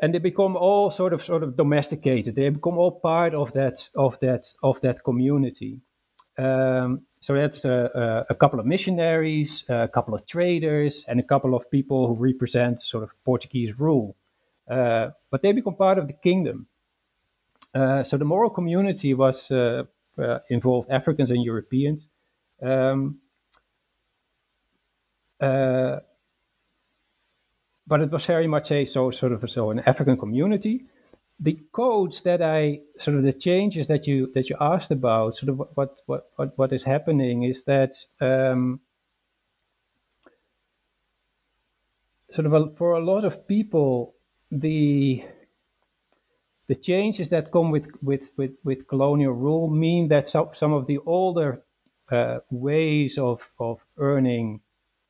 And 0.00 0.14
they 0.14 0.18
become 0.18 0.56
all 0.56 0.90
sort 0.90 1.12
of 1.12 1.22
sort 1.22 1.42
of 1.42 1.54
domesticated. 1.54 2.34
They 2.34 2.48
become 2.48 2.78
all 2.78 2.98
part 2.98 3.34
of 3.34 3.52
that 3.52 3.88
of 3.94 4.18
that 4.20 4.52
of 4.62 4.80
that 4.80 5.04
community. 5.04 5.82
Um, 6.36 7.02
so 7.20 7.34
that's 7.34 7.64
a, 7.64 8.26
a, 8.28 8.34
couple 8.34 8.60
of 8.60 8.66
missionaries, 8.66 9.64
a 9.68 9.88
couple 9.88 10.14
of 10.14 10.26
traders, 10.26 11.04
and 11.08 11.20
a 11.20 11.22
couple 11.22 11.54
of 11.54 11.70
people 11.70 12.06
who 12.06 12.14
represent 12.14 12.82
sort 12.82 13.04
of 13.04 13.10
Portuguese 13.24 13.78
rule. 13.78 14.16
Uh, 14.68 15.10
but 15.30 15.42
they 15.42 15.52
become 15.52 15.74
part 15.74 15.98
of 15.98 16.06
the 16.06 16.12
kingdom. 16.12 16.66
Uh, 17.74 18.04
so 18.04 18.16
the 18.16 18.24
moral 18.24 18.50
community 18.50 19.14
was 19.14 19.50
uh, 19.50 19.84
uh 20.18 20.38
involved 20.48 20.90
Africans 20.90 21.30
and 21.30 21.42
Europeans. 21.42 22.06
Um, 22.62 23.18
uh, 25.40 26.00
but 27.86 28.00
it 28.00 28.10
was 28.10 28.24
very 28.24 28.46
much 28.46 28.70
a 28.70 28.84
so 28.84 29.10
sort 29.10 29.32
of 29.32 29.50
so 29.50 29.70
an 29.70 29.80
African 29.80 30.16
community 30.16 30.84
the 31.40 31.58
codes 31.72 32.20
that 32.22 32.40
I 32.42 32.80
sort 32.98 33.16
of 33.16 33.24
the 33.24 33.32
changes 33.32 33.86
that 33.88 34.06
you 34.06 34.30
that 34.34 34.48
you 34.48 34.56
asked 34.60 34.90
about, 34.90 35.36
sort 35.36 35.50
of 35.50 35.58
what 35.58 36.00
what 36.06 36.30
what, 36.36 36.58
what 36.58 36.72
is 36.72 36.84
happening 36.84 37.42
is 37.42 37.62
that 37.64 37.94
um, 38.20 38.80
sort 42.32 42.46
of 42.46 42.52
a, 42.52 42.70
for 42.76 42.94
a 42.94 43.04
lot 43.04 43.24
of 43.24 43.46
people 43.48 44.14
the 44.50 45.24
the 46.66 46.74
changes 46.74 47.28
that 47.28 47.50
come 47.50 47.70
with 47.70 47.88
with 48.02 48.30
with, 48.36 48.52
with 48.62 48.86
colonial 48.86 49.32
rule 49.32 49.68
mean 49.68 50.08
that 50.08 50.28
some 50.28 50.50
some 50.52 50.72
of 50.72 50.86
the 50.86 50.98
older 50.98 51.62
uh, 52.10 52.38
ways 52.50 53.18
of 53.18 53.50
of 53.58 53.84
earning 53.98 54.60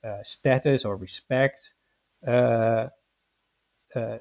uh, 0.02 0.22
status 0.22 0.84
or 0.84 0.96
respect 0.96 1.70
uh, 2.26 2.88
uh 3.94 4.18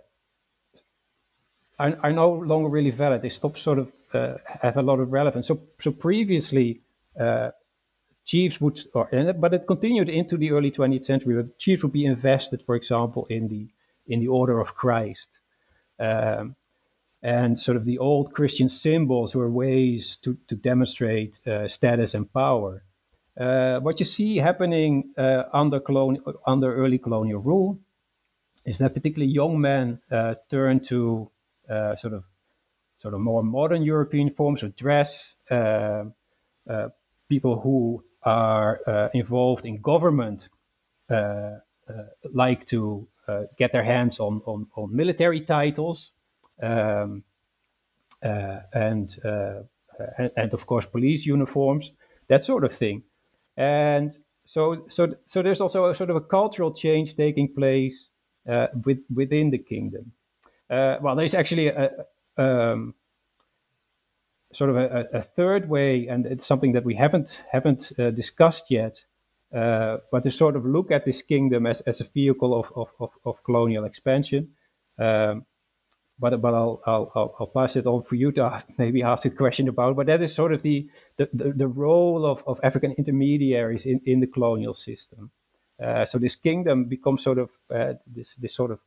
are, 1.80 1.98
are 2.04 2.12
no 2.12 2.32
longer 2.32 2.70
really 2.70 2.92
valid. 2.92 3.22
They 3.22 3.30
stop 3.30 3.58
sort 3.58 3.80
of 3.80 3.92
uh, 4.14 4.38
have 4.62 4.78
a 4.78 4.82
lot 4.82 5.00
of 5.00 5.12
relevance. 5.12 5.48
So 5.48 5.62
so 5.80 5.92
previously. 5.92 6.82
Uh, 7.20 7.52
chiefs 8.26 8.62
would, 8.62 8.80
or, 8.94 9.10
but 9.34 9.54
it 9.54 9.68
continued 9.68 10.10
into 10.10 10.38
the 10.38 10.52
early 10.52 10.72
20th 10.72 11.06
century. 11.06 11.36
But 11.36 11.58
chiefs 11.58 11.84
would 11.84 11.94
be 11.94 12.06
invested, 12.06 12.62
for 12.66 12.76
example, 12.76 13.26
in 13.30 13.48
the 13.48 13.68
in 14.08 14.20
the 14.20 14.28
Order 14.28 14.60
of 14.60 14.76
Christ, 14.76 15.30
um, 16.00 16.56
and 17.22 17.58
sort 17.58 17.78
of 17.78 17.86
the 17.86 17.98
old 18.00 18.34
Christian 18.34 18.68
symbols 18.68 19.34
were 19.36 19.50
ways 19.50 20.18
to 20.24 20.38
to 20.48 20.56
demonstrate 20.56 21.40
uh, 21.48 21.68
status 21.68 22.14
and 22.14 22.32
power. 22.34 22.84
Uh, 23.40 23.80
what 23.80 24.00
you 24.00 24.06
see 24.06 24.38
happening 24.38 25.14
uh, 25.18 25.44
under 25.54 25.80
colonial 25.80 26.34
under 26.46 26.76
early 26.76 26.98
colonial 26.98 27.42
rule 27.42 27.80
is 28.66 28.78
that 28.78 28.94
particularly 28.94 29.32
young 29.32 29.60
men 29.60 30.00
uh, 30.12 30.36
turn 30.50 30.80
to 30.80 31.30
uh, 31.70 31.96
sort 31.96 32.14
of 32.14 32.24
sort 33.02 33.14
of 33.14 33.20
more 33.20 33.44
modern 33.44 33.84
European 33.84 34.30
forms 34.30 34.64
of 34.64 34.76
dress. 34.76 35.36
Uh, 35.50 36.06
uh, 36.70 36.90
people 37.30 37.60
who 37.60 38.04
are 38.24 39.10
involved 39.14 39.66
in 39.66 39.82
government 39.82 40.50
like 42.34 42.66
to 42.68 43.08
get 43.58 43.72
their 43.72 43.84
hands 43.84 44.20
on 44.20 44.42
on, 44.46 44.68
on 44.76 44.96
military 44.96 45.42
titles. 45.42 46.12
Um, 46.62 47.24
and, 48.22 49.20
and 49.24 50.32
and 50.38 50.54
of 50.54 50.66
course 50.66 50.86
police 50.86 51.26
uniforms, 51.26 51.92
that 52.28 52.46
sort 52.46 52.64
of 52.64 52.74
thing. 52.74 53.04
And 53.58 54.18
so 54.46 54.86
so 54.88 55.16
so 55.28 55.42
there's 55.42 55.62
also 55.62 55.86
a 55.86 55.96
sort 55.96 56.10
of 56.10 56.16
a 56.16 56.22
cultural 56.22 56.74
change 56.74 57.16
taking 57.16 57.54
place 57.54 58.08
uh, 58.50 58.68
with, 58.86 59.00
within 59.14 59.50
the 59.52 59.58
kingdom. 59.58 60.12
Uh, 60.74 60.98
well, 61.02 61.16
there's 61.16 61.36
actually 61.36 61.68
a, 61.68 61.92
um, 62.38 62.96
sort 64.52 64.72
of 64.72 64.78
a, 64.78 65.08
a, 65.14 65.22
third 65.22 65.70
way, 65.70 66.08
and 66.08 66.26
it's 66.26 66.48
something 66.48 66.72
that 66.72 66.84
we 66.84 66.96
haven't 66.96 67.30
haven't 67.52 67.92
uh, 68.00 68.10
discussed 68.10 68.66
yet. 68.70 69.04
Uh, 69.54 69.98
but 70.12 70.24
to 70.24 70.32
sort 70.32 70.56
of 70.56 70.66
look 70.66 70.90
at 70.90 71.06
this 71.06 71.22
kingdom 71.22 71.68
as, 71.68 71.82
as 71.82 72.02
a 72.02 72.06
vehicle 72.06 72.60
of, 72.60 72.66
of, 72.76 72.90
of, 73.00 73.12
of 73.24 73.44
colonial 73.44 73.86
expansion. 73.86 74.50
Um, 74.98 75.46
but 76.18 76.42
but 76.42 76.56
I'll, 76.56 76.82
I'll, 76.88 77.36
I'll 77.40 77.52
pass 77.54 77.76
it 77.76 77.86
on 77.86 78.02
for 78.02 78.16
you 78.16 78.32
to 78.32 78.42
ask, 78.54 78.68
maybe 78.80 79.04
ask 79.04 79.26
a 79.26 79.30
question 79.30 79.68
about. 79.68 79.96
But 79.96 80.08
that 80.08 80.24
is 80.24 80.34
sort 80.34 80.54
of 80.54 80.64
the 80.64 80.90
the, 81.18 81.30
the, 81.34 81.52
the 81.52 81.68
role 81.68 82.26
of, 82.26 82.44
of 82.48 82.60
African 82.64 82.94
intermediaries 82.94 83.86
in, 83.86 84.02
in 84.06 84.22
the 84.22 84.28
colonial 84.28 84.74
system. 84.74 85.30
Uh, 85.84 86.06
so 86.06 86.18
this 86.18 86.36
kingdom 86.36 86.86
becomes 86.86 87.24
sort 87.24 87.38
of 87.38 87.50
uh, 87.70 87.94
this 88.08 88.34
this 88.36 88.56
sort 88.56 88.72
of 88.72 88.80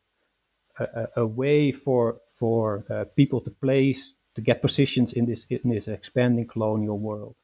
a, 0.78 1.08
a 1.16 1.26
way 1.26 1.72
for 1.72 2.16
for 2.38 2.84
uh, 2.90 3.04
people 3.16 3.40
to 3.40 3.50
place 3.50 4.12
to 4.34 4.40
get 4.40 4.60
positions 4.62 5.12
in 5.12 5.26
this 5.26 5.46
in 5.50 5.70
this 5.70 5.88
expanding 5.88 6.46
colonial 6.46 6.98
world, 6.98 7.34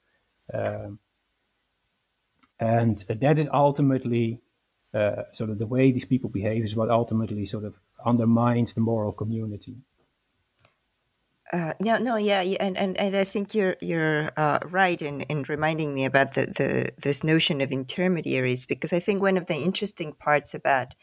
um, 0.52 0.98
and 2.60 2.98
that 3.08 3.38
is 3.38 3.48
ultimately 3.52 4.40
uh, 4.94 5.22
sort 5.32 5.50
of 5.50 5.58
the 5.58 5.66
way 5.66 5.90
these 5.90 6.04
people 6.04 6.30
behave 6.30 6.64
is 6.64 6.76
what 6.76 6.90
ultimately 6.90 7.46
sort 7.46 7.64
of 7.64 7.74
undermines 8.04 8.74
the 8.74 8.80
moral 8.80 9.12
community. 9.12 9.76
Uh, 11.52 11.74
yeah, 11.84 11.98
no, 11.98 12.16
yeah, 12.16 12.40
and, 12.60 12.78
and, 12.78 12.96
and 12.96 13.14
I 13.14 13.24
think 13.24 13.54
you're 13.54 13.76
you're 13.82 14.30
uh, 14.38 14.58
right 14.70 15.00
in, 15.00 15.20
in 15.22 15.44
reminding 15.48 15.92
me 15.92 16.06
about 16.06 16.32
the, 16.32 16.46
the 16.46 16.92
this 16.96 17.22
notion 17.22 17.60
of 17.60 17.70
intermediaries 17.70 18.64
because 18.64 18.92
I 18.94 19.00
think 19.00 19.20
one 19.20 19.36
of 19.36 19.46
the 19.46 19.56
interesting 19.56 20.14
parts 20.14 20.54
about 20.54 20.94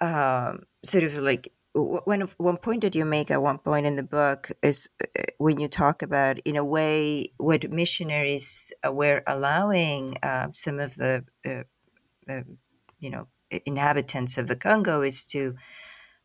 um, 0.00 0.60
sort 0.84 1.04
of 1.04 1.14
like 1.18 1.52
one 1.74 2.22
of 2.22 2.34
one 2.38 2.56
point 2.56 2.82
that 2.82 2.94
you 2.94 3.04
make 3.04 3.30
at 3.30 3.42
one 3.42 3.58
point 3.58 3.86
in 3.86 3.96
the 3.96 4.02
book 4.02 4.50
is 4.62 4.88
uh, 5.02 5.22
when 5.38 5.58
you 5.58 5.66
talk 5.66 6.02
about 6.02 6.38
in 6.44 6.56
a 6.56 6.64
way 6.64 7.32
what 7.38 7.68
missionaries 7.70 8.72
were 8.88 9.22
allowing 9.26 10.14
uh, 10.22 10.48
some 10.52 10.78
of 10.78 10.94
the 10.94 11.24
uh, 11.44 11.64
uh, 12.28 12.42
you 13.00 13.10
know 13.10 13.26
inhabitants 13.66 14.38
of 14.38 14.46
the 14.46 14.56
Congo 14.56 15.02
is 15.02 15.24
to 15.24 15.54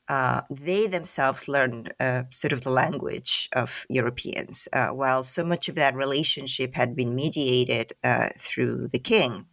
uh, 0.08 0.42
they 0.50 0.88
themselves 0.88 1.48
learned 1.48 1.94
uh, 2.00 2.24
sort 2.32 2.52
of 2.52 2.62
the 2.62 2.72
language 2.72 3.48
of 3.54 3.86
Europeans, 3.90 4.68
while 4.92 5.24
so 5.24 5.44
much 5.44 5.70
of 5.70 5.76
that 5.76 5.94
relationship 5.94 6.74
had 6.74 6.96
been 6.96 7.14
mediated 7.14 7.94
through 8.36 8.88
the 8.88 8.98
king. 8.98 9.46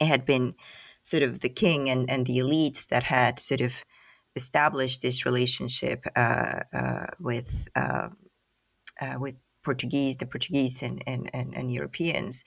It 0.00 0.06
had 0.06 0.24
been 0.24 0.54
sort 1.02 1.24
of 1.24 1.40
the 1.40 1.48
king 1.48 1.90
and, 1.90 2.08
and 2.08 2.24
the 2.24 2.38
elites 2.38 2.86
that 2.86 3.04
had 3.04 3.40
sort 3.40 3.60
of 3.60 3.84
established 4.36 5.02
this 5.02 5.24
relationship 5.24 6.04
uh, 6.16 6.60
uh, 6.72 7.06
with 7.20 7.68
uh, 7.76 8.08
uh 9.00 9.16
with 9.18 9.42
Portuguese, 9.62 10.16
the 10.16 10.26
Portuguese 10.26 10.82
and 10.82 11.02
and, 11.06 11.30
and, 11.32 11.54
and 11.54 11.72
Europeans. 11.72 12.44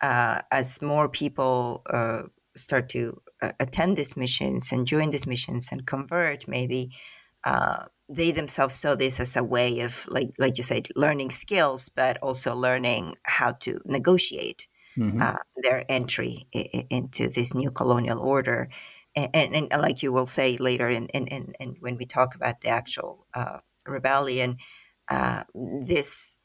Uh, 0.00 0.42
as 0.50 0.82
more 0.82 1.08
people 1.08 1.82
uh, 1.88 2.24
start 2.56 2.88
to 2.90 3.22
attend 3.60 3.96
these 3.96 4.16
missions 4.16 4.72
and 4.72 4.86
join 4.86 5.10
these 5.10 5.26
missions 5.26 5.68
and 5.70 5.86
convert, 5.86 6.48
maybe 6.48 6.90
they 8.08 8.32
themselves 8.32 8.74
saw 8.74 8.94
this 8.94 9.18
as 9.20 9.36
a 9.36 9.44
way 9.44 9.80
of, 9.80 10.06
like, 10.10 10.30
like 10.38 10.58
you 10.58 10.64
said, 10.64 10.88
learning 10.94 11.30
skills, 11.30 11.88
but 11.88 12.18
also 12.18 12.54
learning 12.54 13.16
how 13.22 13.52
to 13.52 13.80
negotiate 13.86 14.66
mm-hmm. 14.96 15.20
uh, 15.20 15.36
their 15.62 15.84
entry 15.88 16.46
I- 16.54 16.86
into 16.90 17.28
this 17.28 17.54
new 17.54 17.70
colonial 17.70 18.18
order. 18.18 18.68
And, 19.16 19.30
and, 19.34 19.54
and, 19.72 19.82
like 19.82 20.02
you 20.02 20.12
will 20.12 20.26
say 20.26 20.56
later, 20.56 20.88
in, 20.88 21.06
in, 21.08 21.26
in, 21.28 21.52
in 21.60 21.76
when 21.80 21.96
we 21.96 22.04
talk 22.04 22.34
about 22.34 22.60
the 22.62 22.68
actual 22.68 23.26
uh, 23.32 23.58
rebellion, 23.86 24.56
uh, 25.08 25.44
this 25.54 26.40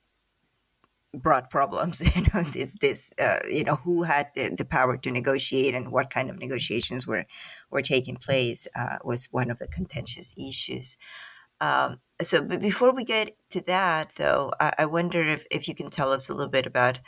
brought 1.13 1.49
problems. 1.49 2.01
You 2.15 2.25
know, 2.33 2.43
this 2.43 2.75
this 2.81 3.11
uh, 3.19 3.39
you 3.49 3.63
know 3.63 3.75
who 3.75 4.03
had 4.03 4.27
the, 4.35 4.53
the, 4.55 4.65
power 4.65 4.97
to 4.97 5.11
negotiate 5.11 5.75
and 5.75 5.91
what 5.91 6.09
kind 6.09 6.29
of 6.29 6.37
negotiations 6.37 7.07
were 7.07 7.25
were 7.71 7.81
taking 7.81 8.15
place 8.15 8.67
uh, 8.75 8.97
was 9.03 9.27
one 9.31 9.49
of 9.49 9.59
the 9.59 9.67
contentious 9.67 10.35
issues. 10.37 10.97
Um, 11.61 11.99
so, 12.21 12.41
but 12.41 12.59
before 12.59 12.93
we 12.93 13.03
get 13.03 13.35
to 13.49 13.61
that, 13.61 14.13
though, 14.15 14.51
I, 14.59 14.73
I, 14.79 14.85
wonder 14.85 15.27
if 15.27 15.45
if 15.51 15.67
you 15.67 15.75
can 15.75 15.89
tell 15.89 16.11
us 16.11 16.29
a 16.29 16.33
little 16.33 16.51
bit 16.51 16.65
about 16.65 16.99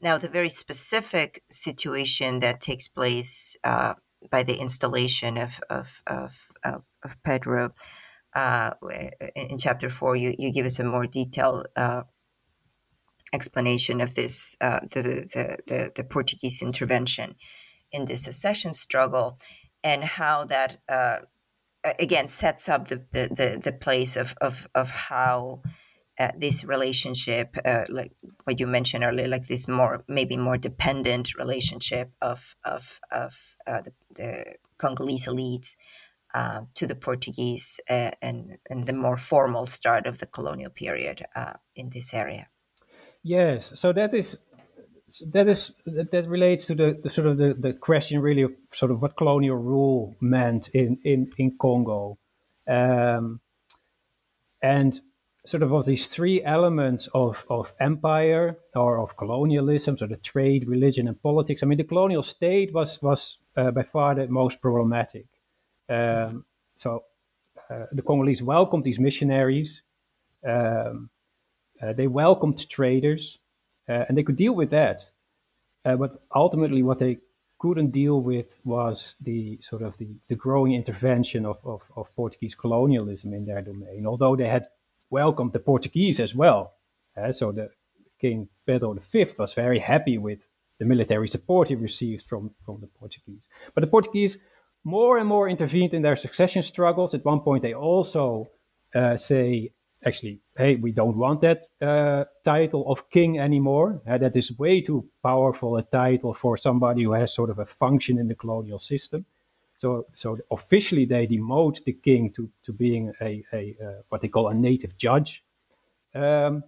now 0.00 0.18
the 0.18 0.28
very 0.28 0.48
specific 0.48 1.42
situation 1.50 2.40
that 2.40 2.60
takes 2.60 2.88
place 2.88 3.56
uh, 3.64 3.94
by 4.30 4.42
the 4.42 4.56
installation 4.60 5.38
of 5.38 5.60
of 5.70 6.02
of, 6.06 6.48
of, 6.64 6.82
of 7.04 7.22
Pedro. 7.22 7.72
Uh, 8.32 8.70
in, 9.34 9.58
chapter 9.58 9.90
four, 9.90 10.14
you, 10.14 10.34
you 10.38 10.52
give 10.52 10.64
us 10.64 10.78
a 10.78 10.84
more 10.84 11.04
detailed 11.04 11.66
uh, 11.74 12.04
explanation 13.32 14.00
of 14.00 14.14
this 14.14 14.56
uh, 14.60 14.80
the, 14.80 15.02
the, 15.02 15.58
the, 15.66 15.90
the, 15.96 16.04
Portuguese 16.04 16.62
intervention 16.62 17.34
in 17.92 18.04
the 18.04 18.16
secession 18.16 18.72
struggle 18.72 19.38
and 19.82 20.04
how 20.04 20.44
that 20.44 20.78
uh, 20.88 21.18
again 21.98 22.28
sets 22.28 22.68
up 22.68 22.88
the, 22.88 23.04
the, 23.12 23.28
the, 23.28 23.60
the, 23.62 23.72
place 23.72 24.16
of, 24.16 24.34
of, 24.40 24.68
of 24.74 24.90
how 24.90 25.62
uh, 26.20 26.30
this 26.36 26.64
relationship 26.64 27.56
uh, 27.64 27.84
like 27.88 28.12
what 28.44 28.60
you 28.60 28.66
mentioned 28.66 29.02
earlier 29.02 29.26
like 29.26 29.46
this 29.46 29.66
more 29.66 30.04
maybe 30.06 30.36
more 30.36 30.58
dependent 30.58 31.34
relationship 31.34 32.12
of 32.20 32.54
of, 32.64 33.00
of 33.10 33.56
uh, 33.66 33.80
the, 33.80 33.92
the 34.14 34.54
Congolese 34.76 35.26
elites 35.26 35.76
uh, 36.34 36.60
to 36.74 36.86
the 36.86 36.94
Portuguese 36.94 37.80
and, 37.88 38.58
and 38.68 38.86
the 38.86 38.92
more 38.92 39.16
formal 39.16 39.66
start 39.66 40.06
of 40.06 40.18
the 40.18 40.26
colonial 40.26 40.70
period 40.70 41.24
in 41.74 41.90
this 41.90 42.14
area. 42.14 42.48
Yes, 43.22 43.72
so 43.74 43.92
that 43.92 44.14
is 44.14 44.38
that 45.32 45.48
is 45.48 45.72
that 45.86 46.24
relates 46.28 46.66
to 46.66 46.74
the, 46.74 46.98
the 47.02 47.10
sort 47.10 47.26
of 47.26 47.36
the, 47.38 47.54
the 47.58 47.72
question 47.72 48.20
really 48.20 48.42
of 48.42 48.52
sort 48.72 48.90
of 48.90 49.02
what 49.02 49.16
colonial 49.16 49.56
rule 49.56 50.16
meant 50.20 50.68
in 50.68 50.98
in 51.04 51.32
in 51.36 51.56
Congo, 51.58 52.18
um, 52.68 53.40
and 54.62 55.00
sort 55.50 55.64
of 55.64 55.72
of 55.72 55.84
these 55.84 56.06
three 56.06 56.42
elements 56.44 57.08
of 57.12 57.44
of 57.50 57.74
empire 57.80 58.56
or 58.76 59.00
of 59.00 59.16
colonialism, 59.16 59.98
so 59.98 60.06
the 60.06 60.16
trade, 60.16 60.68
religion, 60.68 61.08
and 61.08 61.20
politics. 61.20 61.62
I 61.62 61.66
mean, 61.66 61.78
the 61.78 61.92
colonial 61.92 62.22
state 62.22 62.72
was 62.72 63.02
was 63.02 63.38
uh, 63.56 63.72
by 63.72 63.82
far 63.82 64.14
the 64.14 64.28
most 64.28 64.60
problematic. 64.60 65.26
Um, 65.88 66.44
so 66.76 67.02
uh, 67.68 67.86
the 67.90 68.02
Congolese 68.02 68.44
welcomed 68.44 68.84
these 68.84 69.00
missionaries. 69.00 69.82
Um, 70.46 71.10
uh, 71.82 71.94
they 71.94 72.06
welcomed 72.06 72.68
traders, 72.68 73.38
uh, 73.88 74.04
and 74.08 74.16
they 74.16 74.22
could 74.22 74.36
deal 74.36 74.54
with 74.54 74.70
that. 74.70 75.00
Uh, 75.84 75.96
but 75.96 76.22
ultimately, 76.32 76.82
what 76.82 77.00
they 77.00 77.18
couldn't 77.58 77.90
deal 77.90 78.20
with 78.22 78.58
was 78.64 79.16
the 79.20 79.58
sort 79.62 79.82
of 79.82 79.96
the, 79.98 80.08
the 80.28 80.36
growing 80.36 80.74
intervention 80.74 81.44
of, 81.44 81.58
of, 81.64 81.82
of, 81.96 82.14
Portuguese 82.16 82.54
colonialism 82.54 83.34
in 83.34 83.44
their 83.44 83.60
domain, 83.60 84.06
although 84.06 84.34
they 84.34 84.48
had 84.48 84.66
welcomed 85.10 85.52
the 85.52 85.58
Portuguese 85.58 86.20
as 86.20 86.34
well. 86.34 86.74
Uh, 87.16 87.32
so 87.32 87.52
the 87.52 87.70
King 88.20 88.48
Pedro 88.66 88.94
V 89.12 89.26
was 89.38 89.54
very 89.54 89.78
happy 89.78 90.18
with 90.18 90.46
the 90.78 90.84
military 90.84 91.28
support 91.28 91.68
he 91.68 91.74
received 91.74 92.24
from, 92.26 92.50
from 92.64 92.80
the 92.80 92.86
Portuguese. 92.86 93.46
But 93.74 93.82
the 93.82 93.86
Portuguese 93.86 94.38
more 94.84 95.18
and 95.18 95.28
more 95.28 95.48
intervened 95.48 95.94
in 95.94 96.02
their 96.02 96.16
succession 96.16 96.62
struggles. 96.62 97.14
At 97.14 97.24
one 97.24 97.40
point, 97.40 97.62
they 97.62 97.74
also 97.74 98.48
uh, 98.94 99.16
say, 99.16 99.72
actually, 100.04 100.40
hey, 100.56 100.76
we 100.76 100.92
don't 100.92 101.16
want 101.16 101.42
that 101.42 101.68
uh, 101.82 102.24
title 102.44 102.90
of 102.90 103.10
king 103.10 103.38
anymore. 103.38 104.00
Uh, 104.08 104.18
that 104.18 104.36
is 104.36 104.58
way 104.58 104.80
too 104.80 105.06
powerful 105.22 105.76
a 105.76 105.82
title 105.82 106.32
for 106.32 106.56
somebody 106.56 107.02
who 107.02 107.12
has 107.12 107.34
sort 107.34 107.50
of 107.50 107.58
a 107.58 107.66
function 107.66 108.18
in 108.18 108.28
the 108.28 108.34
colonial 108.34 108.78
system. 108.78 109.26
So, 109.80 110.06
so 110.12 110.38
officially 110.50 111.06
they 111.06 111.26
demote 111.26 111.84
the 111.84 111.94
king 111.94 112.32
to, 112.32 112.50
to 112.64 112.72
being 112.72 113.12
a, 113.20 113.42
a 113.52 113.76
uh, 113.82 114.02
what 114.10 114.20
they 114.20 114.28
call 114.28 114.48
a 114.48 114.54
native 114.54 114.96
judge. 114.98 115.42
Um, 116.14 116.64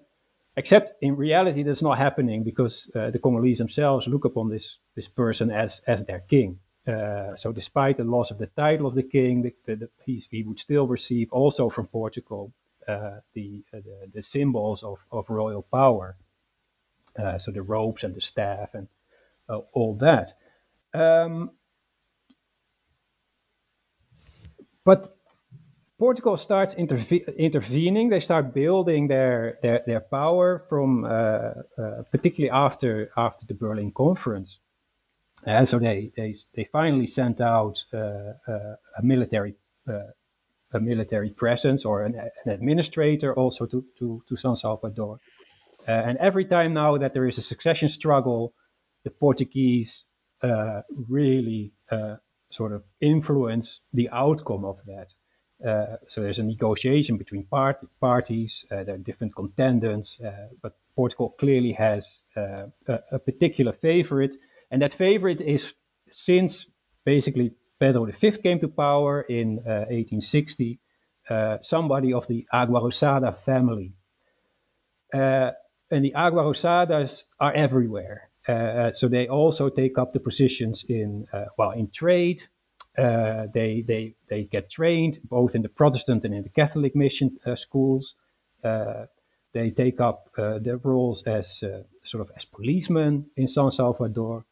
except 0.57 1.03
in 1.03 1.17
reality, 1.17 1.63
that's 1.63 1.83
not 1.83 1.99
happening 1.99 2.43
because 2.43 2.91
uh, 2.95 3.11
the 3.11 3.19
Congolese 3.19 3.59
themselves 3.59 4.07
look 4.07 4.25
upon 4.25 4.49
this 4.49 4.79
this 4.95 5.09
person 5.09 5.51
as 5.51 5.83
as 5.87 6.05
their 6.07 6.21
king. 6.21 6.59
Uh, 6.87 7.37
so, 7.37 7.53
despite 7.53 7.99
the 7.99 8.05
loss 8.05 8.31
of 8.31 8.39
the 8.39 8.47
title 8.47 8.87
of 8.87 8.95
the 8.95 9.03
king, 9.03 9.43
the, 9.43 9.55
the, 9.67 9.77
the, 9.77 9.89
he 10.31 10.43
would 10.43 10.59
still 10.59 10.87
receive 10.87 11.31
also 11.33 11.69
from 11.69 11.87
Portugal 11.87 12.53
uh, 12.89 13.21
the, 13.35 13.63
uh, 13.73 13.77
the, 13.77 14.11
the 14.15 14.23
symbols 14.23 14.83
of, 14.83 14.99
of 15.13 15.31
royal 15.31 15.63
power. 15.63 16.17
Uh, 17.17 17.39
so 17.39 17.53
the 17.53 17.63
robes 17.63 18.03
and 18.03 18.15
the 18.15 18.21
staff 18.21 18.71
and 18.75 18.89
all 19.73 19.95
that. 20.01 20.33
Um, 20.95 21.51
but 24.85 25.17
Portugal 25.99 26.37
starts 26.37 26.75
interve- 26.75 27.37
intervening. 27.37 28.09
They 28.09 28.21
start 28.21 28.55
building 28.55 29.09
their 29.09 29.59
their, 29.63 29.83
their 29.87 30.01
power 30.01 30.65
from 30.69 31.05
uh, 31.05 31.09
uh, 31.09 32.03
particularly 32.11 32.51
after 32.51 33.11
after 33.17 33.47
the 33.47 33.55
Berlin 33.55 33.93
Conference. 33.93 34.59
And 35.45 35.69
so 35.69 35.79
they 35.79 36.13
they 36.17 36.35
they 36.55 36.69
finally 36.73 37.07
sent 37.07 37.41
out 37.41 37.85
uh, 37.93 38.33
a 38.99 39.03
military 39.03 39.55
a 40.73 40.81
military 40.81 41.31
presence 41.31 41.85
or 41.85 42.03
an, 42.03 42.15
an 42.45 42.51
administrator 42.51 43.35
also 43.35 43.67
to, 43.67 43.85
to, 43.99 44.23
to 44.29 44.37
San 44.37 44.57
Salvador. 44.57 45.21
Uh, 45.87 45.91
and 45.91 46.19
every 46.19 46.45
time 46.45 46.73
now 46.73 46.97
that 46.97 47.13
there 47.13 47.27
is 47.27 47.39
a 47.39 47.43
succession 47.43 47.89
struggle, 47.89 48.55
the 49.05 49.11
Portuguese 49.11 50.05
uh, 50.43 50.83
really 51.09 51.73
uh, 51.91 52.17
sort 52.53 52.73
of 52.73 52.83
influence 53.01 53.81
the 53.93 54.09
outcome 54.11 54.65
of 54.65 54.79
that. 54.87 55.09
Uh, 55.67 55.97
so 56.09 56.21
there's 56.21 56.39
a 56.39 56.43
negotiation 56.43 57.17
between 57.17 57.45
part, 57.45 57.79
parties, 58.01 58.65
uh, 58.71 58.83
there 58.85 58.97
are 58.97 58.99
different 58.99 59.35
contendants, 59.35 60.19
uh, 60.21 60.49
but 60.61 60.77
Portugal 60.97 61.31
clearly 61.39 61.73
has 61.73 62.23
a, 62.37 62.69
a 63.13 63.19
particular 63.19 63.73
favorite. 63.73 64.37
And 64.71 64.83
that 64.83 64.93
favorite 64.93 65.41
is 65.41 65.75
since 66.11 66.67
basically 67.05 67.53
Pedro 67.79 68.07
V 68.07 68.31
came 68.33 68.61
to 68.61 68.69
power 68.69 69.23
in 69.23 69.57
1860, 69.57 70.79
uh, 71.31 71.35
uh, 71.35 71.59
somebody 71.63 72.13
of 72.13 72.27
the 72.27 72.47
Água 72.53 72.83
Rosada 72.83 73.37
family. 73.37 73.95
Uh, 75.13 75.51
and 75.91 76.05
the 76.05 76.13
Água 76.17 76.45
Rosadas 76.45 77.25
are 77.39 77.53
everywhere. 77.53 78.31
So 78.47 79.09
they 79.09 79.29
also 79.29 79.69
take 79.69 79.99
up 79.99 80.13
the 80.13 80.21
positions 80.21 80.85
in, 80.89 81.27
well, 81.57 81.71
in 81.71 81.91
trade, 81.91 82.43
uh, 82.99 83.47
they, 83.55 83.83
they, 83.87 84.15
they 84.29 84.45
get 84.45 84.71
trained 84.71 85.19
both 85.25 85.55
in 85.55 85.63
the 85.63 85.69
Protestant 85.69 86.25
and 86.25 86.35
in 86.35 86.43
the 86.43 86.51
Catholic 86.51 86.95
mission 86.95 87.39
uh, 87.47 87.57
schools. 87.57 88.15
Uh, 88.63 89.07
they 89.53 89.71
take 89.71 90.01
up 90.01 90.31
their 90.37 90.79
roles 90.79 91.23
as 91.25 91.63
sort 92.05 92.21
of 92.23 92.31
as 92.37 92.45
policemen 92.45 93.27
in 93.37 93.47
San 93.47 93.71
Salvador. 93.71 94.45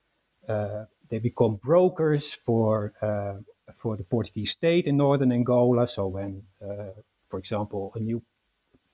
They 0.46 1.18
become 1.18 1.56
brokers 1.56 2.34
for 2.34 2.92
uh, 3.02 3.40
for 3.78 3.96
the 3.96 4.04
Portuguese 4.04 4.52
state 4.52 4.86
in 4.86 4.96
northern 4.96 5.32
Angola. 5.32 5.88
So 5.88 6.06
when, 6.06 6.42
uh, 6.62 6.92
for 7.28 7.38
example, 7.38 7.92
a 7.94 8.00
new 8.00 8.22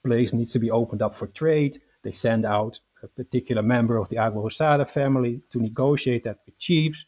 place 0.05 0.33
needs 0.33 0.53
to 0.53 0.59
be 0.59 0.71
opened 0.71 1.03
up 1.03 1.15
for 1.15 1.27
trade, 1.27 1.81
they 2.03 2.13
send 2.13 2.47
out 2.47 2.81
a 3.03 3.09
particular 3.09 3.63
member 3.63 3.97
of 3.97 4.09
the 4.09 4.17
Água 4.17 4.45
Rosada 4.45 4.89
family 4.89 5.43
to 5.51 5.61
negotiate 5.61 6.25
that 6.25 6.39
with 6.47 6.59
chiefs. 6.59 7.05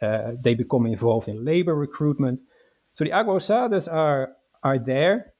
Uh, 0.00 0.32
they 0.40 0.54
become 0.54 0.86
involved 0.86 1.28
in 1.28 1.44
labor 1.44 1.74
recruitment. 1.74 2.40
So 2.94 3.04
the 3.04 3.10
Água 3.10 3.34
Rosadas 3.34 3.88
are 3.88 4.32
are 4.62 4.78
there. 4.78 5.32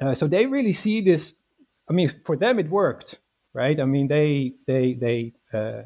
Uh, 0.00 0.14
so 0.14 0.26
they 0.26 0.46
really 0.46 0.72
see 0.72 1.00
this. 1.00 1.34
I 1.88 1.92
mean, 1.92 2.10
for 2.24 2.36
them 2.36 2.58
it 2.58 2.68
worked, 2.68 3.18
right? 3.52 3.78
I 3.78 3.84
mean, 3.84 4.08
they 4.08 4.54
they 4.66 4.94
they 4.94 5.32
uh, 5.52 5.82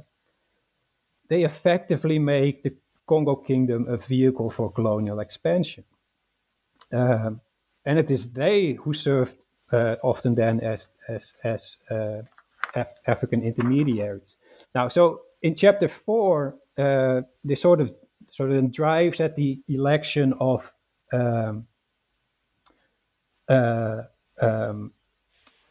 they 1.28 1.44
effectively 1.44 2.18
make 2.18 2.62
the 2.62 2.74
Congo 3.06 3.36
Kingdom 3.36 3.86
a 3.88 3.96
vehicle 3.96 4.50
for 4.50 4.72
colonial 4.72 5.20
expansion. 5.20 5.84
Um, 6.92 7.40
and 7.84 7.98
it 7.98 8.10
is 8.10 8.32
they 8.32 8.72
who 8.72 8.94
serve 8.94 9.34
uh, 9.72 9.96
often 10.02 10.34
then 10.34 10.60
as 10.60 10.88
as 11.08 11.34
as 11.42 11.76
uh, 11.90 12.22
Af- 12.74 12.98
African 13.06 13.42
intermediaries. 13.42 14.36
Now, 14.74 14.88
so 14.88 15.22
in 15.42 15.54
chapter 15.54 15.88
four, 15.88 16.56
uh, 16.78 17.22
sort 17.54 17.80
of 17.80 17.92
sort 18.30 18.50
of 18.52 18.72
drives 18.72 19.20
at 19.20 19.36
the 19.36 19.60
election 19.68 20.34
of 20.40 20.70
um, 21.12 21.66
uh, 23.48 24.02
um, 24.40 24.92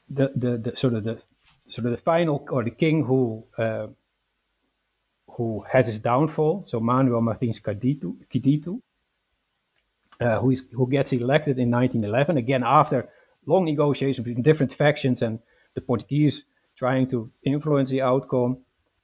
the, 0.09 0.31
the, 0.35 0.57
the 0.57 0.77
sort 0.77 0.93
of 0.93 1.03
the 1.03 1.21
sort 1.67 1.85
of 1.85 1.91
the 1.91 1.97
final 1.97 2.45
or 2.49 2.63
the 2.63 2.71
king 2.71 3.03
who 3.03 3.45
uh, 3.57 3.87
who 5.31 5.65
has 5.69 5.87
his 5.87 5.99
downfall. 5.99 6.63
So 6.65 6.79
Manuel 6.79 7.21
Martins 7.21 7.59
Kiditu 7.59 8.81
uh, 10.19 10.39
who, 10.39 10.51
is, 10.51 10.63
who 10.71 10.89
gets 10.89 11.11
elected 11.11 11.59
in 11.59 11.71
1911 11.71 12.37
again 12.37 12.63
after 12.65 13.09
long 13.45 13.65
negotiations 13.65 14.23
between 14.23 14.43
different 14.43 14.73
factions 14.73 15.21
and 15.21 15.39
the 15.73 15.81
Portuguese 15.81 16.43
trying 16.77 17.07
to 17.09 17.31
influence 17.43 17.89
the 17.89 18.01
outcome. 18.01 18.57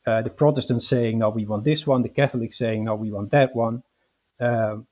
Uh, 0.05 0.21
the 0.21 0.29
Protestants 0.29 0.87
saying, 0.87 1.19
no, 1.19 1.29
we 1.29 1.45
want 1.45 1.63
this 1.63 1.85
one. 1.85 2.01
The 2.01 2.09
Catholics 2.09 2.57
saying, 2.57 2.85
no, 2.85 2.95
we 2.95 3.11
want 3.11 3.31
that 3.31 3.55
one. 3.55 3.83
Um, 4.39 4.87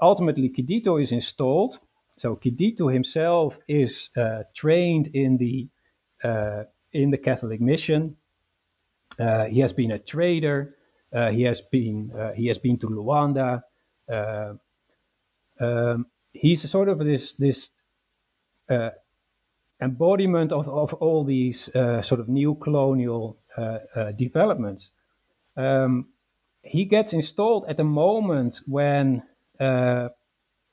ultimately, 0.00 0.48
Kiditu 0.48 1.02
is 1.02 1.12
installed. 1.12 1.78
So 2.18 2.36
Kiditu 2.36 2.92
himself 2.92 3.58
is 3.68 4.10
uh, 4.16 4.44
trained 4.54 5.08
in 5.08 5.36
the 5.36 5.68
uh, 6.24 6.64
in 6.92 7.10
the 7.10 7.18
Catholic 7.18 7.60
mission. 7.60 8.16
Uh, 9.18 9.44
he 9.44 9.60
has 9.60 9.72
been 9.74 9.90
a 9.90 9.98
trader. 9.98 10.76
Uh, 11.14 11.30
he 11.30 11.42
has 11.42 11.60
been 11.60 12.10
uh, 12.18 12.32
he 12.32 12.46
has 12.46 12.58
been 12.58 12.78
to 12.78 12.88
Luanda. 12.88 13.62
Um, 15.60 16.06
he's 16.32 16.68
sort 16.70 16.88
of 16.88 16.98
this 16.98 17.34
this 17.34 17.70
embodiment 19.80 20.52
of, 20.52 20.68
of 20.68 20.94
all 20.94 21.24
these 21.24 21.70
sort 21.72 22.20
of 22.20 22.28
new 22.28 22.54
colonial 22.54 23.38
developments. 24.16 24.90
Um, 25.56 26.08
he 26.62 26.84
gets 26.84 27.12
installed 27.12 27.64
at 27.68 27.80
a 27.80 27.84
moment 27.84 28.60
when 28.66 29.22
uh, 29.60 30.08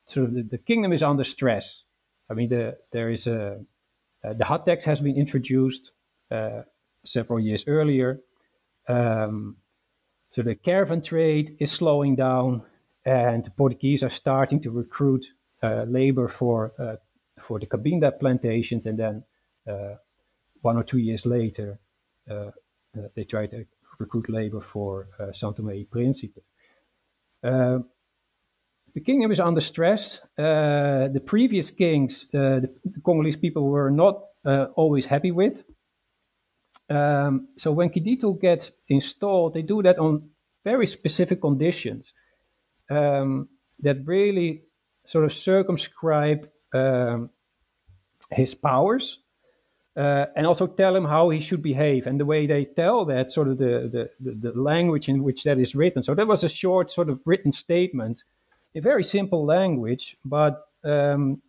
sort 0.08 0.28
of 0.28 0.34
the, 0.34 0.43
the, 0.43 0.58
kingdom 0.58 0.91
is 0.91 1.04
under 1.04 1.24
stress. 1.24 1.84
I 2.30 2.34
mean, 2.34 2.49
the, 2.49 2.78
there 2.91 3.10
is 3.12 3.28
a 3.28 3.60
uh, 4.24 4.34
the 4.34 4.45
hot 4.45 4.66
tax 4.66 4.86
has 4.86 5.01
been 5.01 5.18
introduced 5.18 5.91
uh, 6.32 6.62
several 7.04 7.39
years 7.39 7.66
earlier. 7.68 8.22
Um, 8.88 9.58
so 10.32 10.41
the 10.41 10.56
caravan 10.56 11.01
trade 11.01 11.58
is 11.60 11.72
slowing 11.72 12.16
down, 12.16 12.64
and 13.06 13.43
the 13.43 13.51
Portuguese 13.51 14.01
are 14.01 14.10
starting 14.10 14.62
to 14.62 14.72
recruit 14.72 15.26
uh, 15.62 15.84
labor 15.88 16.28
for 16.28 16.74
uh, 16.80 16.95
for 17.48 17.60
the 17.60 17.66
Cabinda 17.66 18.18
plantations, 18.20 18.86
and 18.86 18.98
then 18.98 19.24
uh, 19.68 19.96
one 20.62 20.78
or 20.78 20.84
two 20.84 20.98
years 20.98 21.26
later, 21.26 21.80
they 23.16 23.24
try 23.24 23.48
to 23.48 23.66
recruit 24.00 24.30
labor 24.30 24.62
for 24.62 25.08
uh, 25.20 25.26
São 25.32 25.56
Tomé 25.56 25.86
the 28.96 29.02
kingdom 29.02 29.32
is 29.32 29.39
under 29.39 29.62
stress. 29.62 30.20
the 30.38 31.24
previous 31.26 31.72
kings, 31.72 32.28
the, 32.32 32.70
the, 32.86 33.02
Congolese 33.02 33.38
people, 33.38 33.68
were 33.68 33.89
not 33.89 34.22
always 34.76 35.08
happy 35.08 35.32
with. 35.32 35.66
Um, 36.89 37.48
so 37.58 37.72
when 37.72 37.89
Kiditu 37.89 38.39
gets 38.39 38.72
installed, 38.88 39.54
they 39.54 39.62
do 39.64 39.82
that 39.84 39.98
on 39.98 40.30
very 40.64 40.88
specific 40.88 41.41
conditions 41.41 42.14
um, 42.89 43.50
that 43.80 44.06
really 44.06 44.64
sort 45.06 45.26
of 45.26 45.34
circumscribe 45.34 46.50
um, 46.74 47.30
his 48.32 48.53
powers 48.53 49.19
uh, 49.95 50.26
and 50.36 50.47
also 50.47 50.65
tell 50.65 50.95
him 50.95 51.05
how 51.05 51.30
he 51.30 51.39
should 51.39 51.61
behave. 51.61 52.07
And 52.07 52.19
the 52.19 52.26
way 52.26 52.47
they 52.47 52.65
tell 52.65 53.05
that, 53.05 53.32
sort 53.32 53.47
of 53.47 53.57
the, 53.57 53.89
the, 53.91 54.32
the, 54.32 54.51
the, 54.51 54.59
language 54.59 55.07
in 55.07 55.24
which 55.24 55.43
that 55.43 55.59
is 55.59 55.76
written. 55.76 56.01
So 56.01 56.15
that 56.15 56.28
was 56.28 56.43
a 56.43 56.49
short, 56.49 56.91
sort 56.91 57.09
of 57.09 57.19
written 57.26 57.51
statement, 57.51 58.24
a 58.76 58.80
very 58.80 59.03
simple 59.03 59.45
language, 59.45 60.17
but 60.26 60.67
um, 60.84 61.41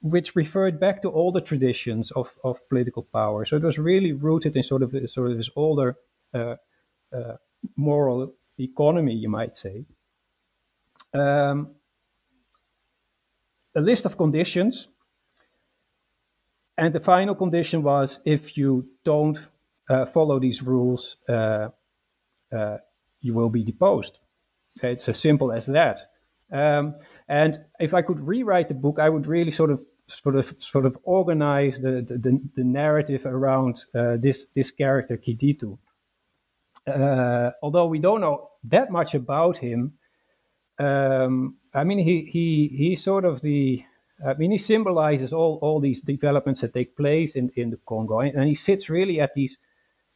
which 0.00 0.34
referred 0.34 0.80
back 0.80 1.02
to 1.02 1.12
older 1.12 1.40
traditions 1.40 2.10
of, 2.12 2.30
of 2.42 2.66
political 2.68 3.02
power. 3.02 3.44
So 3.44 3.56
it 3.56 3.62
was 3.62 3.78
really 3.78 4.12
rooted 4.12 4.56
in 4.56 4.62
sort 4.62 4.82
of 4.82 4.94
sort 5.10 5.30
of 5.30 5.36
this 5.36 5.50
older 5.54 5.96
uh, 6.32 6.56
uh, 7.12 7.36
moral 7.76 8.32
economy, 8.58 9.14
you 9.14 9.28
might 9.28 9.58
say. 9.58 9.84
Um, 11.12 11.70
a 13.76 13.80
list 13.80 14.04
of 14.04 14.16
conditions, 14.16 14.88
and 16.76 16.94
the 16.94 17.00
final 17.00 17.34
condition 17.34 17.82
was 17.82 18.20
if 18.24 18.56
you 18.56 18.88
don't 19.04 19.38
uh, 19.88 20.06
follow 20.06 20.40
these 20.40 20.62
rules, 20.62 21.16
uh, 21.28 21.68
uh, 22.54 22.78
you 23.20 23.34
will 23.34 23.48
be 23.48 23.62
deposed. 23.62 24.18
It's 24.82 25.08
as 25.08 25.18
simple 25.18 25.52
as 25.52 25.66
that. 25.66 26.00
Um, 26.52 26.96
and 27.28 27.64
if 27.80 27.94
I 27.94 28.02
could 28.02 28.20
rewrite 28.20 28.68
the 28.68 28.74
book, 28.74 28.98
I 28.98 29.08
would 29.08 29.26
really 29.26 29.52
sort 29.52 29.70
of 29.70 29.80
sort 30.06 30.36
of 30.36 30.54
sort 30.58 30.84
of 30.84 30.98
organize 31.04 31.80
the 31.80 32.04
the, 32.08 32.40
the 32.56 32.64
narrative 32.64 33.24
around 33.24 33.84
uh, 33.94 34.16
this 34.18 34.46
this 34.54 34.70
character 34.70 35.16
Kiditu. 35.16 35.78
Uh, 36.86 37.50
although 37.62 37.86
we 37.86 37.98
don't 37.98 38.20
know 38.20 38.50
that 38.64 38.90
much 38.90 39.14
about 39.14 39.56
him, 39.56 39.94
um, 40.78 41.56
I 41.72 41.84
mean 41.84 41.98
he 41.98 42.28
he 42.30 42.70
he's 42.76 43.02
sort 43.02 43.24
of 43.24 43.40
the 43.40 43.82
I 44.24 44.34
mean 44.34 44.50
he 44.50 44.58
symbolizes 44.58 45.32
all 45.32 45.58
all 45.62 45.80
these 45.80 46.00
developments 46.00 46.60
that 46.60 46.74
take 46.74 46.96
place 46.96 47.36
in 47.36 47.50
in 47.56 47.70
the 47.70 47.78
Congo, 47.86 48.20
and 48.20 48.48
he 48.48 48.54
sits 48.54 48.90
really 48.90 49.20
at 49.20 49.34
these 49.34 49.58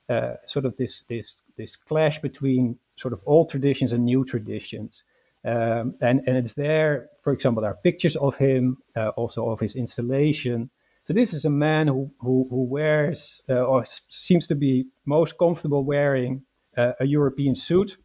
uh, 0.08 0.34
sort 0.46 0.64
of 0.64 0.76
this 0.76 1.04
this 1.08 1.42
this 1.56 1.76
clash 1.76 2.20
between 2.20 2.78
sort 2.96 3.12
of 3.12 3.20
old 3.26 3.50
traditions 3.50 3.92
and 3.92 4.04
new 4.04 4.24
traditions. 4.24 5.04
Um, 5.44 5.94
and, 6.00 6.20
and 6.26 6.36
it's 6.36 6.54
there, 6.54 7.10
for 7.22 7.32
example, 7.32 7.62
there 7.62 7.70
are 7.70 7.78
pictures 7.82 8.16
of 8.16 8.36
him, 8.36 8.78
uh, 8.96 9.10
also 9.10 9.48
of 9.48 9.60
his 9.60 9.76
installation. 9.76 10.68
So 11.06 11.12
this 11.12 11.32
is 11.32 11.44
a 11.44 11.50
man 11.50 11.86
who, 11.86 12.10
who, 12.18 12.46
who 12.50 12.64
wears 12.64 13.40
uh, 13.48 13.62
or 13.62 13.84
seems 14.08 14.46
to 14.48 14.54
be 14.54 14.86
most 15.06 15.38
comfortable 15.38 15.84
wearing 15.84 16.42
uh, 16.76 16.92
a 17.00 17.06
European 17.06 17.54
suit 17.54 17.96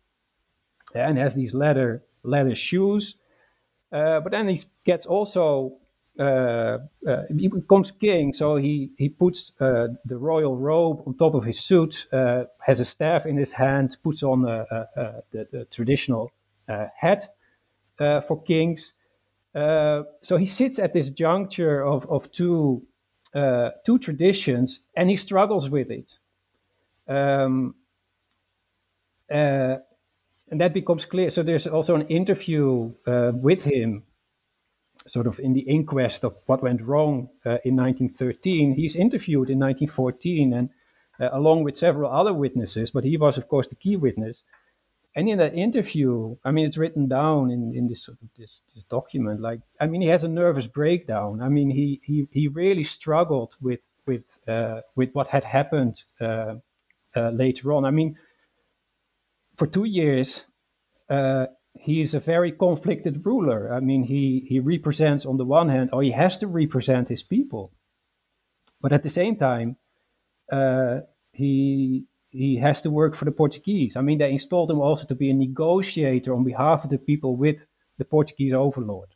and 0.95 1.17
has 1.17 1.35
these 1.35 1.53
leather, 1.53 2.03
leather 2.23 2.55
shoes. 2.55 3.15
Uh, 3.91 4.19
but 4.19 4.31
then 4.31 4.47
he 4.47 4.61
gets 4.85 5.05
also 5.05 5.77
uh, 6.19 6.77
uh, 7.07 7.23
he 7.35 7.47
becomes 7.47 7.91
king, 7.91 8.33
so 8.33 8.55
he 8.55 8.91
he 8.97 9.09
puts 9.09 9.51
uh, 9.59 9.87
the 10.05 10.17
royal 10.17 10.55
robe 10.55 11.01
on 11.07 11.17
top 11.17 11.33
of 11.33 11.43
his 11.43 11.59
suit, 11.59 12.07
uh, 12.13 12.43
has 12.59 12.79
a 12.79 12.85
staff 12.85 13.25
in 13.25 13.35
his 13.35 13.51
hand, 13.51 13.97
puts 14.03 14.21
on 14.21 14.43
the, 14.43 14.87
the, 15.31 15.65
traditional 15.71 16.31
uh, 16.69 16.87
uh, 17.99 18.21
for 18.21 18.41
kings. 18.43 18.93
Uh, 19.55 20.03
so 20.21 20.37
he 20.37 20.45
sits 20.45 20.79
at 20.79 20.93
this 20.93 21.09
juncture 21.09 21.83
of, 21.83 22.09
of 22.09 22.31
two, 22.31 22.81
two 23.85 23.99
traditions 23.99 24.81
and 24.95 25.09
he 25.09 25.17
struggles 25.17 25.69
with 25.69 25.91
it. 25.91 26.11
Um, 27.07 27.75
and 30.53 30.61
that 30.61 30.73
becomes 30.73 31.05
clear. 31.05 31.29
So 31.29 31.43
there's 31.43 31.67
also 31.67 31.95
an 31.95 32.07
interview 32.07 32.93
with 33.05 33.63
him 33.63 34.03
sort 35.07 35.27
of 35.27 35.39
in 35.39 35.53
the 35.53 35.61
inquest 35.61 36.23
of 36.23 36.35
what 36.45 36.63
went 36.63 36.81
wrong 36.81 37.29
uh, 37.45 37.57
in 37.65 37.75
1913. 37.75 38.75
He's 38.75 38.95
interviewed 38.95 39.49
in 39.49 39.59
1914 39.59 40.53
and 40.53 40.69
uh, 41.19 41.29
along 41.33 41.63
with 41.63 41.77
several 41.77 42.11
other 42.11 42.33
witnesses, 42.33 42.91
but 42.91 43.03
he 43.03 43.17
was, 43.17 43.37
of 43.37 43.47
course, 43.47 43.67
the 43.67 43.75
key 43.75 43.97
witness 43.97 44.43
and 45.15 45.29
in 45.29 45.37
that 45.37 45.53
interview, 45.53 46.35
I 46.43 46.51
mean, 46.51 46.65
it's 46.65 46.77
written 46.77 47.07
down 47.07 47.51
in, 47.51 47.73
in 47.75 47.87
this, 47.87 48.03
sort 48.03 48.17
of 48.21 48.29
this 48.37 48.61
this 48.73 48.83
document. 48.83 49.41
Like, 49.41 49.61
I 49.79 49.85
mean, 49.85 50.01
he 50.01 50.07
has 50.07 50.23
a 50.23 50.27
nervous 50.27 50.65
breakdown. 50.65 51.41
I 51.41 51.49
mean, 51.49 51.69
he 51.69 52.01
he, 52.03 52.27
he 52.31 52.47
really 52.47 52.83
struggled 52.83 53.55
with 53.61 53.81
with 54.07 54.23
uh, 54.47 54.81
with 54.95 55.11
what 55.13 55.27
had 55.27 55.43
happened 55.43 56.03
uh, 56.19 56.55
uh, 57.15 57.29
later 57.29 57.73
on. 57.73 57.85
I 57.85 57.91
mean, 57.91 58.17
for 59.57 59.67
two 59.67 59.85
years, 59.85 60.43
uh, 61.09 61.47
he 61.73 62.01
is 62.01 62.13
a 62.13 62.19
very 62.19 62.51
conflicted 62.51 63.25
ruler. 63.25 63.73
I 63.73 63.79
mean, 63.79 64.03
he 64.03 64.45
he 64.47 64.59
represents 64.59 65.25
on 65.25 65.37
the 65.37 65.45
one 65.45 65.69
hand, 65.69 65.89
or 65.93 66.03
he 66.03 66.11
has 66.11 66.37
to 66.39 66.47
represent 66.47 67.09
his 67.09 67.23
people, 67.23 67.71
but 68.81 68.93
at 68.93 69.03
the 69.03 69.09
same 69.09 69.35
time, 69.35 69.77
uh, 70.51 71.01
he 71.31 72.05
he 72.29 72.57
has 72.57 72.81
to 72.81 72.89
work 72.89 73.15
for 73.15 73.25
the 73.25 73.31
Portuguese. 73.31 73.95
I 73.95 74.01
mean, 74.01 74.17
they 74.17 74.31
installed 74.31 74.71
him 74.71 74.81
also 74.81 75.05
to 75.07 75.15
be 75.15 75.29
a 75.29 75.33
negotiator 75.33 76.33
on 76.33 76.43
behalf 76.43 76.83
of 76.83 76.89
the 76.89 76.97
people 76.97 77.35
with 77.35 77.65
the 77.97 78.05
Portuguese 78.05 78.53
overlord. 78.53 79.09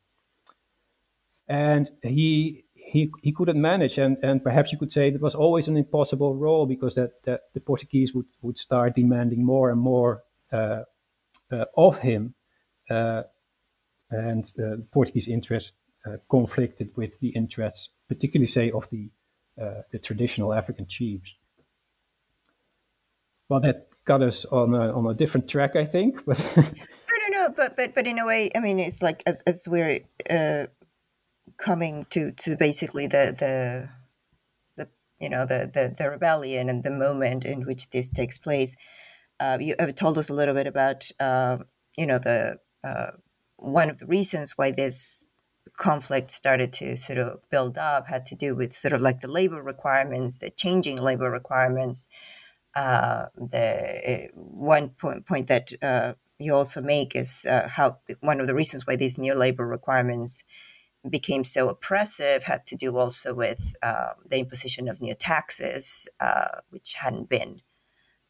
And 1.48 1.90
he 2.04 2.66
he 2.74 3.12
he 3.22 3.32
couldn't 3.32 3.60
manage, 3.60 3.98
and, 3.98 4.18
and 4.24 4.44
perhaps 4.44 4.72
you 4.72 4.78
could 4.78 4.92
say 4.92 5.08
it 5.08 5.22
was 5.22 5.36
always 5.36 5.68
an 5.68 5.78
impossible 5.78 6.36
role 6.36 6.66
because 6.66 6.96
that, 6.96 7.24
that 7.24 7.42
the 7.54 7.60
Portuguese 7.60 8.14
would, 8.14 8.28
would 8.42 8.58
start 8.58 8.96
demanding 8.96 9.44
more 9.46 9.70
and 9.70 9.80
more 9.80 10.24
of 10.52 12.00
him, 12.00 12.36
uh, 12.90 13.24
and 14.10 14.52
uh, 14.60 14.78
Portuguese 14.92 15.28
interests 15.28 15.74
uh, 16.06 16.18
conflicted 16.30 16.92
with 16.96 17.20
the 17.20 17.30
interests, 17.30 17.90
particularly 18.08 18.48
say 18.48 18.72
of 18.72 18.88
the 18.90 19.10
uh, 19.62 19.82
the 19.92 20.00
traditional 20.00 20.54
African 20.54 20.88
chiefs 20.88 21.34
well, 23.50 23.62
that 23.62 23.88
got 24.06 24.22
us 24.22 24.46
on 24.46 24.74
a, 24.74 24.94
on 24.94 25.06
a 25.08 25.14
different 25.14 25.50
track, 25.50 25.76
I 25.76 25.86
think. 25.86 26.20
But 26.26 26.40
no, 27.30 27.40
no, 27.40 27.48
no. 27.48 27.54
But 27.56 27.76
but 27.76 27.96
but 27.96 28.08
in 28.08 28.20
a 28.20 28.26
way, 28.26 28.50
I 28.56 28.60
mean, 28.60 28.80
it's 28.80 29.02
like 29.02 29.24
as 29.26 29.42
as 29.48 29.68
we're 29.68 30.02
uh, 30.30 30.68
coming 31.58 32.06
to 32.12 32.32
to 32.32 32.56
basically 32.58 33.08
the 33.08 33.34
the 33.38 33.90
the 34.76 34.90
you 35.20 35.30
know 35.30 35.46
the 35.46 35.70
the, 35.74 35.96
the 35.98 36.10
rebellion 36.10 36.70
and 36.70 36.84
the 36.84 36.92
moment 36.92 37.44
in 37.46 37.66
which 37.66 37.90
this 37.90 38.10
takes 38.10 38.38
place. 38.38 38.76
Uh, 39.40 39.58
you 39.62 39.76
have 39.80 39.96
told 39.96 40.18
us 40.18 40.30
a 40.30 40.34
little 40.34 40.54
bit 40.54 40.68
about 40.68 41.10
uh, 41.20 41.58
you 41.98 42.06
know 42.06 42.18
the 42.18 42.60
uh, 42.84 43.12
one 43.58 43.90
of 43.90 43.98
the 44.00 44.08
reasons 44.08 44.54
why 44.58 44.72
this 44.72 45.26
conflict 45.78 46.32
started 46.32 46.74
to 46.74 46.98
sort 46.98 47.20
of 47.20 47.40
build 47.52 47.78
up 47.78 48.08
had 48.08 48.26
to 48.26 48.36
do 48.36 48.56
with 48.56 48.74
sort 48.74 48.94
of 48.94 49.02
like 49.02 49.20
the 49.20 49.28
labor 49.28 49.62
requirements, 49.62 50.40
the 50.40 50.50
changing 50.50 50.98
labor 50.98 51.30
requirements. 51.30 52.08
Uh, 52.76 53.26
the 53.36 54.30
one 54.36 54.90
point 54.90 55.26
point 55.26 55.48
that 55.48 55.72
uh, 55.82 56.14
you 56.40 56.54
also 56.54 56.82
make 56.82 57.16
is 57.16 57.46
uh, 57.50 57.68
how 57.68 57.98
one 58.22 58.40
of 58.40 58.48
the 58.48 58.56
reasons 58.56 58.86
why 58.86 58.96
these 58.96 59.18
new 59.18 59.34
labor 59.34 59.68
requirements 59.68 60.44
became 61.10 61.44
so 61.44 61.70
oppressive 61.70 62.44
had 62.44 62.66
to 62.66 62.76
do 62.76 62.98
also 62.98 63.34
with 63.34 63.76
uh, 63.82 64.14
the 64.26 64.40
imposition 64.40 64.88
of 64.88 65.02
new 65.02 65.16
taxes, 65.16 66.08
uh, 66.20 66.60
which 66.70 66.96
hadn't 66.96 67.30
been. 67.30 67.62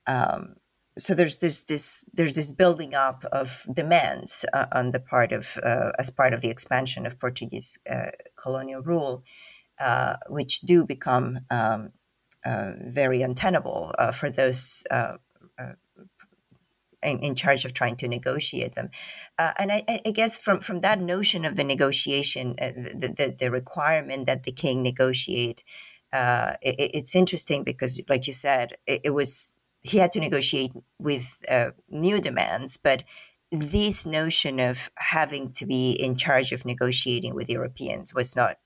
Um, 0.05 0.55
so 0.97 1.13
there's 1.13 1.39
this 1.39 1.63
this 1.63 2.03
there's 2.13 2.35
this 2.35 2.51
building 2.51 2.95
up 2.95 3.23
of 3.31 3.65
demands 3.71 4.45
uh, 4.53 4.65
on 4.73 4.91
the 4.91 4.99
part 4.99 5.31
of 5.31 5.57
uh, 5.63 5.91
as 5.99 6.09
part 6.09 6.33
of 6.33 6.41
the 6.41 6.49
expansion 6.49 7.05
of 7.05 7.19
Portuguese 7.19 7.77
uh, 7.89 8.11
colonial 8.35 8.81
rule, 8.81 9.23
uh, 9.79 10.15
which 10.29 10.61
do 10.61 10.85
become 10.85 11.39
um, 11.49 11.91
very 12.45 13.21
untenable 13.21 13.93
for 14.13 14.29
those 14.29 14.85
in, 17.03 17.19
in 17.19 17.35
charge 17.35 17.65
of 17.65 17.73
trying 17.73 17.95
to 17.97 18.07
negotiate 18.07 18.75
them. 18.75 18.89
Uh, 19.37 19.53
and 19.57 19.71
I, 19.71 19.83
I, 20.05 20.11
guess 20.11 20.37
from, 20.37 20.59
from 20.59 20.81
that 20.81 20.99
notion 20.99 21.45
of 21.45 21.55
the 21.55 21.63
negotiation, 21.63 22.55
uh, 22.59 22.67
the, 22.67 23.13
the, 23.15 23.35
the, 23.39 23.51
requirement 23.51 24.25
that 24.25 24.43
the 24.43 24.51
king 24.51 24.81
negotiate, 24.83 25.63
uh, 26.11 26.53
it, 26.61 26.91
it's 26.93 27.15
interesting 27.15 27.63
because, 27.63 28.01
like 28.09 28.27
you 28.27 28.33
said, 28.33 28.73
it, 28.85 29.01
it, 29.05 29.09
was 29.11 29.53
he 29.81 29.97
had 29.97 30.11
to 30.13 30.19
negotiate 30.19 30.71
with 30.99 31.41
uh, 31.49 31.71
new 31.89 32.19
demands, 32.19 32.77
but 32.77 33.03
this 33.51 34.05
notion 34.05 34.59
of 34.59 34.89
having 34.97 35.51
to 35.53 35.65
be 35.65 35.91
in 35.91 36.15
charge 36.15 36.51
of 36.51 36.65
negotiating 36.65 37.33
with 37.33 37.49
Europeans 37.49 38.13
was 38.13 38.35
not 38.35 38.57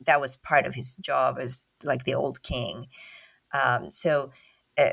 that 0.00 0.20
was 0.20 0.36
part 0.36 0.66
of 0.66 0.74
his 0.74 0.96
job 0.96 1.38
as 1.38 1.68
like 1.82 2.04
the 2.04 2.14
old 2.14 2.42
king. 2.42 2.86
Um, 3.52 3.92
so 3.92 4.32
uh, 4.76 4.92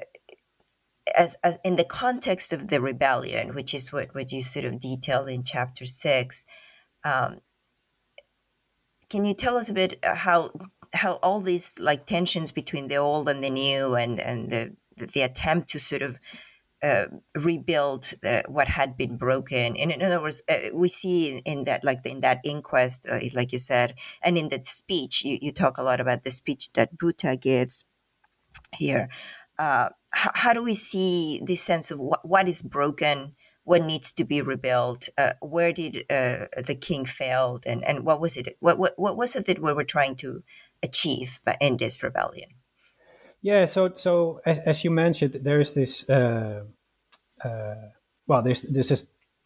as, 1.18 1.36
as 1.44 1.58
in 1.64 1.76
the 1.76 1.84
context 1.84 2.54
of 2.54 2.68
the 2.68 2.82
rebellion, 2.82 3.56
which 3.56 3.74
is 3.74 3.92
what, 3.92 4.14
what 4.14 4.32
you 4.32 4.44
sort 4.44 4.66
of 4.66 4.80
detail 4.80 5.26
in 5.26 5.44
chapter 5.44 5.86
six, 5.86 6.46
um, 7.04 7.40
can 9.10 9.26
you 9.26 9.34
tell 9.34 9.58
us 9.58 9.70
a 9.70 9.74
bit 9.74 10.00
uh, 10.04 10.16
how 10.16 10.52
how 10.94 11.14
all 11.16 11.40
these 11.40 11.80
like 11.80 12.06
tensions 12.06 12.52
between 12.52 12.88
the 12.88 12.98
old 12.98 13.28
and 13.30 13.44
the 13.44 13.50
new, 13.50 13.96
and 13.96 14.20
and 14.20 14.50
the 14.50 14.76
the 15.00 15.22
attempt 15.22 15.70
to 15.70 15.80
sort 15.80 16.02
of 16.02 16.20
uh, 16.82 17.06
rebuild 17.36 18.14
the, 18.22 18.44
what 18.48 18.70
had 18.70 18.96
been 18.96 19.18
broken. 19.18 19.76
And 19.76 19.92
in 19.92 20.02
other 20.02 20.22
words, 20.22 20.42
uh, 20.50 20.70
we 20.74 20.88
see 20.88 21.42
in, 21.46 21.66
that, 21.66 21.84
like 21.84 22.06
in 22.06 22.22
that 22.22 22.40
inquest, 22.46 23.06
uh, 23.12 23.20
like 23.34 23.52
you 23.52 23.60
said, 23.60 23.96
and 24.24 24.38
in 24.38 24.50
that 24.50 24.66
speech, 24.66 25.26
you, 25.26 25.38
you 25.42 25.52
talk 25.52 25.78
a 25.78 25.84
lot 25.84 26.00
about 26.00 26.24
the 26.24 26.32
speech 26.32 26.72
that 26.74 26.98
Buta 26.98 27.40
gives 27.40 27.84
here 28.76 29.10
uh, 29.60 29.90
how, 30.12 30.32
how, 30.34 30.54
do 30.54 30.64
we 30.64 30.74
see 30.74 31.42
this 31.46 31.62
sense 31.62 31.92
of 31.92 32.00
what, 32.00 32.28
what 32.28 32.48
is 32.48 32.64
broken, 32.64 33.36
what 33.66 33.84
needs 33.84 34.14
to 34.14 34.24
be 34.24 34.42
rebuilt, 34.42 35.10
uh, 35.18 35.34
where 35.42 35.74
did 35.74 36.06
uh, 36.10 36.48
the 36.66 36.78
king 36.80 37.04
failed, 37.04 37.66
and, 37.68 37.84
and 37.86 38.06
what 38.06 38.22
was 38.22 38.38
it? 38.38 38.56
What, 38.62 38.80
what, 38.80 38.94
what 38.98 39.18
was 39.18 39.36
it 39.36 39.46
that 39.48 39.62
we 39.62 39.74
were 39.74 39.84
trying 39.84 40.16
to 40.18 40.44
achieve 40.82 41.42
in 41.60 41.76
this 41.76 42.02
rebellion? 42.02 42.50
Yeah, 43.42 43.66
so 43.66 43.92
so 43.96 44.42
as, 44.46 44.60
as 44.60 44.84
you 44.84 44.92
mentioned, 44.92 45.40
there 45.44 45.62
is 45.62 45.74
this. 45.74 46.08
Uh, 46.10 46.64
uh, 47.44 47.76
well, 48.28 48.42
there's 48.42 48.62
there's 48.64 48.90
this, 48.90 49.06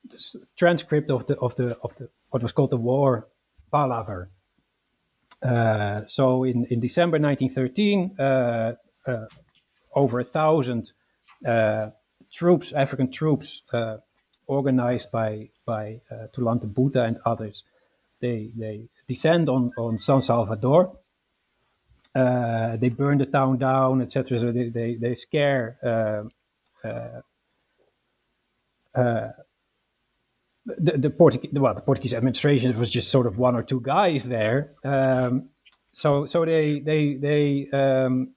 this, 0.09 0.35
transcript 0.55 1.09
of 1.11 1.27
the 1.27 1.37
of 1.39 1.55
the 1.55 1.77
of 1.83 1.95
the 1.97 2.09
what 2.29 2.41
was 2.41 2.51
called 2.51 2.71
the 2.71 2.77
war 2.77 3.27
palaver. 3.71 4.29
Uh, 5.41 6.01
so 6.07 6.43
in 6.43 6.65
in 6.69 6.79
December 6.79 7.19
1913 7.19 8.17
over 9.95 10.19
a 10.19 10.23
thousand 10.23 10.91
uh, 11.45 11.89
troops, 12.31 12.71
African 12.73 13.11
troops, 13.11 13.61
uh, 13.73 13.97
organized 14.47 15.11
by 15.11 15.49
by 15.65 16.01
uh, 16.11 16.27
Tulante 16.35 16.71
Buta 16.71 17.07
and 17.07 17.19
others. 17.25 17.63
They 18.19 18.51
they 18.57 18.89
descend 19.07 19.49
on 19.49 19.71
on 19.77 19.97
San 19.97 20.21
Salvador. 20.21 20.97
Uh, 22.15 22.77
they 22.77 22.89
burn 22.89 23.17
the 23.17 23.25
town 23.25 23.57
down, 23.57 24.01
etc. 24.01 24.39
So 24.39 24.51
they 24.51 24.69
they, 24.69 24.95
they 24.95 25.15
scare. 25.15 25.77
Uh, 25.83 26.87
uh, 26.87 27.21
uh, 28.95 29.31
the, 30.65 30.97
the 30.97 31.09
Portuguese, 31.09 31.51
well, 31.53 31.73
the 31.73 31.81
Portuguese 31.81 32.13
administration 32.13 32.77
was 32.77 32.89
just 32.89 33.09
sort 33.09 33.27
of 33.27 33.37
one 33.37 33.55
or 33.55 33.63
two 33.63 33.81
guys 33.81 34.23
there. 34.23 34.73
Um, 34.83 35.49
so, 35.93 36.25
so 36.25 36.45
they, 36.45 36.79
they, 36.79 37.15
they, 37.15 37.69
um, 37.73 38.33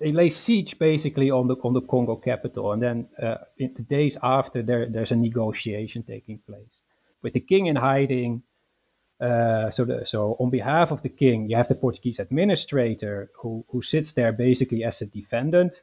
they 0.00 0.12
lay 0.12 0.30
siege 0.30 0.78
basically 0.78 1.30
on 1.30 1.46
the 1.46 1.56
on 1.62 1.74
the 1.74 1.82
Congo 1.82 2.16
capital, 2.16 2.72
and 2.72 2.82
then 2.82 3.08
uh, 3.22 3.36
in 3.58 3.74
the 3.74 3.82
days 3.82 4.16
after, 4.22 4.62
there 4.62 4.88
there's 4.88 5.12
a 5.12 5.16
negotiation 5.16 6.02
taking 6.02 6.38
place 6.38 6.80
with 7.22 7.34
the 7.34 7.40
king 7.40 7.66
in 7.66 7.76
hiding. 7.76 8.42
Uh, 9.20 9.70
so 9.70 9.84
the, 9.84 10.06
so 10.06 10.36
on 10.38 10.50
behalf 10.50 10.92
of 10.92 11.02
the 11.02 11.08
king, 11.08 11.50
you 11.50 11.56
have 11.56 11.68
the 11.68 11.74
Portuguese 11.74 12.20
administrator 12.20 13.30
who 13.40 13.64
who 13.68 13.82
sits 13.82 14.12
there 14.12 14.32
basically 14.32 14.84
as 14.84 15.02
a 15.02 15.06
defendant, 15.06 15.80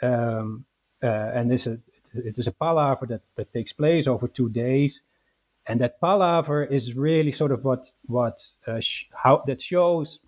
um, 0.00 0.64
uh, 1.02 1.06
and 1.34 1.50
this 1.50 1.66
a, 1.66 1.78
it 2.14 2.38
is 2.38 2.46
a 2.46 2.52
palaver 2.52 3.06
that, 3.06 3.22
that 3.34 3.52
takes 3.52 3.72
place 3.72 4.06
over 4.06 4.28
two 4.28 4.48
days, 4.48 5.02
and 5.66 5.80
that 5.80 6.00
palaver 6.00 6.64
is 6.64 6.94
really 6.94 7.32
sort 7.32 7.50
of 7.50 7.64
what 7.64 7.84
what 8.06 8.40
uh, 8.68 8.78
sh- 8.78 9.06
how 9.12 9.42
that 9.46 9.60
shows 9.60 10.20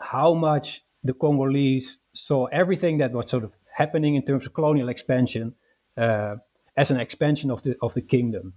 how 0.00 0.34
much 0.34 0.84
the 1.04 1.14
Congolese 1.14 1.98
saw 2.12 2.46
everything 2.46 2.98
that 2.98 3.12
was 3.12 3.30
sort 3.30 3.44
of 3.44 3.52
happening 3.72 4.16
in 4.16 4.24
terms 4.24 4.46
of 4.46 4.52
colonial 4.52 4.88
expansion 4.88 5.54
uh, 5.96 6.36
as 6.76 6.90
an 6.90 6.98
expansion 6.98 7.52
of 7.52 7.62
the 7.62 7.76
of 7.80 7.94
the 7.94 8.02
kingdom. 8.02 8.54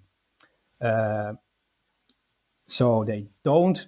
Uh, 0.82 1.34
so 2.68 3.04
they 3.04 3.28
don't 3.44 3.88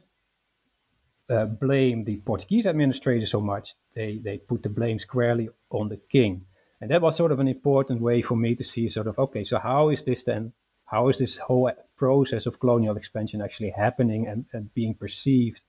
uh, 1.29 1.45
blame 1.45 2.03
the 2.03 2.17
Portuguese 2.17 2.65
administrator 2.65 3.25
so 3.25 3.41
much. 3.41 3.75
They 3.95 4.19
they 4.23 4.37
put 4.37 4.63
the 4.63 4.69
blame 4.69 4.99
squarely 4.99 5.49
on 5.69 5.89
the 5.89 5.97
king, 5.97 6.45
and 6.79 6.91
that 6.91 7.01
was 7.01 7.15
sort 7.15 7.31
of 7.31 7.39
an 7.39 7.47
important 7.47 8.01
way 8.01 8.21
for 8.21 8.35
me 8.35 8.55
to 8.55 8.63
see 8.63 8.89
sort 8.89 9.07
of 9.07 9.19
okay, 9.19 9.43
so 9.43 9.59
how 9.59 9.89
is 9.89 10.03
this 10.03 10.23
then? 10.23 10.53
How 10.85 11.09
is 11.09 11.17
this 11.17 11.37
whole 11.37 11.71
process 11.97 12.45
of 12.45 12.59
colonial 12.59 12.95
expansion 12.95 13.41
actually 13.41 13.71
happening 13.71 14.27
and, 14.27 14.45
and 14.53 14.73
being 14.73 14.93
perceived 14.93 15.61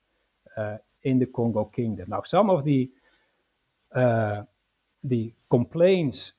uh, 0.57 0.77
in 1.03 1.19
the 1.19 1.27
Congo 1.27 1.65
Kingdom? 1.65 2.11
Now, 2.11 2.23
some 2.25 2.51
of 2.51 2.65
the 2.65 2.89
uh, 3.93 4.43
the 5.03 5.33
complaints 5.51 6.35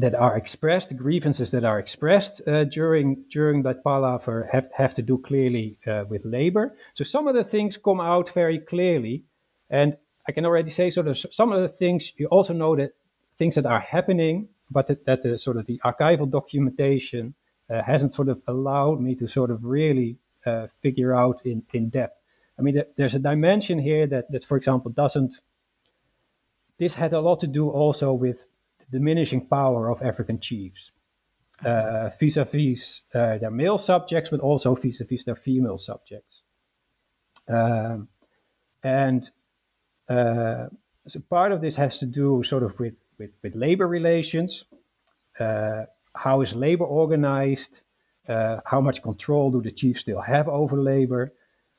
that 0.00 0.14
are 0.14 0.36
expressed, 0.36 0.88
the 0.88 0.94
grievances 0.94 1.50
that 1.50 1.64
are 1.64 1.78
expressed 1.78 2.40
uh, 2.46 2.64
during 2.64 3.24
during 3.30 3.62
that 3.62 3.84
palaver 3.84 4.48
have, 4.52 4.68
have 4.74 4.94
to 4.94 5.02
do 5.02 5.18
clearly 5.18 5.76
uh, 5.86 6.04
with 6.08 6.24
labor. 6.24 6.74
So 6.94 7.04
some 7.04 7.28
of 7.28 7.34
the 7.34 7.44
things 7.44 7.76
come 7.76 8.00
out 8.00 8.30
very 8.30 8.58
clearly, 8.58 9.24
and 9.68 9.96
I 10.26 10.32
can 10.32 10.46
already 10.46 10.70
say 10.70 10.90
sort 10.90 11.08
of 11.08 11.18
some 11.18 11.52
of 11.52 11.60
the 11.62 11.68
things 11.68 12.12
you 12.16 12.26
also 12.28 12.54
know 12.54 12.76
that 12.76 12.92
things 13.38 13.54
that 13.56 13.66
are 13.66 13.80
happening, 13.80 14.48
but 14.70 14.86
that, 14.86 15.04
that 15.06 15.22
the 15.22 15.38
sort 15.38 15.56
of 15.56 15.66
the 15.66 15.80
archival 15.84 16.30
documentation 16.30 17.34
uh, 17.68 17.82
hasn't 17.82 18.14
sort 18.14 18.28
of 18.28 18.40
allowed 18.46 19.00
me 19.00 19.14
to 19.16 19.28
sort 19.28 19.50
of 19.50 19.64
really 19.64 20.16
uh, 20.46 20.66
figure 20.82 21.14
out 21.14 21.44
in 21.44 21.62
in 21.72 21.90
depth. 21.90 22.16
I 22.58 22.62
mean, 22.62 22.82
there's 22.96 23.14
a 23.14 23.18
dimension 23.18 23.78
here 23.78 24.06
that 24.06 24.30
that, 24.32 24.44
for 24.44 24.56
example, 24.56 24.90
doesn't 24.92 25.40
this 26.78 26.94
had 26.94 27.12
a 27.12 27.20
lot 27.20 27.40
to 27.40 27.46
do 27.46 27.68
also 27.68 28.12
with 28.14 28.46
diminishing 28.90 29.46
power 29.46 29.90
of 29.90 30.02
African 30.02 30.40
chiefs 30.40 30.90
uh, 31.64 32.10
vis-a-vis 32.18 33.02
uh, 33.14 33.38
their 33.38 33.50
male 33.50 33.78
subjects, 33.78 34.30
but 34.30 34.40
also 34.40 34.74
vis-a-vis 34.74 35.24
their 35.24 35.36
female 35.36 35.78
subjects. 35.78 36.42
Um, 37.48 38.08
and 38.82 39.28
uh, 40.08 40.66
so 41.06 41.20
part 41.28 41.52
of 41.52 41.60
this 41.60 41.76
has 41.76 41.98
to 41.98 42.06
do 42.06 42.42
sort 42.44 42.62
of 42.62 42.78
with, 42.78 42.94
with, 43.18 43.30
with 43.42 43.54
labor 43.54 43.86
relations. 43.86 44.64
Uh, 45.38 45.84
how 46.14 46.40
is 46.40 46.54
labor 46.54 46.84
organized? 46.84 47.80
Uh, 48.28 48.60
how 48.64 48.80
much 48.80 49.02
control 49.02 49.50
do 49.50 49.60
the 49.60 49.72
chiefs 49.72 50.02
still 50.02 50.20
have 50.20 50.48
over 50.48 50.76
labor? 50.76 51.32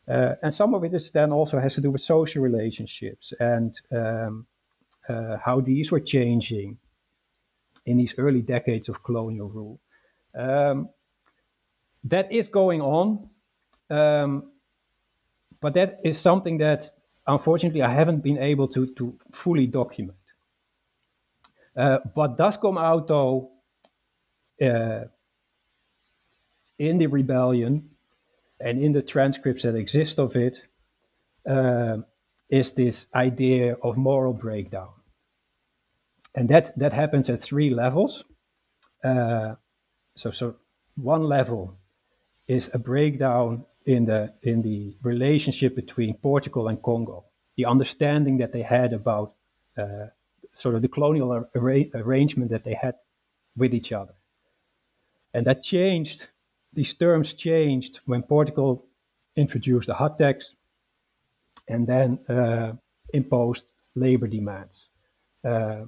Uh, 0.08 0.36
and 0.44 0.54
some 0.54 0.74
of 0.74 0.84
it 0.84 0.94
is 0.94 1.12
then 1.12 1.32
also 1.32 1.60
has 1.60 1.76
to 1.76 1.82
do 1.82 1.92
with 1.92 2.02
social 2.02 2.44
relationships 2.44 3.34
and 3.40 3.80
um, 3.92 4.46
uh, 5.08 5.38
how 5.38 5.62
these 5.62 5.92
were 5.92 6.00
changing 6.00 6.78
in 7.86 7.98
these 7.98 8.16
early 8.18 8.42
decades 8.42 8.90
of 8.90 9.04
colonial 9.04 9.50
rule. 9.50 9.80
Um, 10.36 10.90
that 12.06 12.32
is 12.32 12.48
going 12.48 12.82
on, 12.82 13.30
um, 13.90 14.52
but 15.60 15.74
that 15.74 16.00
is 16.04 16.18
something 16.18 16.58
that 16.60 16.92
unfortunately 17.28 17.82
I 17.82 17.94
haven't 17.94 18.24
been 18.24 18.38
able 18.38 18.68
to, 18.70 18.88
to 18.96 19.18
fully 19.32 19.68
document. 19.68 20.18
Uh, 21.76 22.00
what 22.14 22.38
does 22.38 22.58
come 22.58 22.78
out 22.78 23.08
though 23.08 23.52
uh, 24.62 25.06
in 26.80 26.98
the 26.98 27.08
rebellion 27.08 27.90
and 28.60 28.82
in 28.82 28.92
the 28.92 29.02
transcripts 29.02 29.64
that 29.64 29.76
exist 29.76 30.20
of 30.20 30.36
it 30.36 30.66
uh, 31.50 31.98
is 32.50 32.72
this 32.72 33.08
idea 33.16 33.76
of 33.82 33.98
moral 33.98 34.34
breakdown. 34.34 34.90
And 36.34 36.50
that, 36.50 36.78
that 36.78 36.94
happens 36.94 37.30
at 37.30 37.42
three 37.42 37.70
levels. 37.70 38.24
Uh, 39.04 39.56
so, 40.16 40.32
so 40.32 40.56
one 40.96 41.24
level 41.24 41.76
is 42.48 42.70
a 42.74 42.80
breakdown 42.80 43.66
in 43.86 44.06
the 44.06 44.34
in 44.44 44.62
the 44.62 44.96
relationship 45.02 45.76
between 45.76 46.16
Portugal 46.16 46.68
and 46.68 46.82
Congo, 46.82 47.24
the 47.56 47.66
understanding 47.66 48.38
that 48.38 48.52
they 48.52 48.62
had 48.62 48.94
about 48.94 49.34
uh, 49.78 50.08
sort 50.54 50.76
of 50.76 50.82
the 50.82 50.88
colonial 50.88 51.32
ar- 51.32 51.50
arrangement 51.56 52.52
that 52.52 52.64
they 52.64 52.74
had 52.74 52.96
with 53.58 53.74
each 53.74 53.92
other, 53.92 54.14
and 55.34 55.46
that 55.46 55.64
changed. 55.64 56.28
These 56.74 56.94
terms 56.94 57.34
changed 57.34 58.00
when 58.06 58.24
Portugal 58.24 58.86
introduced 59.36 59.88
the 59.88 59.94
hut 59.94 60.18
tax, 60.18 60.54
and 61.68 61.86
then 61.86 62.20
uh, 62.30 62.74
imposed 63.14 63.66
labor 63.96 64.28
demands, 64.28 64.88
uh, 65.44 65.82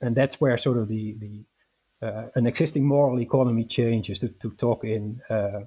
and 0.00 0.16
that's 0.16 0.40
where 0.40 0.56
sort 0.58 0.78
of 0.78 0.88
the 0.88 1.16
the 1.18 1.44
uh, 2.00 2.28
an 2.34 2.46
existing 2.46 2.86
moral 2.86 3.20
economy 3.20 3.64
changes 3.64 4.18
to, 4.20 4.28
to 4.28 4.50
talk 4.52 4.84
in 4.84 5.20
uh, 5.28 5.60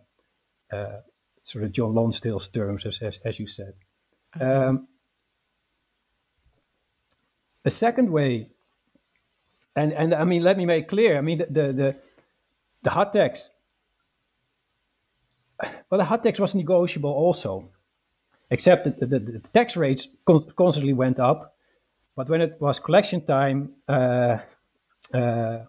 uh, 0.71 1.01
sort 1.43 1.63
of 1.63 1.71
John 1.71 1.93
Lonsdale's 1.93 2.47
terms, 2.47 2.85
as, 2.85 2.99
as, 3.01 3.19
as 3.25 3.39
you 3.39 3.47
said. 3.47 3.73
Um, 4.39 4.87
a 7.65 7.71
second 7.71 8.11
way, 8.11 8.49
and, 9.75 9.93
and 9.93 10.13
I 10.13 10.23
mean, 10.23 10.43
let 10.43 10.57
me 10.57 10.65
make 10.65 10.87
clear, 10.87 11.17
I 11.17 11.21
mean, 11.21 11.39
the, 11.39 11.45
the, 11.45 11.73
the, 11.73 11.95
the 12.83 12.89
hut 12.89 13.13
tax, 13.13 13.49
well, 15.89 15.99
the 15.99 16.05
hut 16.05 16.23
tax 16.23 16.39
was 16.39 16.55
negotiable 16.55 17.11
also, 17.11 17.69
except 18.49 18.85
that 18.85 18.99
the, 18.99 19.05
the, 19.05 19.19
the 19.19 19.39
tax 19.53 19.77
rates 19.77 20.07
constantly 20.55 20.93
went 20.93 21.19
up. 21.19 21.50
But 22.15 22.29
when 22.29 22.41
it 22.41 22.59
was 22.59 22.79
collection 22.79 23.25
time, 23.25 23.73
uh, 23.87 24.37
uh, 25.13 25.59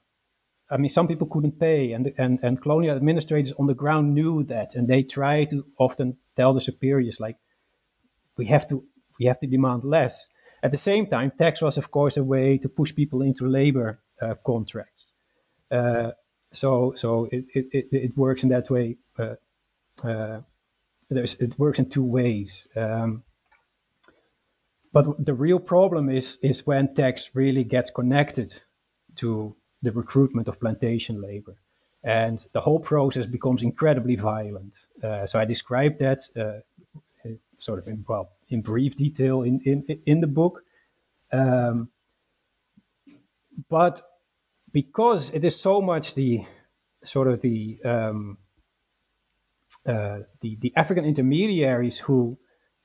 I 0.70 0.76
mean, 0.76 0.90
some 0.90 1.06
people 1.06 1.26
couldn't 1.26 1.60
pay, 1.60 1.92
and, 1.92 2.12
and, 2.18 2.38
and 2.42 2.60
colonial 2.60 2.96
administrators 2.96 3.52
on 3.58 3.66
the 3.66 3.74
ground 3.74 4.14
knew 4.14 4.42
that, 4.44 4.74
and 4.74 4.88
they 4.88 5.02
try 5.02 5.44
to 5.44 5.64
often 5.78 6.16
tell 6.36 6.54
the 6.54 6.60
superiors, 6.60 7.20
like, 7.20 7.36
we 8.36 8.46
have 8.46 8.68
to 8.68 8.84
we 9.18 9.26
have 9.26 9.38
to 9.40 9.46
demand 9.46 9.84
less. 9.84 10.26
At 10.62 10.70
the 10.70 10.78
same 10.78 11.06
time, 11.06 11.32
tax 11.36 11.60
was, 11.60 11.76
of 11.76 11.90
course, 11.90 12.16
a 12.16 12.24
way 12.24 12.58
to 12.58 12.68
push 12.68 12.94
people 12.94 13.22
into 13.22 13.46
labor 13.46 14.00
uh, 14.20 14.34
contracts. 14.44 15.12
Uh, 15.70 16.12
so 16.52 16.94
so 16.96 17.28
it, 17.30 17.44
it, 17.54 17.86
it, 17.92 18.16
works 18.16 18.42
in 18.42 18.48
that 18.50 18.70
way. 18.70 18.96
Uh, 19.18 19.34
uh 20.04 20.40
it 21.10 21.58
works 21.58 21.78
in 21.78 21.90
two 21.90 22.04
ways. 22.04 22.68
Um, 22.74 23.22
but 24.92 25.24
the 25.24 25.34
real 25.34 25.58
problem 25.58 26.08
is 26.08 26.38
is 26.42 26.66
when 26.66 26.94
tax 26.94 27.30
really 27.34 27.64
gets 27.64 27.90
connected 27.90 28.62
to 29.16 29.56
the 29.82 29.92
recruitment 29.92 30.48
of 30.48 30.60
plantation 30.60 31.20
labor. 31.20 31.56
And 32.04 32.44
the 32.52 32.60
whole 32.60 32.80
process 32.80 33.26
becomes 33.26 33.62
incredibly 33.62 34.16
violent. 34.16 34.74
Uh, 35.02 35.26
so 35.26 35.38
I 35.38 35.44
describe 35.44 35.98
that 35.98 36.20
uh, 36.36 36.60
sort 37.58 37.78
of 37.78 37.86
in, 37.86 38.04
well, 38.08 38.30
in 38.48 38.60
brief 38.60 38.96
detail 38.96 39.42
in, 39.42 39.60
in, 39.64 40.00
in 40.04 40.20
the 40.20 40.26
book. 40.26 40.64
Um, 41.32 41.90
but 43.68 44.02
because 44.72 45.30
it 45.30 45.44
is 45.44 45.58
so 45.60 45.80
much 45.80 46.14
the 46.14 46.44
sort 47.04 47.28
of 47.28 47.40
the 47.40 47.78
um, 47.84 48.38
uh, 49.86 50.20
the, 50.40 50.56
the 50.60 50.72
African 50.76 51.04
intermediaries 51.04 51.98
who 51.98 52.38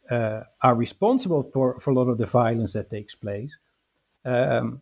uh, 0.10 0.43
are 0.62 0.76
responsible 0.76 1.49
for, 1.53 1.80
for 1.80 1.91
a 1.91 1.93
lot 1.93 2.08
of 2.08 2.18
the 2.18 2.26
violence 2.26 2.74
that 2.74 2.89
takes 2.89 3.16
place. 3.16 3.58
Um, 4.26 4.82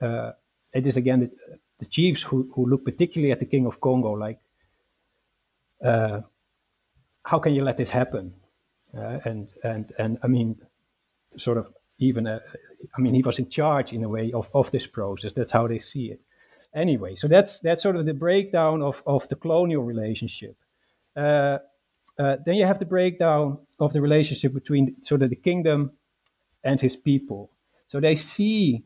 uh, 0.00 0.32
it 0.72 0.86
is 0.86 0.96
again 0.96 1.20
the, 1.20 1.58
the, 1.78 1.86
chiefs 1.86 2.22
who, 2.22 2.50
who 2.54 2.66
look 2.66 2.84
particularly 2.84 3.32
at 3.32 3.38
the 3.38 3.46
king 3.46 3.66
of 3.66 3.80
Congo 3.80 4.12
like, 4.12 4.38
uh, 5.84 6.20
how 7.24 7.38
can 7.38 7.54
you 7.54 7.62
let 7.62 7.76
this 7.76 7.90
happen? 7.90 8.34
Uh, 8.96 9.18
and 9.24 9.48
and 9.64 9.92
and 9.98 10.18
I 10.22 10.26
mean, 10.26 10.56
sort 11.36 11.56
of 11.56 11.72
even 11.98 12.26
uh, 12.26 12.40
I 12.96 13.00
mean 13.00 13.14
he 13.14 13.22
was 13.22 13.38
in 13.38 13.48
charge 13.48 13.92
in 13.92 14.04
a 14.04 14.08
way 14.08 14.32
of, 14.32 14.50
of 14.54 14.70
this 14.70 14.86
process. 14.86 15.32
That's 15.32 15.50
how 15.50 15.66
they 15.66 15.78
see 15.78 16.10
it. 16.10 16.20
Anyway, 16.74 17.14
so 17.16 17.28
that's 17.28 17.60
that's 17.60 17.82
sort 17.82 17.96
of 17.96 18.06
the 18.06 18.14
breakdown 18.14 18.82
of, 18.82 19.02
of 19.06 19.28
the 19.28 19.36
colonial 19.36 19.82
relationship. 19.82 20.56
Uh, 21.16 21.58
then 22.18 22.54
you 22.54 22.66
have 22.66 22.78
the 22.78 22.84
breakdown 22.84 23.58
of 23.82 23.92
the 23.92 24.00
relationship 24.00 24.54
between 24.54 24.96
sort 25.02 25.22
of 25.22 25.30
the 25.30 25.36
kingdom 25.36 25.90
and 26.62 26.80
his 26.80 26.96
people. 26.96 27.50
So 27.88 28.00
they 28.00 28.14
see 28.14 28.84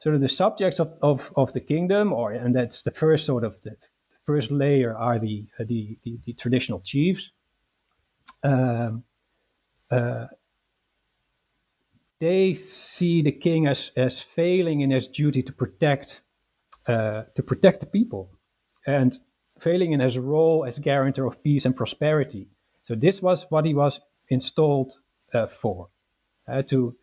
sort 0.00 0.14
of 0.14 0.20
the 0.20 0.28
subjects 0.28 0.78
of, 0.78 0.94
of, 1.02 1.32
of 1.36 1.52
the 1.52 1.60
kingdom, 1.60 2.12
or 2.12 2.32
and 2.32 2.54
that's 2.54 2.82
the 2.82 2.92
first 2.92 3.26
sort 3.26 3.44
of 3.44 3.56
the 3.64 3.76
first 4.24 4.50
layer 4.50 4.96
are 4.96 5.18
the 5.18 5.46
uh, 5.58 5.64
the, 5.66 5.98
the, 6.04 6.18
the, 6.24 6.32
traditional 6.34 6.80
chiefs. 6.80 7.30
Um, 8.44 9.02
uh, 9.90 10.26
they 12.20 12.54
see 12.54 13.22
the 13.22 13.32
king 13.32 13.66
as, 13.66 13.90
as 13.96 14.20
failing 14.20 14.80
in 14.80 14.90
his 14.92 15.08
duty 15.08 15.42
to 15.42 15.52
protect 15.52 16.22
uh, 16.86 17.24
to 17.34 17.42
protect 17.42 17.80
the 17.80 17.86
people, 17.86 18.30
and 18.86 19.18
failing 19.60 19.92
in 19.92 20.00
his 20.00 20.16
role 20.16 20.64
as 20.64 20.78
guarantor 20.78 21.26
of 21.26 21.42
peace 21.42 21.64
and 21.64 21.76
prosperity. 21.76 22.48
So 22.84 22.94
this 22.94 23.20
was 23.22 23.46
what 23.50 23.64
he 23.64 23.74
was 23.74 24.00
installed 24.28 24.98
uh, 25.34 25.46
for, 25.46 25.88
uh, 26.48 26.62
to 26.62 26.94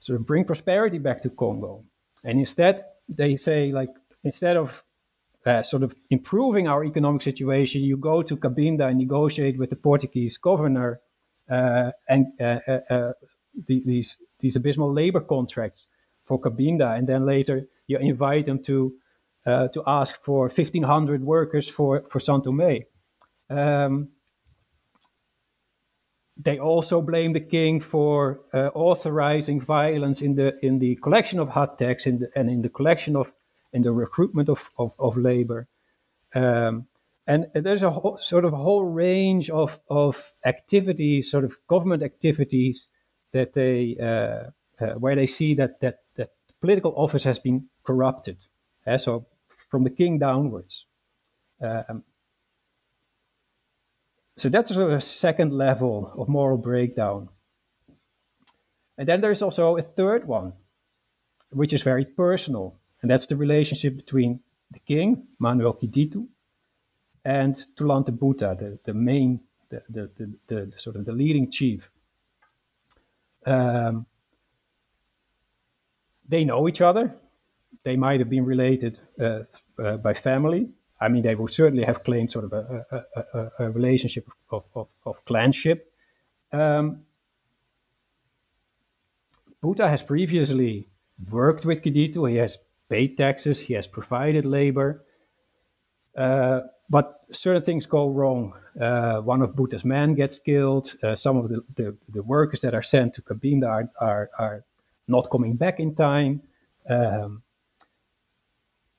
sort 0.00 0.20
of 0.20 0.26
bring 0.26 0.44
prosperity 0.44 0.98
back 0.98 1.22
to 1.22 1.30
Congo. 1.30 1.84
And 2.24 2.38
instead, 2.38 2.84
they 3.08 3.36
say, 3.36 3.72
like, 3.72 3.90
instead 4.24 4.56
of 4.56 4.82
uh, 5.46 5.62
sort 5.62 5.82
of 5.82 5.94
improving 6.10 6.68
our 6.68 6.84
economic 6.84 7.22
situation, 7.22 7.82
you 7.82 7.96
go 7.96 8.22
to 8.22 8.36
Cabinda 8.36 8.88
and 8.88 8.98
negotiate 8.98 9.58
with 9.58 9.70
the 9.70 9.76
Portuguese 9.76 10.36
governor 10.36 11.00
uh, 11.50 11.90
and 12.08 12.26
uh, 12.40 12.58
uh, 12.90 13.12
the, 13.66 13.82
these 13.86 14.18
these 14.40 14.56
abysmal 14.56 14.92
labor 14.92 15.20
contracts 15.20 15.86
for 16.24 16.38
Cabinda, 16.38 16.98
and 16.98 17.08
then 17.08 17.24
later 17.24 17.66
you 17.86 17.98
invite 17.98 18.46
them 18.46 18.62
to 18.64 18.94
to 19.46 19.82
ask 19.86 20.22
for 20.22 20.48
1,500 20.48 21.22
workers 21.22 21.66
for 21.66 22.02
for 22.10 22.20
Tomé. 22.20 22.84
Um, 23.48 24.08
they 26.38 26.58
also 26.58 27.02
blame 27.02 27.32
the 27.32 27.40
king 27.40 27.80
for 27.80 28.40
uh, 28.54 28.70
authorizing 28.74 29.60
violence 29.60 30.22
in 30.22 30.36
the 30.36 30.54
in 30.64 30.78
the 30.78 30.94
collection 30.96 31.38
of 31.40 31.48
hut 31.48 31.78
tax 31.78 32.06
in 32.06 32.20
the, 32.20 32.30
and 32.36 32.48
in 32.48 32.62
the 32.62 32.68
collection 32.68 33.16
of 33.16 33.32
in 33.72 33.82
the 33.82 33.92
recruitment 33.92 34.48
of 34.48 34.70
of, 34.78 34.92
of 34.98 35.16
labor. 35.16 35.66
Um, 36.34 36.86
and 37.26 37.46
there's 37.52 37.82
a 37.82 37.90
whole, 37.90 38.16
sort 38.18 38.44
of 38.44 38.52
a 38.52 38.56
whole 38.56 38.84
range 38.84 39.50
of 39.50 39.78
of 39.90 40.32
activities, 40.46 41.30
sort 41.30 41.44
of 41.44 41.56
government 41.66 42.02
activities 42.02 42.86
that 43.32 43.52
they 43.52 43.96
uh, 44.00 44.50
uh, 44.82 44.94
where 44.94 45.16
they 45.16 45.26
see 45.26 45.54
that 45.54 45.80
that 45.80 45.98
that 46.14 46.30
political 46.60 46.94
office 46.96 47.24
has 47.24 47.38
been 47.38 47.68
corrupted. 47.82 48.38
Uh, 48.86 48.96
so 48.96 49.26
from 49.70 49.84
the 49.84 49.90
king 49.90 50.18
downwards. 50.18 50.86
Um, 51.60 52.04
so 54.38 54.48
that's 54.48 54.70
a 54.70 55.00
second 55.00 55.52
level 55.52 56.12
of 56.16 56.28
moral 56.28 56.58
breakdown. 56.58 57.28
And 58.96 59.08
then 59.08 59.20
there's 59.20 59.42
also 59.42 59.76
a 59.76 59.82
third 59.82 60.26
one, 60.26 60.52
which 61.50 61.72
is 61.72 61.82
very 61.82 62.04
personal, 62.04 62.78
and 63.02 63.10
that's 63.10 63.26
the 63.26 63.36
relationship 63.36 63.96
between 63.96 64.40
the 64.70 64.80
king, 64.80 65.26
Manuel 65.38 65.74
Kiditu, 65.74 66.26
and 67.24 67.64
Tulante 67.76 68.10
Buta, 68.10 68.58
the, 68.58 68.78
the 68.84 68.94
main, 68.94 69.40
the, 69.70 69.82
the, 69.88 70.10
the, 70.16 70.34
the, 70.46 70.72
sort 70.76 70.96
of 70.96 71.04
the 71.04 71.12
leading 71.12 71.50
chief. 71.50 71.90
Um, 73.44 74.06
they 76.28 76.44
know 76.44 76.68
each 76.68 76.80
other. 76.80 77.14
They 77.84 77.96
might 77.96 78.20
have 78.20 78.30
been 78.30 78.44
related 78.44 78.98
uh, 79.20 79.40
uh, 79.82 79.96
by 79.96 80.14
family, 80.14 80.68
I 81.00 81.08
mean, 81.08 81.22
they 81.22 81.34
would 81.34 81.52
certainly 81.52 81.84
have 81.84 82.02
claimed 82.02 82.30
sort 82.32 82.44
of 82.46 82.52
a, 82.52 82.86
a, 82.90 83.38
a, 83.38 83.50
a 83.60 83.70
relationship 83.70 84.28
of, 84.50 84.64
of, 84.74 84.88
of 85.06 85.24
clanship. 85.24 85.92
Um, 86.52 87.04
Buta 89.62 89.88
has 89.88 90.02
previously 90.02 90.88
worked 91.30 91.64
with 91.64 91.82
Kiditu. 91.82 92.30
He 92.30 92.36
has 92.36 92.58
paid 92.88 93.16
taxes. 93.16 93.60
He 93.60 93.74
has 93.74 93.86
provided 93.86 94.44
labor. 94.44 95.04
Uh, 96.16 96.60
but 96.90 97.20
certain 97.32 97.62
things 97.62 97.86
go 97.86 98.08
wrong. 98.08 98.54
Uh, 98.80 99.20
one 99.20 99.42
of 99.42 99.54
Buta's 99.54 99.84
men 99.84 100.14
gets 100.14 100.38
killed. 100.38 100.94
Uh, 101.02 101.16
some 101.16 101.36
of 101.36 101.48
the, 101.48 101.62
the, 101.74 101.96
the, 102.08 102.22
workers 102.22 102.60
that 102.60 102.74
are 102.74 102.82
sent 102.82 103.14
to 103.14 103.22
Cabinda 103.22 103.68
are, 103.68 103.90
are, 104.00 104.30
are 104.38 104.64
not 105.06 105.30
coming 105.30 105.54
back 105.56 105.80
in 105.80 105.94
time. 105.94 106.42
Um, 106.88 107.42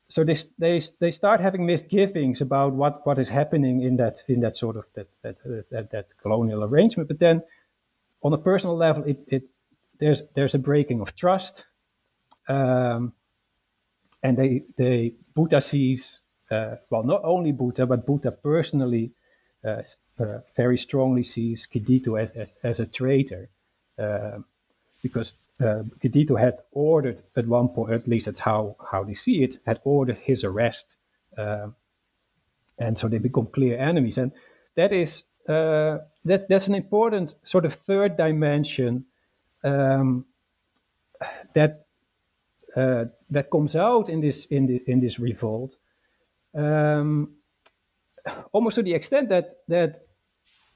so 0.09 0.23
they, 0.23 0.37
they, 0.57 0.81
they 0.99 1.11
start 1.11 1.39
having 1.39 1.67
misgivings 1.67 2.41
about 2.41 2.73
what, 2.73 3.05
what 3.05 3.19
is 3.19 3.29
happening 3.29 3.81
in 3.83 3.97
that 3.97 4.23
in 4.27 4.39
that 4.41 4.57
sort 4.57 4.75
of 4.75 4.85
that 4.95 5.07
that, 5.21 5.69
that, 5.69 5.91
that 5.91 6.17
colonial 6.21 6.63
arrangement. 6.63 7.07
But 7.07 7.19
then, 7.19 7.43
on 8.23 8.33
a 8.33 8.37
personal 8.37 8.75
level, 8.75 9.03
it, 9.03 9.19
it 9.27 9.43
there's 9.99 10.23
there's 10.33 10.55
a 10.55 10.59
breaking 10.59 11.01
of 11.01 11.15
trust, 11.15 11.63
um, 12.47 13.13
and 14.23 14.35
they 14.35 14.63
they 14.77 15.13
Buta 15.37 15.61
sees 15.61 16.19
uh, 16.49 16.77
well 16.89 17.03
not 17.03 17.23
only 17.23 17.53
Buta 17.53 17.87
but 17.87 18.07
Buta 18.07 18.35
personally 18.41 19.11
uh, 19.63 19.83
uh, 20.19 20.39
very 20.55 20.77
strongly 20.77 21.23
sees 21.23 21.67
Kiditu 21.71 22.19
as, 22.21 22.31
as, 22.31 22.53
as 22.63 22.79
a 22.79 22.85
traitor 22.85 23.49
um, 23.99 24.45
because 25.03 25.33
uh, 25.59 25.83
Kiditu 26.01 26.39
had 26.39 26.59
ordered 26.71 27.21
at 27.35 27.47
one 27.47 27.69
point, 27.69 27.93
at 27.93 28.07
least 28.07 28.25
that's 28.27 28.39
how, 28.39 28.75
how 28.91 29.03
they 29.03 29.13
see 29.13 29.43
it, 29.43 29.59
had 29.65 29.79
ordered 29.83 30.17
his 30.17 30.43
arrest. 30.43 30.95
Um, 31.37 31.75
and 32.77 32.97
so 32.97 33.07
they 33.07 33.17
become 33.17 33.47
clear 33.47 33.77
enemies. 33.77 34.17
And 34.17 34.31
that 34.75 34.93
is 34.93 35.23
uh, 35.47 35.99
that, 36.25 36.47
that's 36.47 36.67
an 36.67 36.75
important 36.75 37.35
sort 37.43 37.65
of 37.65 37.73
third 37.73 38.17
dimension 38.17 39.05
um, 39.63 40.25
that 41.53 41.85
uh, 42.75 43.05
that 43.31 43.49
comes 43.49 43.75
out 43.75 44.09
in 44.09 44.21
this 44.21 44.45
in 44.45 44.67
the, 44.67 44.81
in 44.85 44.99
this 44.99 45.19
revolt, 45.19 45.75
um, 46.55 47.31
almost 48.51 48.75
to 48.75 48.83
the 48.83 48.93
extent 48.93 49.29
that 49.29 49.57
that 49.67 50.05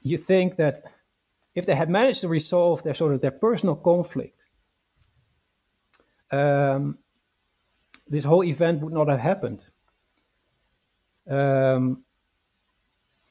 you 0.02 0.18
think 0.18 0.56
that 0.56 0.82
if 1.54 1.66
they 1.66 1.74
had 1.74 1.88
managed 1.88 2.20
to 2.22 2.28
resolve 2.28 2.82
their 2.82 2.94
sort 2.94 3.14
of 3.14 3.20
their 3.20 3.30
personal 3.30 3.76
conflict, 3.76 4.33
um, 6.34 6.98
this 8.08 8.24
whole 8.24 8.44
event 8.44 8.80
would 8.82 8.92
not 8.92 9.08
have 9.08 9.20
happened. 9.20 9.64
Um, 11.28 12.04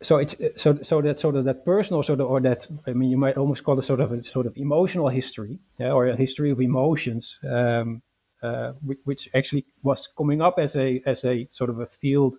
so 0.02 0.18
it's 0.18 0.36
so 0.56 0.80
so 0.82 1.02
that 1.02 1.20
sort 1.20 1.36
of 1.36 1.46
that 1.46 1.64
personal 1.64 2.04
sort 2.04 2.20
of 2.20 2.30
or 2.30 2.42
that 2.42 2.68
I 2.86 2.94
mean 2.94 3.10
you 3.10 3.18
might 3.18 3.38
almost 3.38 3.64
call 3.64 3.80
it 3.80 3.86
sort 3.86 4.02
of 4.02 4.12
a 4.12 4.24
sort 4.24 4.46
of 4.46 4.58
emotional 4.58 5.08
history 5.08 5.60
yeah, 5.80 5.92
or 5.92 6.08
a 6.08 6.16
history 6.16 6.52
of 6.52 6.60
emotions 6.60 7.40
um, 7.50 8.02
uh, 8.42 8.74
which, 8.84 9.00
which, 9.06 9.30
actually 9.34 9.66
was 9.84 10.10
coming 10.18 10.42
up 10.42 10.60
as 10.60 10.76
a 10.76 11.02
as 11.06 11.24
a 11.24 11.48
sort 11.52 11.70
of 11.70 11.80
a 11.80 11.86
field 11.86 12.36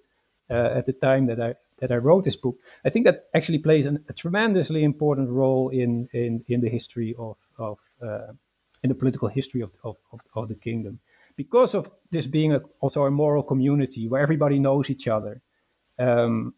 uh, 0.50 0.70
at 0.78 0.84
the 0.84 0.92
time 0.92 1.26
that 1.26 1.40
I 1.40 1.54
that 1.78 1.90
I 1.90 1.96
wrote 1.96 2.24
this 2.24 2.36
book. 2.36 2.56
I 2.84 2.90
think 2.90 3.06
that 3.06 3.26
actually 3.34 3.58
plays 3.58 3.86
an, 3.86 4.04
a 4.08 4.12
tremendously 4.12 4.84
important 4.84 5.30
role 5.30 5.70
in 5.70 6.08
in 6.12 6.44
in 6.48 6.60
the 6.60 6.68
history 6.68 7.14
of 7.18 7.36
of 7.56 7.78
uh, 8.02 8.32
in 8.84 8.88
the 8.90 8.94
political 8.94 9.28
history 9.28 9.62
of 9.62 9.72
of, 9.82 9.96
of, 10.12 10.20
of 10.36 10.48
the 10.48 10.54
kingdom 10.54 11.00
because 11.36 11.74
of 11.74 11.90
this 12.10 12.26
being 12.26 12.52
a, 12.52 12.60
also 12.80 13.04
a 13.04 13.10
moral 13.10 13.42
community 13.42 14.08
where 14.08 14.22
everybody 14.22 14.58
knows 14.58 14.90
each 14.90 15.08
other. 15.08 15.42
Um, 15.98 16.54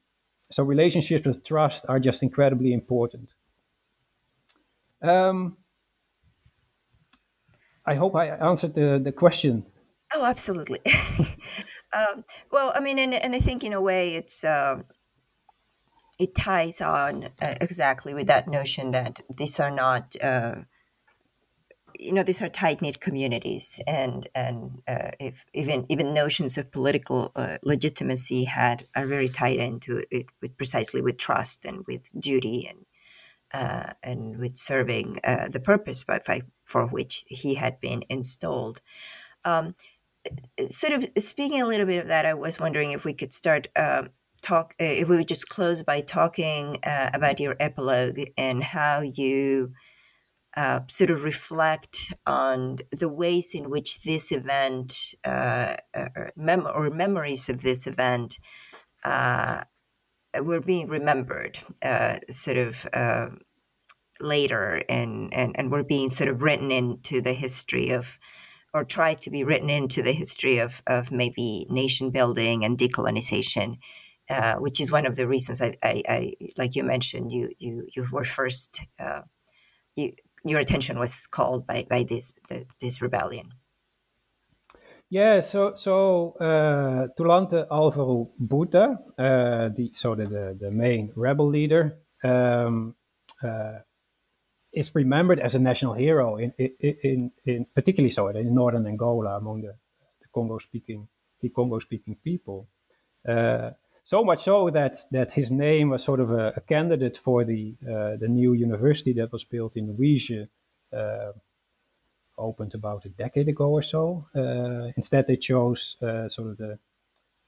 so 0.50 0.62
relationships 0.62 1.26
with 1.26 1.44
trust 1.44 1.84
are 1.88 1.98
just 1.98 2.22
incredibly 2.22 2.72
important. 2.72 3.32
Um, 5.02 5.56
I 7.84 7.94
hope 7.94 8.14
I 8.16 8.28
answered 8.28 8.74
the, 8.74 9.00
the 9.02 9.12
question. 9.12 9.64
Oh, 10.14 10.24
absolutely. 10.24 10.80
um, 11.92 12.24
well, 12.50 12.72
I 12.74 12.80
mean, 12.80 12.98
and, 12.98 13.14
and 13.14 13.34
I 13.34 13.38
think 13.38 13.64
in 13.64 13.72
a 13.72 13.80
way 13.80 14.14
it's 14.14 14.44
uh, 14.44 14.82
it 16.18 16.34
ties 16.34 16.80
on 16.80 17.24
uh, 17.42 17.54
exactly 17.60 18.14
with 18.14 18.26
that 18.28 18.48
notion 18.48 18.92
that 18.92 19.20
these 19.36 19.60
are 19.60 19.70
not 19.70 20.14
uh, 20.22 20.56
you 21.98 22.12
know 22.12 22.22
these 22.22 22.42
are 22.42 22.48
tight 22.48 22.82
knit 22.82 23.00
communities, 23.00 23.80
and 23.86 24.28
and 24.34 24.82
uh, 24.88 25.10
if 25.20 25.44
even 25.54 25.86
even 25.88 26.14
notions 26.14 26.56
of 26.58 26.70
political 26.70 27.32
uh, 27.36 27.58
legitimacy 27.62 28.44
had 28.44 28.86
are 28.96 29.06
very 29.06 29.28
tied 29.28 29.58
into 29.58 30.02
it 30.10 30.26
with 30.40 30.56
precisely 30.56 31.00
with 31.00 31.18
trust 31.18 31.64
and 31.64 31.84
with 31.86 32.10
duty 32.18 32.66
and 32.68 32.86
uh, 33.52 33.92
and 34.02 34.38
with 34.38 34.56
serving 34.56 35.16
uh, 35.24 35.48
the 35.48 35.60
purpose 35.60 36.02
by, 36.04 36.20
by, 36.26 36.42
for 36.64 36.86
which 36.86 37.24
he 37.28 37.54
had 37.54 37.80
been 37.80 38.02
installed. 38.08 38.80
Um, 39.44 39.74
sort 40.68 40.92
of 40.92 41.06
speaking 41.18 41.62
a 41.62 41.66
little 41.66 41.86
bit 41.86 42.00
of 42.00 42.08
that, 42.08 42.26
I 42.26 42.34
was 42.34 42.58
wondering 42.58 42.90
if 42.90 43.04
we 43.04 43.14
could 43.14 43.32
start 43.32 43.68
um, 43.76 44.10
talk 44.42 44.74
uh, 44.80 44.84
if 44.84 45.08
we 45.08 45.16
would 45.16 45.28
just 45.28 45.48
close 45.48 45.82
by 45.82 46.00
talking 46.00 46.76
uh, 46.84 47.10
about 47.14 47.40
your 47.40 47.56
epilogue 47.60 48.20
and 48.36 48.62
how 48.62 49.00
you 49.00 49.72
uh, 50.56 50.80
sort 50.88 51.10
of 51.10 51.22
reflect 51.22 52.14
on 52.26 52.78
the 52.90 53.08
ways 53.08 53.54
in 53.54 53.70
which 53.70 54.02
this 54.02 54.32
event 54.32 55.14
uh, 55.24 55.76
uh 55.94 56.08
mem- 56.34 56.66
or 56.66 56.90
memories 56.90 57.48
of 57.48 57.62
this 57.62 57.86
event 57.86 58.38
uh, 59.04 59.62
were 60.42 60.60
being 60.60 60.88
remembered 60.88 61.58
uh, 61.82 62.16
sort 62.30 62.56
of 62.56 62.86
um, 62.92 63.40
later 64.20 64.82
and, 64.88 65.32
and, 65.34 65.54
and 65.58 65.70
were 65.70 65.84
being 65.84 66.10
sort 66.10 66.28
of 66.28 66.42
written 66.42 66.70
into 66.70 67.20
the 67.20 67.34
history 67.34 67.90
of 67.90 68.18
or 68.74 68.84
tried 68.84 69.20
to 69.22 69.30
be 69.30 69.42
written 69.42 69.70
into 69.70 70.02
the 70.02 70.12
history 70.12 70.58
of, 70.58 70.82
of 70.86 71.10
maybe 71.10 71.66
nation 71.70 72.10
building 72.10 72.62
and 72.62 72.76
decolonization, 72.76 73.78
uh, 74.28 74.56
which 74.56 74.80
is 74.82 74.92
one 74.92 75.06
of 75.06 75.16
the 75.16 75.26
reasons 75.26 75.62
I, 75.62 75.74
I, 75.82 76.02
I, 76.06 76.32
like 76.58 76.74
you 76.74 76.84
mentioned, 76.84 77.32
you 77.32 77.50
you 77.58 77.86
you 77.94 78.04
were 78.12 78.24
first 78.24 78.82
uh, 79.00 79.22
you 79.94 80.12
your 80.48 80.60
attention 80.60 80.98
was 80.98 81.26
called 81.26 81.66
by 81.66 81.84
by 81.88 82.04
this 82.04 82.32
this 82.80 83.02
rebellion. 83.02 83.50
Yeah, 85.08 85.40
so 85.40 85.74
so 85.76 86.34
uh, 86.40 87.06
Tulante 87.16 87.66
Alvaro 87.70 88.30
Buta, 88.42 88.98
uh, 89.16 89.68
the 89.68 89.92
so 89.94 90.16
the, 90.16 90.26
the, 90.26 90.56
the 90.60 90.70
main 90.70 91.12
rebel 91.14 91.48
leader, 91.48 91.98
um, 92.24 92.96
uh, 93.42 93.78
is 94.72 94.92
remembered 94.94 95.38
as 95.38 95.54
a 95.54 95.60
national 95.60 95.94
hero 95.94 96.38
in 96.38 96.52
in, 96.58 96.96
in, 97.02 97.30
in 97.44 97.66
particularly 97.72 98.10
so 98.10 98.28
in 98.28 98.52
northern 98.52 98.86
Angola 98.86 99.36
among 99.36 99.62
the, 99.62 99.76
the 100.20 100.28
Congo 100.34 100.58
speaking 100.58 101.06
the 101.40 101.50
Congo 101.50 101.78
speaking 101.78 102.16
people. 102.24 102.68
Uh, 103.26 103.70
so 104.06 104.24
much 104.24 104.44
so 104.44 104.70
that 104.70 105.00
that 105.10 105.32
his 105.32 105.50
name 105.50 105.90
was 105.90 106.04
sort 106.04 106.20
of 106.20 106.30
a, 106.30 106.52
a 106.56 106.60
candidate 106.60 107.18
for 107.18 107.44
the 107.44 107.74
uh, 107.82 108.16
the 108.16 108.28
new 108.28 108.52
university 108.54 109.12
that 109.12 109.32
was 109.32 109.44
built 109.44 109.76
in 109.76 109.94
Uíge, 109.96 110.48
uh, 110.96 111.32
opened 112.38 112.74
about 112.74 113.04
a 113.04 113.08
decade 113.08 113.48
ago 113.48 113.68
or 113.68 113.82
so. 113.82 114.24
Uh, 114.34 114.92
instead, 114.96 115.26
they 115.26 115.36
chose 115.36 115.96
uh, 116.02 116.28
sort 116.28 116.50
of 116.50 116.56
the 116.56 116.78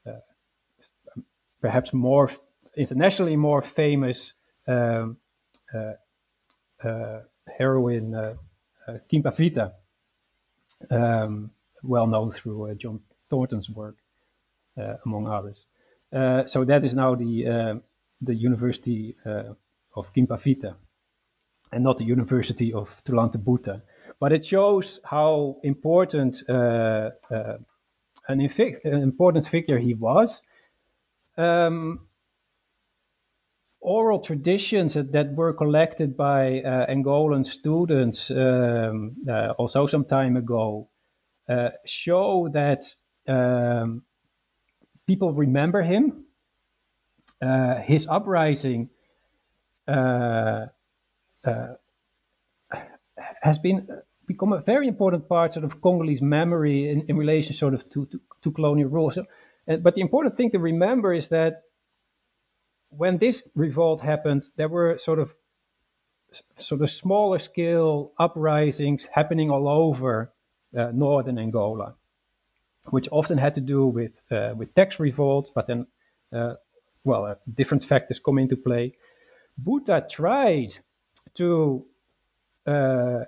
uh, 0.05 1.21
perhaps 1.61 1.93
more 1.93 2.29
internationally 2.75 3.37
more 3.37 3.61
famous 3.61 4.33
um, 4.67 5.17
heroine 7.57 8.37
Kimpa 9.09 9.31
Vita, 9.31 9.71
um, 10.91 11.51
well 11.83 12.07
known 12.07 12.31
through 12.33 12.75
John 12.75 12.99
Thornton's 13.29 13.69
work, 13.69 13.95
among 15.05 15.27
others. 15.27 15.65
Uh, 16.11 16.45
so 16.45 16.65
that 16.65 16.83
is 16.83 16.95
now 16.95 17.15
the 17.15 17.47
uh, 17.47 17.75
the 18.21 18.35
University 18.35 19.15
uh, 19.25 19.53
of 19.95 20.11
Kimpa 20.13 20.37
Vita, 20.37 20.75
and 21.71 21.83
not 21.83 21.97
the 21.97 22.05
University 22.05 22.73
of 22.73 22.89
Tulante 23.05 23.37
Buta. 23.37 23.81
But 24.19 24.33
it 24.33 24.45
shows 24.45 24.99
how 25.03 25.57
important 25.63 26.43
an, 26.47 27.11
an, 28.27 28.49
important 28.83 29.47
figure 29.47 29.77
he 29.77 29.93
was. 29.93 30.41
Um, 31.37 32.09
oral 33.81 34.19
traditions 34.19 34.93
that, 34.93 35.11
that, 35.11 35.33
were 35.33 35.53
collected 35.53 36.17
by 36.17 36.61
uh, 36.61 36.85
Angolan 36.87 37.45
students 37.45 38.29
um, 38.31 39.15
uh, 39.27 39.51
also 39.57 39.87
some 39.87 40.05
time 40.05 40.35
ago 40.35 40.89
uh, 41.47 41.69
show 41.85 42.49
that 42.53 42.83
um, 43.27 44.03
people 45.09 45.33
remember 45.33 45.81
him. 45.81 46.25
Uh, 47.41 47.75
his 47.81 48.07
uprising 48.07 48.89
uh, 49.87 50.67
uh, 51.43 51.73
has 53.41 53.57
been 53.57 53.87
become 54.27 54.53
a 54.53 54.61
very 54.61 54.87
important 54.87 55.27
part 55.27 55.53
sort 55.53 55.65
of 55.65 55.81
Congolese 55.81 56.21
memory 56.21 56.89
in, 56.91 56.97
in 57.09 57.17
relation 57.17 57.55
sort 57.55 57.73
of 57.73 57.89
to, 57.89 58.05
to, 58.11 58.21
to 58.43 58.51
colonial 58.51 58.89
rule. 58.89 59.09
So, 59.09 59.25
uh, 59.67 59.77
but 59.77 59.95
the 59.95 60.01
important 60.01 60.37
thing 60.37 60.51
to 60.51 60.59
remember 60.59 61.11
is 61.11 61.29
that 61.29 61.63
when 62.89 63.17
this 63.17 63.41
revolt 63.55 64.01
happened, 64.01 64.43
there 64.57 64.69
were 64.69 64.99
sort 64.99 65.17
of 65.17 65.33
sort 66.57 66.81
of 66.81 66.89
smaller 66.91 67.39
scale 67.39 68.11
uprisings 68.19 69.07
happening 69.11 69.49
all 69.49 69.67
over 69.67 70.31
uh, 70.77 70.91
northern 70.93 71.39
Angola 71.39 71.95
which 72.91 73.07
often 73.11 73.37
had 73.37 73.55
to 73.55 73.61
do 73.61 73.85
with 73.87 74.21
uh, 74.31 74.53
with 74.55 74.73
tax 74.75 74.99
revolts, 74.99 75.51
but 75.53 75.67
then 75.67 75.87
uh, 76.33 76.53
well, 77.03 77.25
uh, 77.25 77.35
different 77.53 77.85
factors 77.85 78.19
come 78.19 78.37
into 78.37 78.55
play. 78.55 78.93
Buta 79.61 80.07
tried 80.09 80.77
to 81.35 81.85
uh, 82.65 83.25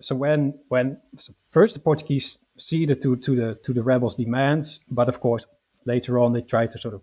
so 0.00 0.14
when 0.14 0.58
when 0.68 0.98
so 1.18 1.32
first 1.50 1.74
the 1.74 1.80
Portuguese 1.80 2.38
ceded 2.56 3.02
to 3.02 3.16
to 3.16 3.36
the 3.36 3.54
to 3.64 3.72
the 3.72 3.82
rebels' 3.82 4.16
demands, 4.16 4.80
but 4.90 5.08
of 5.08 5.20
course 5.20 5.46
later 5.86 6.18
on 6.18 6.32
they 6.32 6.42
tried 6.42 6.72
to 6.72 6.78
sort 6.78 6.94
of 6.94 7.02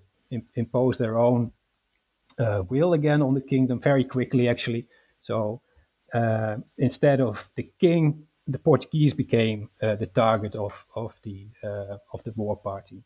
impose 0.55 0.97
their 0.97 1.17
own 1.17 1.51
uh, 2.39 2.63
will 2.69 2.93
again 2.93 3.21
on 3.21 3.33
the 3.33 3.41
kingdom 3.41 3.79
very 3.79 4.03
quickly, 4.03 4.47
actually. 4.47 4.87
So 5.21 5.61
uh, 6.13 6.57
instead 6.77 7.21
of 7.21 7.49
the 7.55 7.71
king, 7.79 8.27
the 8.47 8.59
Portuguese 8.59 9.13
became 9.13 9.69
uh, 9.81 9.95
the 9.95 10.07
target 10.07 10.55
of 10.55 10.73
of 10.95 11.13
the 11.23 11.47
uh, 11.63 11.97
of 12.13 12.23
the 12.23 12.33
war 12.35 12.57
party. 12.57 13.03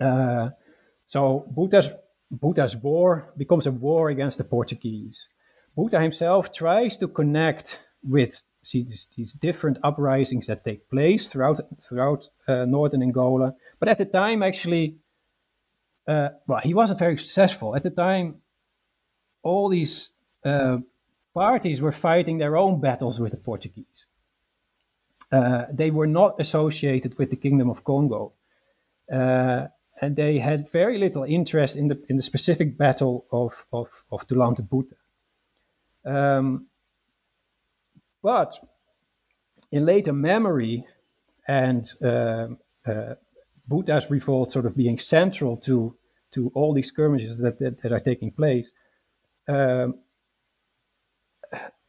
Uh, 0.00 0.50
so 1.06 1.46
Buta's 1.54 1.90
Buta's 2.32 2.76
war 2.76 3.32
becomes 3.36 3.66
a 3.66 3.72
war 3.72 4.10
against 4.10 4.38
the 4.38 4.44
Portuguese. 4.44 5.28
Buta 5.76 6.00
himself 6.00 6.52
tries 6.52 6.96
to 6.98 7.08
connect 7.08 7.78
with 8.02 8.42
see 8.62 8.82
these, 8.82 9.06
these, 9.16 9.32
different 9.32 9.78
uprisings 9.82 10.46
that 10.46 10.64
take 10.64 10.88
place 10.90 11.28
throughout 11.28 11.60
throughout 11.82 12.28
uh, 12.46 12.64
northern 12.66 13.02
Angola. 13.02 13.54
But 13.78 13.88
at 13.88 13.98
the 13.98 14.04
time, 14.04 14.42
actually, 14.42 14.96
uh, 16.06 16.30
well, 16.46 16.60
he 16.62 16.74
wasn't 16.74 16.98
very 16.98 17.18
successful. 17.18 17.74
At 17.74 17.82
the 17.82 17.90
time, 17.90 18.36
all 19.42 19.68
these 19.68 20.10
uh, 20.44 20.78
parties 21.34 21.80
were 21.80 21.92
fighting 21.92 22.38
their 22.38 22.56
own 22.56 22.80
battles 22.80 23.18
with 23.18 23.32
the 23.32 23.38
Portuguese. 23.38 24.06
Uh, 25.32 25.66
they 25.72 25.90
were 25.90 26.06
not 26.06 26.40
associated 26.40 27.16
with 27.18 27.30
the 27.30 27.36
Kingdom 27.36 27.70
of 27.70 27.84
Congo, 27.84 28.32
uh, 29.12 29.66
and 30.00 30.16
they 30.16 30.38
had 30.38 30.70
very 30.70 30.98
little 30.98 31.24
interest 31.24 31.76
in 31.76 31.88
the 31.88 32.02
in 32.08 32.16
the 32.16 32.22
specific 32.22 32.76
battle 32.76 33.26
of 33.30 33.66
of 33.72 33.88
of 34.10 34.26
Tulante 34.26 34.66
Buta. 34.68 34.96
Um, 36.04 36.66
but 38.22 38.54
in 39.70 39.86
later 39.86 40.12
memory 40.12 40.84
and 41.46 41.92
uh, 42.02 42.48
uh, 42.86 43.14
Buta's 43.68 44.10
revolt 44.10 44.52
sort 44.52 44.66
of 44.66 44.76
being 44.76 44.98
central 44.98 45.56
to 45.58 45.94
to 46.32 46.50
all 46.54 46.72
these 46.72 46.88
skirmishes 46.88 47.38
that, 47.38 47.58
that, 47.58 47.82
that 47.82 47.92
are 47.92 48.00
taking 48.00 48.30
place, 48.30 48.70
um, 49.48 49.96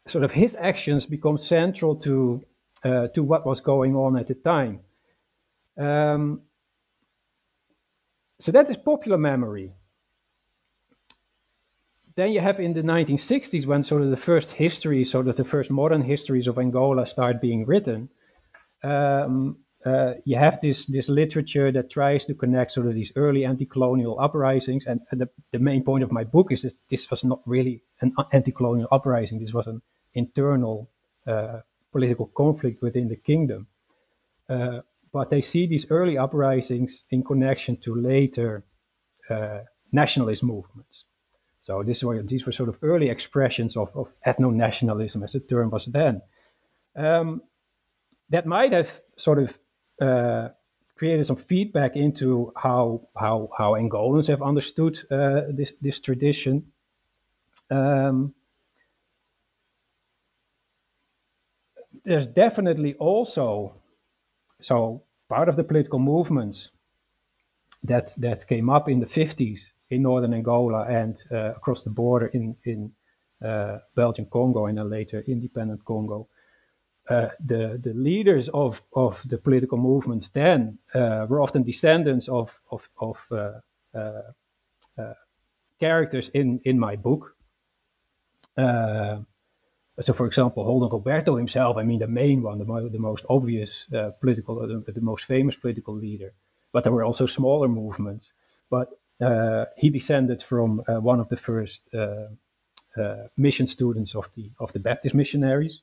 sort 0.07 0.23
of 0.23 0.31
his 0.31 0.55
actions 0.55 1.05
become 1.05 1.37
central 1.37 1.95
to 1.95 2.43
uh, 2.83 3.07
to 3.09 3.23
what 3.23 3.45
was 3.45 3.61
going 3.61 3.95
on 3.95 4.17
at 4.17 4.27
the 4.27 4.35
time. 4.35 4.79
Um, 5.77 6.41
so 8.39 8.51
that 8.51 8.69
is 8.69 8.77
popular 8.77 9.17
memory 9.17 9.73
then 12.15 12.31
you 12.31 12.41
have 12.41 12.59
in 12.59 12.73
the 12.73 12.81
1960s 12.81 13.65
when 13.65 13.83
sort 13.83 14.01
of 14.01 14.09
the 14.09 14.17
first 14.17 14.51
history, 14.51 15.03
sort 15.03 15.27
of 15.27 15.37
the 15.37 15.43
first 15.43 15.71
modern 15.71 16.01
histories 16.01 16.47
of 16.47 16.57
Angola 16.57 17.05
start 17.05 17.41
being 17.41 17.65
written. 17.65 18.09
Um, 18.83 19.57
uh, 19.85 20.13
you 20.25 20.37
have 20.37 20.61
this 20.61 20.85
this 20.85 21.09
literature 21.09 21.71
that 21.71 21.89
tries 21.89 22.25
to 22.25 22.35
connect 22.35 22.73
sort 22.73 22.85
of 22.85 22.93
these 22.93 23.11
early 23.15 23.45
anti-colonial 23.45 24.19
uprisings, 24.19 24.85
and, 24.85 25.01
and 25.09 25.21
the, 25.21 25.29
the 25.51 25.57
main 25.57 25.83
point 25.83 26.03
of 26.03 26.11
my 26.11 26.23
book 26.23 26.51
is 26.51 26.61
that 26.61 26.77
this 26.89 27.09
was 27.09 27.23
not 27.23 27.41
really 27.45 27.81
an 28.01 28.13
anti-colonial 28.31 28.87
uprising. 28.91 29.39
This 29.39 29.53
was 29.53 29.65
an 29.65 29.81
internal 30.13 30.89
uh, 31.25 31.61
political 31.91 32.27
conflict 32.27 32.81
within 32.81 33.07
the 33.07 33.15
kingdom. 33.15 33.67
Uh, 34.49 34.81
but 35.11 35.29
they 35.29 35.41
see 35.41 35.67
these 35.67 35.87
early 35.89 36.17
uprisings 36.17 37.03
in 37.09 37.23
connection 37.23 37.75
to 37.77 37.95
later 37.95 38.63
uh, 39.29 39.59
nationalist 39.91 40.43
movements. 40.43 41.05
So 41.63 41.83
this 41.83 42.03
were, 42.03 42.21
these 42.23 42.45
were 42.45 42.51
sort 42.51 42.69
of 42.69 42.77
early 42.81 43.09
expressions 43.09 43.77
of, 43.77 43.95
of 43.95 44.07
ethno-nationalism, 44.25 45.23
as 45.23 45.33
the 45.33 45.39
term 45.39 45.69
was 45.69 45.85
then. 45.85 46.21
Um, 46.95 47.41
that 48.29 48.45
might 48.45 48.73
have 48.73 48.89
sort 49.17 49.39
of 49.39 49.53
uh, 50.01 50.49
created 50.95 51.27
some 51.27 51.35
feedback 51.35 51.95
into 51.95 52.53
how 52.55 53.01
how 53.15 53.49
how 53.57 53.73
Angolans 53.73 54.27
have 54.27 54.41
understood 54.41 54.99
uh, 55.11 55.41
this 55.49 55.73
this 55.81 55.99
tradition. 55.99 56.71
Um, 57.69 58.33
there's 62.03 62.27
definitely 62.27 62.95
also 62.95 63.75
so 64.61 65.03
part 65.29 65.49
of 65.49 65.55
the 65.55 65.63
political 65.63 65.99
movements 65.99 66.71
that 67.83 68.13
that 68.17 68.47
came 68.47 68.69
up 68.69 68.89
in 68.89 68.99
the 68.99 69.05
50s 69.05 69.71
in 69.89 70.01
northern 70.01 70.33
Angola 70.33 70.85
and 70.85 71.23
uh, 71.31 71.53
across 71.55 71.83
the 71.83 71.89
border 71.89 72.27
in 72.27 72.55
in 72.65 72.91
uh, 73.43 73.79
Belgian 73.95 74.25
Congo 74.25 74.65
and 74.67 74.77
then 74.77 74.89
later 74.89 75.23
independent 75.27 75.83
Congo. 75.85 76.27
Uh, 77.09 77.29
the 77.45 77.79
the 77.83 77.93
leaders 77.93 78.49
of 78.49 78.81
of 78.93 79.21
the 79.25 79.37
political 79.37 79.77
movements 79.77 80.29
then 80.29 80.77
were 80.93 81.41
often 81.41 81.63
descendants 81.63 82.29
of 82.29 82.59
of 82.69 82.89
of 82.99 83.17
characters 85.79 86.29
in 86.33 86.59
in 86.63 86.79
my 86.79 86.95
book. 86.95 87.35
So, 90.01 90.13
for 90.13 90.25
example, 90.25 90.63
Holden 90.63 90.89
Roberto 90.89 91.35
himself, 91.35 91.77
I 91.77 91.83
mean, 91.83 91.99
the 91.99 92.07
main 92.07 92.41
one, 92.41 92.59
the, 92.59 92.65
mo- 92.65 92.89
the 92.89 92.99
most 92.99 93.25
obvious 93.29 93.87
uh, 93.93 94.11
political, 94.19 94.55
the, 94.55 94.91
the, 94.91 95.01
most 95.01 95.25
famous 95.25 95.55
political 95.55 95.93
leader. 95.93 96.33
But 96.71 96.83
there 96.83 96.93
were 96.93 97.03
also 97.03 97.25
smaller 97.25 97.67
movements. 97.67 98.31
But 98.69 98.89
uh, 99.21 99.65
he 99.77 99.89
descended 99.89 100.41
from 100.41 100.81
uh, 100.87 100.95
one 100.95 101.19
of 101.19 101.29
the 101.29 101.37
first 101.37 101.93
uh, 101.93 102.27
mission 103.37 103.67
students 103.67 104.15
of 104.15 104.29
the 104.35 104.49
of 104.59 104.73
the 104.73 104.79
Baptist 104.79 105.15
missionaries. 105.15 105.81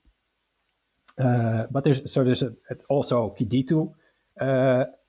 but 1.16 1.84
there's 1.84 2.10
so 2.12 2.24
there's 2.24 2.42
a, 2.42 2.52
also 2.88 3.34
Kiditu 3.38 3.92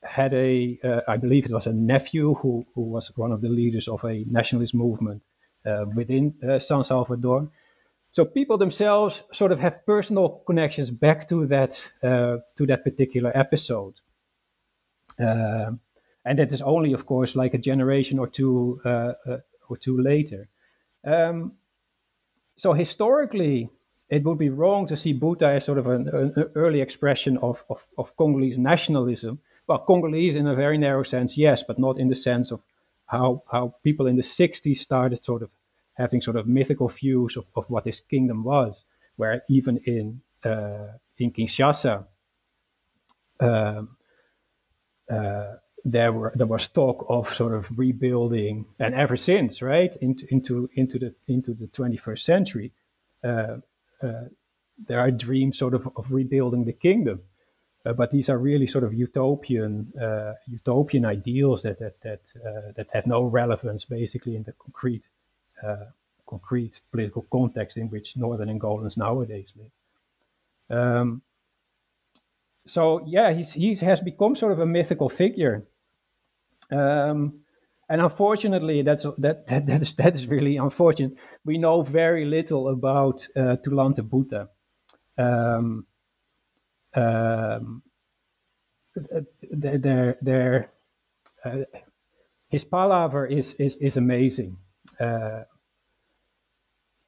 had 0.02 0.34
a 0.34 0.80
I 1.08 1.18
believe 1.18 1.46
it 1.46 1.52
was 1.52 1.68
a 1.68 1.74
nephew 1.74 2.36
who 2.36 2.66
who 2.76 2.82
was 2.82 3.12
one 3.18 3.32
of 3.32 3.42
the 3.42 3.50
leaders 3.50 3.88
of 3.88 4.04
a 4.06 4.24
nationalist 4.30 4.74
movement 4.74 5.24
within 5.96 6.36
San 6.60 6.84
Salvador. 6.84 7.50
So 8.12 8.26
people 8.26 8.58
themselves 8.58 9.24
sort 9.32 9.52
of 9.52 9.60
have 9.60 9.86
personal 9.86 10.42
connections 10.46 10.90
back 10.90 11.30
to 11.30 11.46
that 11.48 11.80
uh, 12.04 12.38
to 12.58 12.66
that 12.66 12.84
particular 12.84 13.32
episode. 13.36 13.96
Uh, 15.20 15.72
and 16.26 16.40
that 16.40 16.52
is 16.52 16.62
only, 16.62 16.94
of 16.94 17.06
course, 17.06 17.36
like 17.36 17.54
a 17.54 17.58
generation 17.58 18.20
or 18.20 18.28
two 18.28 18.82
uh, 18.86 19.14
uh, 19.28 19.38
or 19.70 19.78
two 19.78 20.02
later. 20.02 20.48
Um, 21.04 21.54
so 22.58 22.74
historically, 22.74 23.70
it 24.10 24.24
would 24.24 24.38
be 24.38 24.50
wrong 24.50 24.88
to 24.88 24.98
see 24.98 25.18
Buta 25.18 25.56
as 25.58 25.66
sort 25.66 25.78
of 25.78 25.88
an, 25.88 26.10
an 26.10 26.34
early 26.56 26.82
expression 26.82 27.38
of, 27.38 27.64
of, 27.70 27.86
of, 27.98 28.16
Congolese 28.18 28.58
nationalism. 28.58 29.40
Well, 29.68 29.86
Congolese 29.88 30.36
in 30.36 30.48
a 30.48 30.56
very 30.56 30.78
narrow 30.78 31.04
sense, 31.04 31.38
yes, 31.38 31.64
but 31.64 31.80
not 31.80 32.00
in 32.00 32.10
the 32.10 32.16
sense 32.16 32.52
of 32.52 32.62
how 33.06 33.44
how 33.52 33.76
people 33.84 34.08
in 34.08 34.18
the 34.18 34.24
60s 34.24 34.78
started 34.78 35.24
sort 35.24 35.42
of 35.42 35.50
having 36.00 36.22
sort 36.22 36.38
of 36.38 36.48
mythical 36.48 36.88
views 36.88 37.36
of, 37.36 37.46
of 37.56 37.70
what 37.70 37.84
this 37.84 38.00
kingdom 38.00 38.44
was, 38.44 38.86
where 39.18 39.44
even 39.50 39.78
in 39.86 40.22
uh, 40.44 40.88
in 41.18 41.32
Kinshasa, 41.32 42.06
um, 43.42 43.98
uh, 45.12 45.56
there 45.84 46.14
were 46.14 46.32
there 46.36 46.48
was 46.48 46.70
talk 46.70 47.06
of 47.10 47.34
sort 47.34 47.54
of 47.54 47.68
rebuilding, 47.78 48.66
and 48.80 48.96
ever 48.96 49.18
since, 49.18 49.62
right 49.62 49.94
into 49.98 50.26
into 50.34 50.70
into 50.74 50.98
the 50.98 51.14
into 51.28 51.54
the 51.54 51.68
21st 51.68 52.20
century, 52.20 52.72
uh, 53.24 53.58
uh, 54.02 54.26
there 54.88 55.00
are 55.00 55.12
dreams 55.12 55.58
sort 55.58 55.74
of 55.74 55.90
of 55.98 56.12
rebuilding 56.12 56.64
the 56.64 56.74
kingdom, 56.74 57.22
uh, 57.86 57.92
but 57.92 58.12
these 58.12 58.30
are 58.30 58.38
really 58.38 58.68
sort 58.68 58.86
of 58.86 58.94
utopian 58.94 59.92
uh, 60.02 60.34
utopian 60.48 61.06
ideals 61.06 61.64
that 61.64 61.80
that 61.80 62.00
that 62.02 62.22
that 62.78 62.88
have 62.94 63.06
no 63.06 63.24
relevance 63.24 63.84
basically 63.84 64.38
in 64.38 64.44
the 64.44 64.54
concrete 64.54 65.04
concrete 66.28 66.82
political 66.92 67.26
context 67.32 67.78
in 67.78 67.90
which 67.90 68.16
northern 68.16 68.50
Angolans 68.50 68.98
nowadays 68.98 69.52
live. 69.56 70.78
Um, 70.78 71.22
so 72.68 73.04
yeah, 73.08 73.34
he's, 73.34 73.54
he 73.54 73.76
has 73.76 74.00
become 74.02 74.36
sort 74.36 74.52
of 74.52 74.60
a 74.60 74.66
mythical 74.66 75.10
figure. 75.10 75.66
Um, 76.72 77.42
and 77.90 78.02
unfortunately, 78.02 78.84
that's 78.84 79.04
that, 79.18 79.48
that 79.48 79.66
that 79.66 79.82
is 79.82 79.94
that 79.94 80.14
is 80.14 80.28
really 80.28 80.58
unfortunate. 80.58 81.14
We 81.44 81.58
know 81.58 81.82
very 81.82 82.26
little 82.26 82.70
about 82.70 83.28
uh, 83.36 83.56
Tulante 83.66 84.02
Buta. 84.08 84.48
Um, 85.18 85.88
um, 86.94 87.82
their 89.52 90.18
their 90.22 90.72
uh, 91.44 91.64
his 92.50 92.64
palaver 92.64 93.26
is 93.26 93.56
is 93.56 93.76
is 93.78 93.98
amazing, 93.98 94.58
uh, 95.00 95.44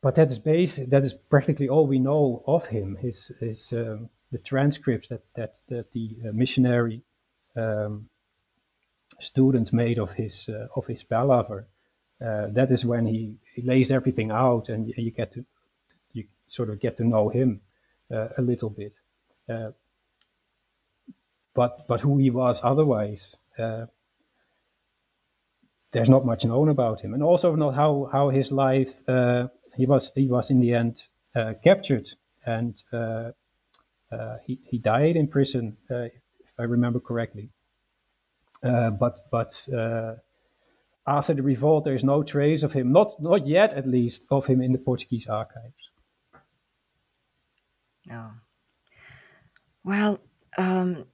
but 0.02 0.16
that 0.16 0.32
is 0.32 0.40
basic. 0.40 0.90
That 0.90 1.04
is 1.04 1.14
practically 1.14 1.70
all 1.70 1.86
we 1.86 2.00
know 2.00 2.44
of 2.48 2.66
him. 2.68 2.96
His 2.96 3.32
his 3.40 3.72
um, 3.74 4.10
the 4.32 4.40
transcripts 4.40 5.10
that 5.10 5.22
that, 5.36 5.56
that 5.70 5.92
the 5.92 6.18
uh, 6.28 6.32
missionary 6.34 7.04
um, 7.56 8.10
students 9.20 9.72
made 9.72 10.00
of 10.00 10.12
his 10.12 10.50
uh, 10.50 10.68
of 10.76 10.88
his 10.88 11.04
palaver. 11.04 11.68
Uh, 12.20 12.48
that 12.52 12.72
is 12.72 12.86
when 12.86 13.06
he, 13.08 13.36
he 13.56 13.64
lays 13.64 13.92
everything 13.92 14.32
out, 14.32 14.70
and 14.70 14.94
you 14.96 15.12
get 15.12 15.32
to 15.34 15.46
you 16.14 16.26
sort 16.48 16.70
of 16.70 16.80
get 16.80 16.98
to 16.98 17.04
know 17.04 17.30
him 17.30 17.62
uh, 18.12 18.28
a 18.38 18.42
little 18.42 18.70
bit. 18.70 18.94
But 21.54 21.88
but 21.88 22.02
who 22.02 22.18
he 22.18 22.30
was 22.30 22.62
otherwise, 22.64 23.36
there's 25.92 26.10
not 26.10 26.26
much 26.26 26.46
known 26.46 26.70
about 26.70 27.02
him, 27.02 27.14
and 27.14 27.24
also 27.24 27.56
not 27.56 27.76
how 27.76 28.10
how 28.12 28.30
his 28.30 28.52
life. 28.52 28.94
he 29.78 29.86
was 29.86 30.12
he 30.16 30.28
was 30.28 30.50
in 30.50 30.60
the 30.60 30.74
end 30.74 31.02
captured 31.64 32.08
and 32.46 32.76
he 34.46 34.60
he 34.64 34.78
died 34.78 35.16
in 35.16 35.28
prison, 35.28 35.78
if 35.90 36.60
I 36.60 36.64
remember 36.64 37.00
correctly. 37.00 37.50
Uh, 38.64 38.92
but 38.92 39.20
but 39.32 39.68
uh, 39.74 40.16
after 41.08 41.34
the 41.34 41.42
revolt, 41.42 41.84
there 41.84 41.96
is 41.96 42.04
no 42.04 42.22
trace 42.22 42.62
of 42.62 42.74
him, 42.74 42.92
not 42.92 43.20
not 43.20 43.48
yet 43.48 43.74
at 43.74 43.88
least, 43.88 44.26
of 44.30 44.46
him 44.46 44.62
in 44.62 44.72
the 44.72 44.78
Portuguese 44.78 45.28
archives. 45.28 45.90
No. 48.06 48.32
Well, 49.84 50.20
um, 50.58 51.06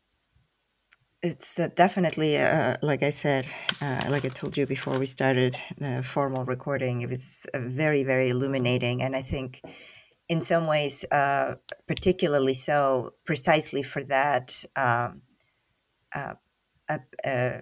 it's 1.28 1.60
uh, 1.60 1.70
definitely, 1.76 2.38
uh, 2.38 2.78
like 2.82 3.04
I 3.04 3.12
said, 3.12 3.46
uh, 3.82 4.02
like 4.10 4.26
I 4.26 4.30
told 4.30 4.58
you 4.58 4.66
before 4.66 4.98
we 4.98 5.06
started 5.06 5.56
the 5.78 6.04
formal 6.04 6.46
recording, 6.46 7.02
it 7.02 7.10
was 7.10 7.46
very, 7.56 8.04
very 8.04 8.30
illuminating. 8.30 9.04
And 9.04 9.16
I 9.16 9.22
think 9.22 9.62
in 10.30 10.42
some 10.42 10.68
ways, 10.68 11.06
uh, 11.12 11.56
particularly 11.88 12.54
so, 12.54 13.12
precisely 13.26 13.84
for 13.84 14.04
that. 14.06 14.64
Um, 14.76 15.22
uh, 16.16 17.62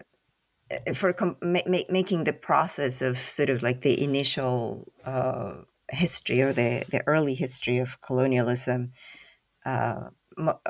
for 0.94 1.14
com- 1.14 1.38
ma- 1.42 1.90
making 1.90 2.24
the 2.24 2.34
process 2.34 3.02
of 3.02 3.18
sort 3.18 3.50
of 3.50 3.62
like 3.62 3.82
the 3.82 4.04
initial 4.04 4.92
uh, 5.06 5.56
history 5.92 6.42
or 6.42 6.54
the, 6.54 6.84
the 6.90 7.02
early 7.08 7.36
history 7.36 7.78
of 7.78 8.02
colonialism, 8.02 8.92
uh, 9.66 10.10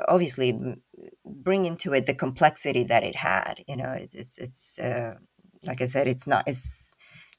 obviously 0.08 0.76
bring 1.24 1.64
into 1.64 1.92
it 1.92 2.06
the 2.06 2.14
complexity 2.14 2.84
that 2.84 3.04
it 3.04 3.16
had. 3.16 3.62
You 3.68 3.76
know, 3.76 3.96
it's 3.96 4.38
it's 4.38 4.78
uh, 4.78 5.14
like 5.66 5.82
I 5.82 5.86
said, 5.86 6.08
it's 6.08 6.26
not 6.26 6.44
it's 6.46 6.96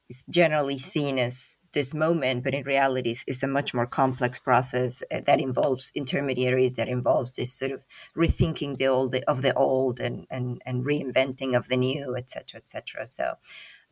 is 0.10 0.24
generally 0.30 0.80
seen 0.80 1.20
as 1.20 1.60
this 1.74 1.94
moment, 1.94 2.44
but 2.44 2.54
in 2.54 2.64
reality, 2.64 3.12
it's, 3.12 3.24
it's, 3.28 3.44
a 3.44 3.48
much 3.48 3.74
more 3.74 3.86
complex 3.86 4.40
process 4.40 5.04
uh, 5.12 5.20
that 5.26 5.42
involves 5.42 5.92
intermediaries, 5.96 6.76
that 6.76 6.88
involves 6.88 7.36
this 7.36 7.54
sort 7.54 7.72
of 7.72 7.86
rethinking 8.16 8.78
the 8.78 8.88
old 8.88 9.16
of 9.28 9.42
the 9.42 9.54
old 9.54 10.00
and 10.00 10.26
and, 10.30 10.62
and 10.66 10.86
reinventing 10.86 11.56
of 11.56 11.68
the 11.68 11.78
new, 11.78 12.16
etc., 12.16 12.60
etc. 12.60 13.06
So, 13.06 13.34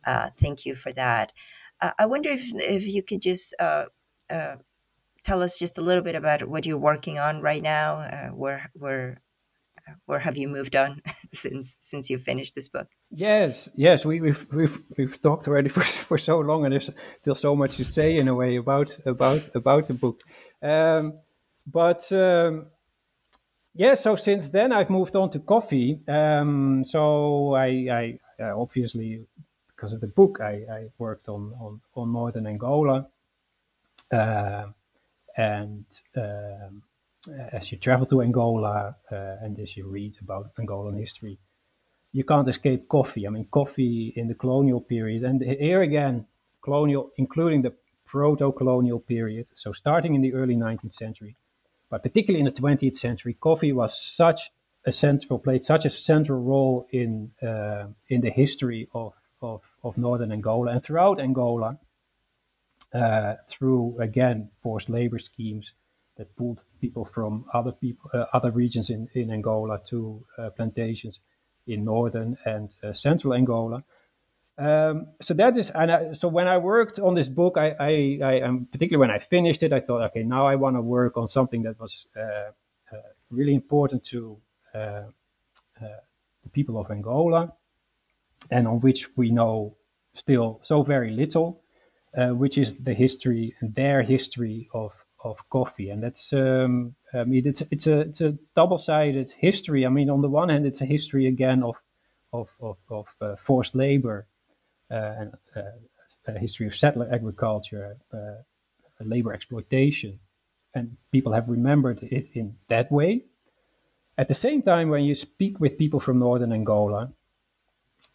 uh, 0.06 0.30
thank 0.34 0.64
you 0.64 0.74
for 0.74 0.92
that. 0.92 1.32
Uh, 1.80 1.92
I 1.98 2.06
wonder 2.06 2.30
if 2.30 2.50
if 2.54 2.86
you 2.86 3.02
could 3.02 3.22
just 3.22 3.54
uh, 3.58 3.86
uh 4.30 4.56
tell 5.24 5.42
us 5.42 5.58
just 5.58 5.78
a 5.78 5.82
little 5.82 6.02
bit 6.02 6.14
about 6.14 6.48
what 6.48 6.64
you're 6.64 6.78
working 6.78 7.18
on 7.18 7.42
right 7.42 7.62
now, 7.62 7.98
uh, 7.98 8.28
where 8.28 8.70
where 8.74 9.20
or 10.06 10.18
have 10.18 10.36
you 10.36 10.48
moved 10.48 10.76
on 10.76 11.02
since 11.32 11.78
since 11.80 12.10
you 12.10 12.18
finished 12.18 12.54
this 12.54 12.68
book? 12.68 12.88
Yes, 13.10 13.68
yes, 13.74 14.04
we, 14.04 14.20
we've 14.20 14.46
we've 14.52 14.80
we've 14.96 15.22
talked 15.22 15.48
already 15.48 15.68
for, 15.76 15.82
for 15.82 16.18
so 16.18 16.38
long, 16.38 16.64
and 16.64 16.72
there's 16.72 16.90
still 17.18 17.34
so 17.34 17.54
much 17.54 17.76
to 17.76 17.84
say 17.84 18.16
in 18.16 18.28
a 18.28 18.34
way 18.34 18.56
about 18.56 18.96
about 19.06 19.48
about 19.54 19.88
the 19.88 19.94
book. 19.94 20.22
Um, 20.62 21.14
but 21.66 22.10
um, 22.12 22.66
yeah, 23.74 23.94
so 23.94 24.16
since 24.16 24.48
then 24.48 24.72
I've 24.72 24.90
moved 24.90 25.16
on 25.16 25.30
to 25.30 25.38
coffee. 25.38 26.00
Um, 26.08 26.84
so 26.84 27.54
I, 27.54 28.18
I 28.40 28.42
obviously 28.42 29.26
because 29.68 29.92
of 29.92 30.00
the 30.00 30.06
book 30.06 30.40
I, 30.40 30.64
I 30.70 30.86
worked 30.98 31.28
on 31.28 31.52
on 31.60 31.80
on 31.94 32.12
northern 32.12 32.46
Angola, 32.46 33.06
uh, 34.10 34.66
and 35.36 35.84
um, 36.16 36.82
as 37.52 37.72
you 37.72 37.78
travel 37.78 38.06
to 38.06 38.22
Angola 38.22 38.96
uh, 39.10 39.16
and 39.42 39.58
as 39.58 39.76
you 39.76 39.86
read 39.88 40.16
about 40.20 40.54
Angolan 40.56 40.98
history, 40.98 41.38
you 42.12 42.24
can't 42.24 42.48
escape 42.48 42.88
coffee. 42.88 43.26
I 43.26 43.30
mean, 43.30 43.46
coffee 43.50 44.12
in 44.16 44.28
the 44.28 44.34
colonial 44.34 44.80
period, 44.80 45.22
and 45.22 45.42
here 45.42 45.82
again, 45.82 46.26
colonial, 46.62 47.10
including 47.16 47.62
the 47.62 47.74
proto-colonial 48.06 49.00
period, 49.00 49.46
so 49.54 49.72
starting 49.72 50.14
in 50.14 50.22
the 50.22 50.32
early 50.32 50.54
19th 50.54 50.94
century, 50.94 51.36
but 51.90 52.02
particularly 52.02 52.40
in 52.40 52.52
the 52.52 52.60
20th 52.60 52.96
century, 52.96 53.34
coffee 53.34 53.72
was 53.72 54.00
such 54.00 54.50
a 54.84 54.92
central 54.92 55.38
played 55.38 55.64
such 55.64 55.84
a 55.84 55.90
central 55.90 56.40
role 56.40 56.86
in 56.92 57.32
uh, 57.42 57.86
in 58.08 58.20
the 58.20 58.30
history 58.30 58.88
of, 58.94 59.12
of, 59.42 59.60
of 59.82 59.98
northern 59.98 60.30
Angola 60.30 60.70
and 60.70 60.82
throughout 60.82 61.20
Angola, 61.20 61.76
uh, 62.94 63.34
through 63.48 64.00
again 64.00 64.48
forced 64.62 64.88
labor 64.88 65.18
schemes 65.18 65.72
that 66.16 66.34
pulled 66.36 66.64
people 66.80 67.04
from 67.04 67.44
other 67.52 67.72
people, 67.72 68.10
uh, 68.14 68.24
other 68.32 68.50
regions 68.50 68.90
in, 68.90 69.08
in 69.14 69.30
Angola 69.30 69.80
to 69.88 70.24
uh, 70.38 70.50
plantations 70.50 71.20
in 71.66 71.84
northern 71.84 72.36
and 72.44 72.70
uh, 72.82 72.92
central 72.92 73.34
Angola. 73.34 73.84
Um, 74.58 75.08
so 75.20 75.34
that 75.34 75.58
is, 75.58 75.70
and 75.70 75.92
I, 75.92 76.12
so 76.14 76.28
when 76.28 76.48
I 76.48 76.56
worked 76.56 76.98
on 76.98 77.14
this 77.14 77.28
book, 77.28 77.58
I, 77.58 77.74
I, 77.78 78.18
I 78.22 78.40
um, 78.40 78.66
particularly 78.72 79.06
when 79.06 79.10
I 79.10 79.18
finished 79.18 79.62
it, 79.62 79.72
I 79.72 79.80
thought, 79.80 80.02
okay, 80.04 80.22
now 80.22 80.46
I 80.46 80.54
want 80.54 80.76
to 80.76 80.80
work 80.80 81.18
on 81.18 81.28
something 81.28 81.62
that 81.64 81.78
was 81.78 82.06
uh, 82.16 82.20
uh, 82.20 83.02
really 83.30 83.54
important 83.54 84.02
to 84.06 84.38
uh, 84.74 85.02
the 85.78 86.48
people 86.52 86.78
of 86.78 86.90
Angola, 86.90 87.52
and 88.50 88.66
on 88.66 88.80
which 88.80 89.14
we 89.16 89.30
know 89.30 89.76
still 90.14 90.60
so 90.62 90.82
very 90.82 91.10
little, 91.10 91.60
which 92.14 92.56
is 92.56 92.76
the 92.76 92.94
history 92.94 93.54
their 93.60 94.02
history 94.02 94.70
of 94.72 94.92
of 95.30 95.48
coffee, 95.50 95.90
and 95.90 96.02
that's 96.02 96.32
um, 96.32 96.94
I 97.12 97.24
mean 97.24 97.46
it's 97.46 97.62
it's 97.70 97.86
a 97.86 98.00
it's 98.00 98.20
a 98.20 98.36
double 98.54 98.78
sided 98.78 99.32
history. 99.32 99.84
I 99.86 99.88
mean, 99.88 100.10
on 100.10 100.22
the 100.22 100.28
one 100.28 100.48
hand, 100.48 100.66
it's 100.66 100.80
a 100.80 100.86
history 100.86 101.26
again 101.26 101.62
of 101.62 101.76
of 102.32 102.48
of, 102.60 102.76
of 102.90 103.06
uh, 103.20 103.36
forced 103.36 103.74
labor 103.74 104.26
uh, 104.90 105.12
and 105.20 105.32
uh, 105.54 105.62
a 106.26 106.38
history 106.38 106.66
of 106.66 106.74
settler 106.76 107.08
agriculture, 107.12 107.96
uh, 108.12 108.42
labor 109.00 109.32
exploitation, 109.32 110.18
and 110.74 110.96
people 111.12 111.32
have 111.32 111.48
remembered 111.48 112.02
it 112.02 112.28
in 112.34 112.56
that 112.68 112.90
way. 112.90 113.24
At 114.18 114.28
the 114.28 114.34
same 114.34 114.62
time, 114.62 114.88
when 114.88 115.04
you 115.04 115.14
speak 115.14 115.60
with 115.60 115.76
people 115.78 116.00
from 116.00 116.18
northern 116.18 116.52
Angola, 116.52 117.12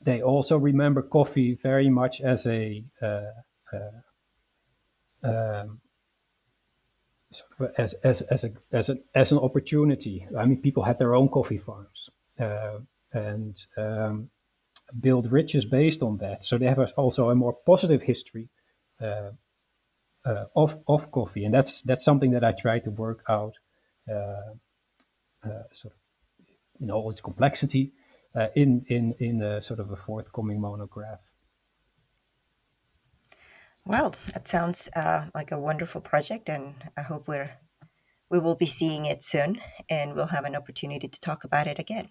they 0.02 0.22
also 0.22 0.58
remember 0.58 1.02
coffee 1.02 1.54
very 1.62 1.90
much 1.90 2.22
as 2.22 2.48
a 2.48 2.84
uh, 3.02 3.32
uh, 3.72 4.02
um, 5.24 5.81
as 7.78 7.94
as 8.04 8.22
as 8.22 8.44
a 8.44 8.52
as 8.72 8.90
an 8.90 9.04
as 9.16 9.32
an 9.32 9.38
opportunity. 9.38 10.28
I 10.38 10.46
mean, 10.46 10.62
people 10.62 10.84
had 10.84 11.00
their 11.00 11.16
own 11.16 11.30
coffee 11.30 11.58
farms 11.58 12.10
uh, 12.40 12.80
and 13.14 13.56
um, 13.78 14.30
build 15.00 15.32
riches 15.32 15.66
based 15.66 16.02
on 16.02 16.18
that. 16.18 16.46
So 16.46 16.58
they 16.58 16.66
have 16.66 16.94
also 16.98 17.30
a 17.30 17.36
more 17.36 17.54
positive 17.66 18.02
history 18.02 18.50
uh, 19.02 19.32
uh, 20.26 20.46
of 20.56 20.78
of 20.88 21.12
coffee, 21.12 21.46
and 21.46 21.54
that's 21.54 21.82
that's 21.82 22.06
something 22.06 22.32
that 22.32 22.44
I 22.44 22.52
try 22.52 22.80
to 22.80 22.92
work 22.92 23.24
out, 23.30 23.56
uh, 24.10 24.54
uh, 25.44 25.64
sort 25.74 25.94
of, 25.94 26.00
in 26.80 26.92
all 26.92 27.10
its 27.12 27.22
complexity, 27.22 27.94
uh, 28.36 28.48
in 28.56 28.86
in 28.88 29.16
in 29.20 29.42
a 29.42 29.62
sort 29.62 29.80
of 29.80 29.92
a 29.92 29.96
forthcoming 29.96 30.60
monograph. 30.60 31.20
Well, 33.86 34.14
that 34.34 34.48
sounds 34.48 34.90
uh, 34.96 35.26
like 35.34 35.52
a 35.52 35.60
wonderful 35.60 36.02
project, 36.02 36.50
and 36.50 36.76
I 36.98 37.02
hope 37.02 37.28
we're 37.28 37.52
we 38.30 38.40
will 38.40 38.56
be 38.56 38.66
seeing 38.66 39.06
it 39.06 39.24
soon, 39.24 39.60
and 39.90 40.16
we'll 40.16 40.28
have 40.28 40.46
an 40.46 40.56
opportunity 40.56 41.08
to 41.08 41.20
talk 41.20 41.44
about 41.44 41.68
it 41.68 41.80
again. 41.80 42.10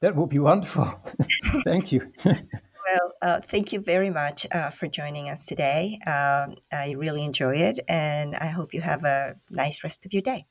That 0.00 0.14
would 0.14 0.28
be 0.28 0.38
wonderful. 0.38 0.94
thank 1.64 1.90
you. 1.90 2.00
well, 2.24 3.12
uh, 3.20 3.40
thank 3.40 3.72
you 3.72 3.80
very 3.80 4.10
much 4.10 4.46
uh, 4.52 4.70
for 4.70 4.86
joining 4.86 5.28
us 5.28 5.46
today. 5.46 5.98
Um, 6.06 6.54
I 6.72 6.94
really 6.96 7.24
enjoy 7.24 7.56
it, 7.56 7.80
and 7.88 8.36
I 8.36 8.46
hope 8.46 8.72
you 8.72 8.82
have 8.82 9.02
a 9.02 9.34
nice 9.50 9.82
rest 9.82 10.06
of 10.06 10.12
your 10.12 10.22
day. 10.22 10.46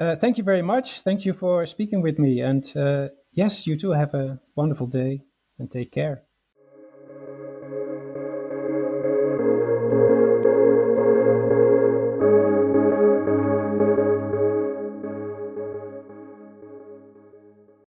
Uh, 0.00 0.16
thank 0.16 0.38
you 0.38 0.44
very 0.44 0.62
much. 0.62 1.00
Thank 1.02 1.26
you 1.26 1.34
for 1.34 1.66
speaking 1.66 2.00
with 2.00 2.18
me, 2.18 2.40
and 2.40 2.64
uh, 2.76 3.08
yes, 3.32 3.66
you 3.66 3.78
too 3.78 3.90
have 3.90 4.14
a 4.14 4.40
wonderful 4.56 4.86
day, 4.86 5.22
and 5.58 5.70
take 5.70 5.92
care. 5.92 6.22